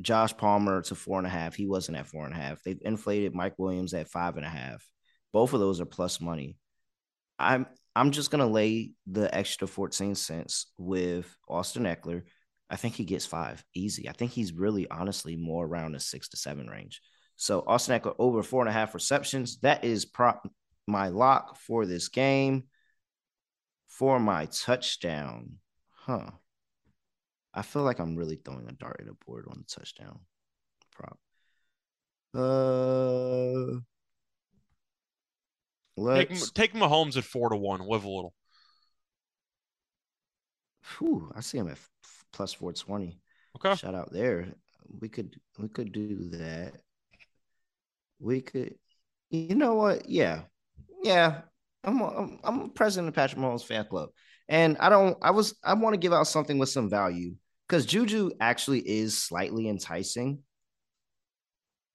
Josh 0.00 0.36
Palmer 0.36 0.82
to 0.82 0.94
four 0.94 1.18
and 1.18 1.26
a 1.26 1.30
half. 1.30 1.54
He 1.54 1.66
wasn't 1.66 1.98
at 1.98 2.06
four 2.06 2.24
and 2.26 2.34
a 2.34 2.38
half. 2.38 2.62
They've 2.62 2.80
inflated 2.82 3.34
Mike 3.34 3.54
Williams 3.58 3.94
at 3.94 4.08
five 4.08 4.36
and 4.36 4.46
a 4.46 4.48
half. 4.48 4.84
Both 5.32 5.52
of 5.52 5.60
those 5.60 5.80
are 5.80 5.86
plus 5.86 6.20
money. 6.20 6.56
I'm 7.38 7.66
I'm 7.94 8.10
just 8.10 8.30
gonna 8.30 8.46
lay 8.46 8.92
the 9.06 9.32
extra 9.34 9.66
14 9.66 10.14
cents 10.14 10.66
with 10.78 11.36
Austin 11.48 11.84
Ekeler. 11.84 12.22
I 12.70 12.76
think 12.76 12.94
he 12.94 13.04
gets 13.04 13.26
five 13.26 13.64
easy. 13.74 14.08
I 14.08 14.12
think 14.12 14.32
he's 14.32 14.52
really 14.52 14.88
honestly 14.90 15.36
more 15.36 15.66
around 15.66 15.92
the 15.92 16.00
six 16.00 16.28
to 16.30 16.36
seven 16.36 16.68
range. 16.68 17.00
So 17.36 17.64
Austin 17.66 17.98
Ekeler 17.98 18.16
over 18.18 18.42
four 18.42 18.62
and 18.62 18.68
a 18.68 18.72
half 18.72 18.94
receptions. 18.94 19.58
That 19.60 19.84
is 19.84 20.04
prop 20.04 20.48
my 20.86 21.08
lock 21.08 21.56
for 21.56 21.86
this 21.86 22.08
game. 22.08 22.64
For 23.88 24.20
my 24.20 24.46
touchdown, 24.46 25.54
huh? 25.90 26.30
I 27.52 27.62
feel 27.62 27.82
like 27.82 27.98
I'm 27.98 28.14
really 28.14 28.36
throwing 28.36 28.68
a 28.68 28.72
dart 28.72 29.00
at 29.00 29.08
a 29.08 29.24
board 29.26 29.46
on 29.50 29.58
the 29.58 29.64
touchdown 29.64 30.20
prop. 30.92 31.18
Uh, 32.34 33.80
let's. 35.98 36.50
take 36.50 36.74
Mahomes 36.74 37.16
at 37.16 37.24
four 37.24 37.50
to 37.50 37.56
one 37.56 37.80
live 37.80 38.04
a 38.04 38.08
little 38.08 38.34
Whew, 40.96 41.30
I 41.34 41.40
see 41.40 41.58
him 41.58 41.68
at 41.68 41.72
f- 41.72 41.90
plus 42.32 42.52
four 42.52 42.72
twenty. 42.72 43.20
okay 43.56 43.76
Shout 43.76 43.94
out 43.94 44.12
there. 44.12 44.48
We 45.00 45.08
could 45.08 45.36
we 45.58 45.68
could 45.68 45.92
do 45.92 46.30
that. 46.30 46.74
We 48.18 48.40
could. 48.40 48.74
You 49.30 49.54
know 49.54 49.74
what? 49.74 50.08
Yeah, 50.08 50.42
yeah. 51.02 51.42
I'm 51.84 52.00
I'm, 52.00 52.38
I'm 52.42 52.70
president 52.70 53.08
of 53.08 53.14
Patrick 53.14 53.40
Mahomes 53.40 53.64
fan 53.64 53.84
club, 53.86 54.10
and 54.48 54.76
I 54.78 54.88
don't. 54.88 55.16
I 55.22 55.30
was. 55.30 55.54
I 55.62 55.74
want 55.74 55.94
to 55.94 55.98
give 55.98 56.12
out 56.12 56.26
something 56.26 56.58
with 56.58 56.70
some 56.70 56.88
value 56.88 57.34
because 57.68 57.84
Juju 57.84 58.30
actually 58.40 58.80
is 58.80 59.16
slightly 59.16 59.68
enticing. 59.68 60.42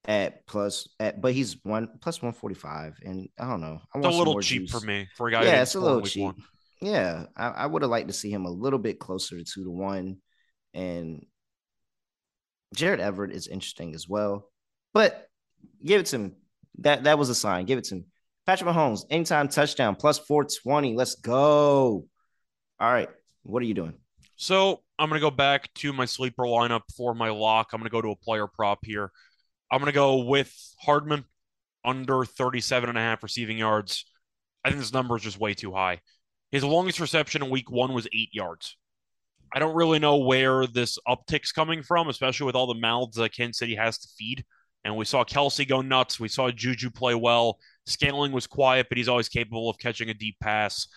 At 0.06 0.46
plus, 0.48 0.90
at 1.00 1.22
but 1.22 1.34
he's 1.34 1.58
one 1.64 1.88
plus 2.02 2.22
one 2.22 2.34
forty 2.34 2.56
five, 2.56 2.98
and 3.06 3.30
I 3.40 3.48
don't 3.48 3.62
know. 3.62 3.80
I 3.96 4.00
it's 4.00 4.08
a 4.08 4.12
little 4.12 4.42
cheap 4.42 4.64
juice. 4.64 4.72
for 4.72 4.86
me 4.86 5.08
for 5.16 5.30
a 5.30 5.32
guy 5.32 5.44
Yeah, 5.44 5.62
it's 5.62 5.76
a 5.76 5.80
little 5.80 6.02
cheap. 6.02 6.24
one. 6.24 6.36
Yeah, 6.82 7.28
I, 7.38 7.48
I 7.48 7.66
would 7.66 7.82
have 7.84 7.92
liked 7.92 8.10
to 8.10 8.14
see 8.14 8.30
him 8.30 8.46
a 8.46 8.52
little 8.52 8.80
bit 8.80 9.00
closer 9.00 9.38
to 9.38 9.46
two 9.46 9.64
to 9.64 9.72
one. 9.72 10.18
And 10.74 11.26
Gerald 12.76 13.00
Everett 13.00 13.32
is 13.32 13.48
interesting 13.48 13.96
as 13.96 14.10
well. 14.10 14.50
But 14.94 15.28
give 15.86 16.02
it 16.02 16.08
to 16.08 16.18
him. 16.18 16.36
That 16.80 17.06
that 17.06 17.18
was 17.18 17.30
a 17.30 17.36
sign. 17.36 17.66
Give 17.66 17.78
it 17.78 17.86
to 17.86 17.96
him. 17.96 18.06
Patrick 18.46 18.70
Mahomes, 18.70 19.06
anytime 19.10 19.48
touchdown, 19.48 19.96
plus 19.96 20.20
420. 20.20 20.96
Let's 20.96 21.16
go. 21.16 22.06
All 22.80 22.92
right. 22.92 23.10
What 23.44 23.64
are 23.64 23.66
you 23.66 23.74
doing? 23.74 23.94
So 24.36 24.82
I'm 25.00 25.10
to 25.12 25.20
go 25.20 25.32
back 25.32 25.74
to 25.76 25.94
my 25.94 26.06
sleeper 26.06 26.44
lineup 26.44 26.82
for 26.98 27.14
my 27.14 27.30
lock. 27.30 27.70
I'm 27.72 27.84
to 27.84 27.90
go 27.90 28.02
to 28.02 28.10
a 28.10 28.16
player 28.18 28.48
prop 28.48 28.80
here. 28.84 29.12
I'm 29.72 29.80
going 29.80 29.92
to 29.92 29.96
go 29.96 30.24
with 30.24 30.54
Hardman 30.80 31.26
under 31.86 32.26
37 32.26 32.90
and 32.90 32.98
a 32.98 33.02
half 33.02 33.24
receiving 33.24 33.58
yards. 33.58 34.06
I 34.64 34.70
think 34.70 34.80
this 34.80 34.94
number 34.94 35.16
is 35.16 35.24
just 35.24 35.40
way 35.40 35.54
too 35.54 35.74
high. 35.74 36.00
His 36.52 36.64
longest 36.64 37.00
reception 37.00 37.44
in 37.44 37.50
week 37.50 37.72
one 37.72 37.94
was 37.94 38.08
eight 38.14 38.30
yards. 38.32 38.78
I 39.54 39.60
don't 39.60 39.76
really 39.76 40.00
know 40.00 40.18
where 40.18 40.66
this 40.66 40.98
uptick's 41.08 41.52
coming 41.52 41.84
from, 41.84 42.10
especially 42.10 42.46
with 42.46 42.56
all 42.56 42.68
the 42.68 42.80
mouths 42.80 43.18
that 43.18 43.36
Kansas 43.36 43.60
City 43.60 43.76
has 43.76 43.98
to 44.00 44.08
feed. 44.18 44.46
And 44.84 44.98
we 44.98 45.06
saw 45.06 45.24
Kelce 45.24 45.68
go 45.68 45.82
nuts. 45.82 46.20
We 46.20 46.28
saw 46.28 46.52
Juju 46.52 46.90
play 46.92 47.16
well. 47.16 47.58
Scantling 47.86 48.32
was 48.32 48.48
quiet, 48.48 48.88
but 48.90 48.98
he's 48.98 49.08
always 49.08 49.30
capable 49.30 49.70
of 49.70 49.78
catching 49.78 50.10
a 50.10 50.14
deep 50.14 50.36
pass. 50.42 50.88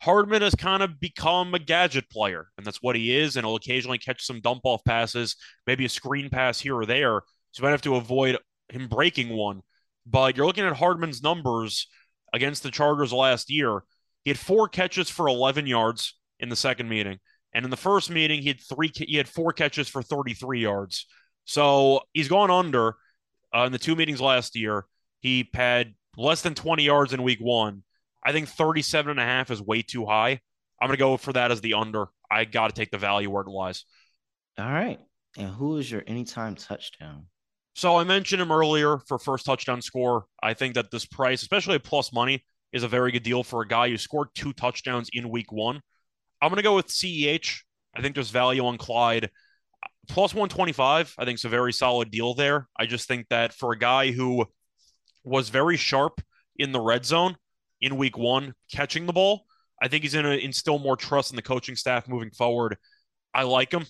Hardman 0.00 0.42
has 0.42 0.54
kind 0.54 0.82
of 0.82 1.00
become 1.00 1.54
a 1.54 1.58
gadget 1.58 2.08
player, 2.10 2.48
and 2.56 2.66
that's 2.66 2.82
what 2.82 2.96
he 2.96 3.16
is. 3.16 3.36
And 3.36 3.46
he'll 3.46 3.56
occasionally 3.56 3.98
catch 3.98 4.24
some 4.24 4.40
dump 4.40 4.60
off 4.64 4.84
passes, 4.84 5.36
maybe 5.66 5.84
a 5.84 5.88
screen 5.88 6.30
pass 6.30 6.60
here 6.60 6.76
or 6.76 6.86
there. 6.86 7.22
So 7.54 7.60
you 7.60 7.66
might 7.66 7.70
have 7.70 7.82
to 7.82 7.94
avoid 7.94 8.36
him 8.68 8.88
breaking 8.88 9.28
one. 9.28 9.62
But 10.04 10.36
you're 10.36 10.44
looking 10.44 10.64
at 10.64 10.76
Hardman's 10.76 11.22
numbers 11.22 11.86
against 12.32 12.64
the 12.64 12.70
Chargers 12.72 13.12
last 13.12 13.48
year. 13.48 13.84
He 14.24 14.30
had 14.30 14.38
four 14.38 14.68
catches 14.68 15.08
for 15.08 15.28
11 15.28 15.68
yards 15.68 16.18
in 16.40 16.48
the 16.48 16.56
second 16.56 16.88
meeting, 16.88 17.20
and 17.52 17.64
in 17.64 17.70
the 17.70 17.76
first 17.76 18.10
meeting 18.10 18.42
he 18.42 18.48
had 18.48 18.60
three. 18.60 18.90
He 18.92 19.16
had 19.16 19.28
four 19.28 19.52
catches 19.52 19.88
for 19.88 20.02
33 20.02 20.60
yards. 20.60 21.06
So 21.44 22.00
he's 22.12 22.26
gone 22.26 22.50
under 22.50 22.96
uh, 23.54 23.64
in 23.66 23.72
the 23.72 23.78
two 23.78 23.94
meetings 23.94 24.20
last 24.20 24.56
year. 24.56 24.86
He 25.20 25.48
had 25.54 25.94
less 26.16 26.42
than 26.42 26.54
20 26.54 26.82
yards 26.82 27.12
in 27.12 27.22
week 27.22 27.38
one. 27.40 27.84
I 28.24 28.32
think 28.32 28.48
37 28.48 29.10
and 29.10 29.20
a 29.20 29.24
half 29.24 29.50
is 29.52 29.62
way 29.62 29.82
too 29.82 30.06
high. 30.06 30.40
I'm 30.80 30.88
going 30.88 30.96
to 30.96 31.02
go 31.02 31.16
for 31.16 31.32
that 31.34 31.52
as 31.52 31.60
the 31.60 31.74
under. 31.74 32.06
I 32.28 32.46
got 32.46 32.68
to 32.68 32.74
take 32.74 32.90
the 32.90 32.98
value 32.98 33.30
where 33.30 33.42
it 33.42 33.48
lies. 33.48 33.84
All 34.58 34.70
right. 34.70 34.98
And 35.36 35.48
who 35.48 35.76
is 35.76 35.90
your 35.90 36.02
anytime 36.06 36.56
touchdown? 36.56 37.26
So 37.74 37.96
I 37.96 38.04
mentioned 38.04 38.40
him 38.40 38.52
earlier 38.52 38.98
for 39.08 39.18
first 39.18 39.46
touchdown 39.46 39.82
score. 39.82 40.26
I 40.42 40.54
think 40.54 40.74
that 40.74 40.90
this 40.90 41.04
price, 41.04 41.42
especially 41.42 41.74
at 41.74 41.82
plus 41.82 42.12
money, 42.12 42.44
is 42.72 42.84
a 42.84 42.88
very 42.88 43.10
good 43.10 43.24
deal 43.24 43.42
for 43.42 43.62
a 43.62 43.68
guy 43.68 43.88
who 43.88 43.96
scored 43.96 44.28
two 44.34 44.52
touchdowns 44.52 45.10
in 45.12 45.28
week 45.28 45.50
one. 45.50 45.80
I'm 46.40 46.50
going 46.50 46.56
to 46.56 46.62
go 46.62 46.76
with 46.76 46.88
CEH. 46.88 47.62
I 47.96 48.00
think 48.00 48.14
there's 48.14 48.30
value 48.30 48.64
on 48.64 48.78
Clyde. 48.78 49.30
Plus 50.08 50.34
125, 50.34 51.14
I 51.18 51.24
think 51.24 51.36
it's 51.36 51.44
a 51.44 51.48
very 51.48 51.72
solid 51.72 52.10
deal 52.10 52.34
there. 52.34 52.68
I 52.78 52.86
just 52.86 53.08
think 53.08 53.26
that 53.30 53.52
for 53.52 53.72
a 53.72 53.78
guy 53.78 54.10
who 54.12 54.46
was 55.24 55.48
very 55.48 55.76
sharp 55.76 56.20
in 56.56 56.72
the 56.72 56.80
red 56.80 57.04
zone 57.04 57.36
in 57.80 57.96
week 57.96 58.18
one, 58.18 58.54
catching 58.72 59.06
the 59.06 59.12
ball, 59.12 59.46
I 59.82 59.88
think 59.88 60.02
he's 60.02 60.12
going 60.12 60.26
to 60.26 60.38
instill 60.38 60.78
more 60.78 60.96
trust 60.96 61.30
in 61.30 61.36
the 61.36 61.42
coaching 61.42 61.74
staff 61.74 62.06
moving 62.06 62.30
forward. 62.30 62.76
I 63.34 63.44
like 63.44 63.72
him. 63.72 63.86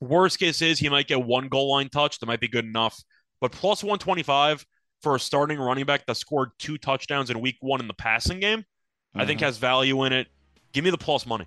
Worst 0.00 0.38
case 0.38 0.62
is 0.62 0.78
he 0.78 0.88
might 0.88 1.08
get 1.08 1.22
one 1.22 1.48
goal 1.48 1.70
line 1.70 1.88
touch. 1.88 2.18
That 2.20 2.26
might 2.26 2.40
be 2.40 2.48
good 2.48 2.64
enough. 2.64 3.00
But 3.40 3.52
plus 3.52 3.82
125 3.82 4.64
for 5.02 5.16
a 5.16 5.20
starting 5.20 5.58
running 5.58 5.84
back 5.84 6.06
that 6.06 6.16
scored 6.16 6.50
two 6.58 6.78
touchdowns 6.78 7.30
in 7.30 7.40
week 7.40 7.56
one 7.60 7.80
in 7.80 7.88
the 7.88 7.94
passing 7.94 8.40
game, 8.40 8.60
mm-hmm. 8.60 9.20
I 9.20 9.26
think 9.26 9.40
has 9.40 9.58
value 9.58 10.04
in 10.04 10.12
it. 10.12 10.28
Give 10.72 10.84
me 10.84 10.90
the 10.90 10.98
plus 10.98 11.26
money. 11.26 11.46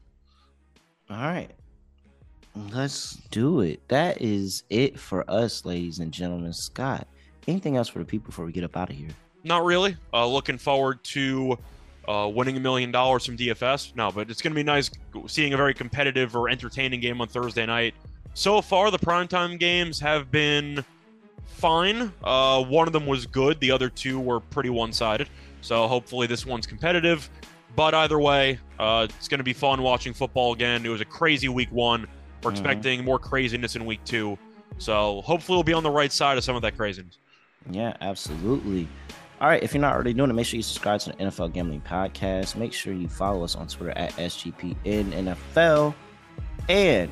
All 1.09 1.17
right. 1.17 1.49
Let's 2.55 3.13
do 3.31 3.61
it. 3.61 3.87
That 3.87 4.21
is 4.21 4.63
it 4.69 4.99
for 4.99 5.29
us, 5.29 5.63
ladies 5.65 5.99
and 5.99 6.11
gentlemen. 6.11 6.51
Scott, 6.51 7.07
anything 7.47 7.77
else 7.77 7.87
for 7.87 7.99
the 7.99 8.05
people 8.05 8.27
before 8.27 8.45
we 8.45 8.51
get 8.51 8.63
up 8.63 8.75
out 8.75 8.89
of 8.89 8.95
here? 8.95 9.09
Not 9.43 9.63
really. 9.63 9.95
Uh, 10.13 10.27
looking 10.27 10.57
forward 10.57 11.03
to 11.05 11.57
uh, 12.07 12.29
winning 12.33 12.57
a 12.57 12.59
million 12.59 12.91
dollars 12.91 13.25
from 13.25 13.37
DFS. 13.37 13.95
No, 13.95 14.11
but 14.11 14.29
it's 14.29 14.41
going 14.41 14.51
to 14.51 14.55
be 14.55 14.63
nice 14.63 14.91
seeing 15.27 15.53
a 15.53 15.57
very 15.57 15.73
competitive 15.73 16.35
or 16.35 16.49
entertaining 16.49 16.99
game 16.99 17.21
on 17.21 17.27
Thursday 17.27 17.65
night. 17.65 17.93
So 18.33 18.61
far, 18.61 18.91
the 18.91 18.99
primetime 18.99 19.59
games 19.59 19.99
have 19.99 20.31
been 20.31 20.83
fine. 21.45 22.11
Uh, 22.23 22.63
one 22.63 22.87
of 22.87 22.93
them 22.93 23.05
was 23.05 23.25
good. 23.25 23.59
The 23.59 23.71
other 23.71 23.89
two 23.89 24.19
were 24.19 24.39
pretty 24.39 24.69
one-sided. 24.69 25.29
So 25.61 25.87
hopefully 25.87 26.27
this 26.27 26.45
one's 26.45 26.65
competitive. 26.65 27.29
But 27.75 27.93
either 27.93 28.19
way, 28.19 28.59
uh, 28.79 29.07
it's 29.09 29.27
going 29.27 29.39
to 29.39 29.43
be 29.43 29.53
fun 29.53 29.81
watching 29.81 30.13
football 30.13 30.53
again. 30.53 30.85
It 30.85 30.89
was 30.89 31.01
a 31.01 31.05
crazy 31.05 31.47
week 31.47 31.71
one. 31.71 32.01
We're 32.01 32.51
mm-hmm. 32.51 32.65
expecting 32.65 33.05
more 33.05 33.19
craziness 33.19 33.75
in 33.75 33.85
week 33.85 34.03
two. 34.03 34.37
So 34.77 35.21
hopefully 35.21 35.57
we'll 35.57 35.63
be 35.63 35.73
on 35.73 35.83
the 35.83 35.91
right 35.91 36.11
side 36.11 36.37
of 36.37 36.43
some 36.43 36.55
of 36.55 36.61
that 36.63 36.75
craziness. 36.75 37.17
Yeah, 37.69 37.95
absolutely. 38.01 38.87
All 39.39 39.47
right, 39.47 39.61
if 39.61 39.73
you're 39.73 39.81
not 39.81 39.93
already 39.93 40.13
doing 40.13 40.29
it, 40.29 40.33
make 40.33 40.45
sure 40.45 40.57
you 40.57 40.63
subscribe 40.63 40.99
to 41.01 41.09
the 41.11 41.15
NFL 41.17 41.53
Gambling 41.53 41.81
Podcast. 41.81 42.55
Make 42.55 42.73
sure 42.73 42.93
you 42.93 43.07
follow 43.07 43.43
us 43.43 43.55
on 43.55 43.67
Twitter 43.67 43.91
at 43.97 44.11
SGPNNFL. 44.13 45.93
And 46.69 47.09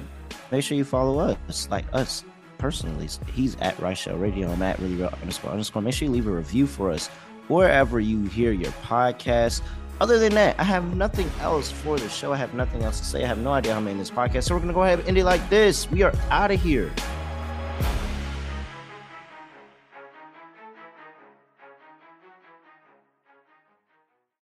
make 0.51 0.63
sure 0.63 0.77
you 0.77 0.83
follow 0.83 1.19
us, 1.47 1.67
like 1.69 1.85
us 1.93 2.23
personally. 2.57 3.09
He's 3.33 3.55
at 3.57 3.75
Reichel 3.77 4.19
Radio. 4.19 4.49
I'm 4.49 4.61
at 4.61 4.79
really 4.79 4.95
real 4.95 5.13
underscore 5.21 5.51
underscore. 5.51 5.81
Make 5.81 5.93
sure 5.93 6.07
you 6.07 6.11
leave 6.13 6.27
a 6.27 6.31
review 6.31 6.67
for 6.67 6.91
us 6.91 7.07
wherever 7.47 7.99
you 7.99 8.25
hear 8.25 8.51
your 8.51 8.71
podcast. 8.83 9.61
Other 10.01 10.17
than 10.17 10.33
that, 10.35 10.57
I 10.59 10.63
have 10.63 10.95
nothing 10.95 11.29
else 11.41 11.71
for 11.71 11.99
the 11.99 12.07
show. 12.07 12.31
I 12.31 12.37
have 12.37 12.53
nothing 12.53 12.83
else 12.83 12.99
to 12.99 13.05
say. 13.05 13.23
I 13.23 13.27
have 13.27 13.39
no 13.39 13.51
idea 13.51 13.73
how 13.73 13.79
I'm 13.79 13.87
in 13.87 13.97
this 13.97 14.11
podcast. 14.11 14.43
So 14.43 14.55
we're 14.55 14.59
going 14.59 14.69
to 14.69 14.73
go 14.73 14.83
ahead 14.83 14.99
and 14.99 15.07
end 15.09 15.17
it 15.17 15.25
like 15.25 15.49
this. 15.49 15.91
We 15.91 16.03
are 16.03 16.13
out 16.29 16.51
of 16.51 16.61
here. 16.61 16.91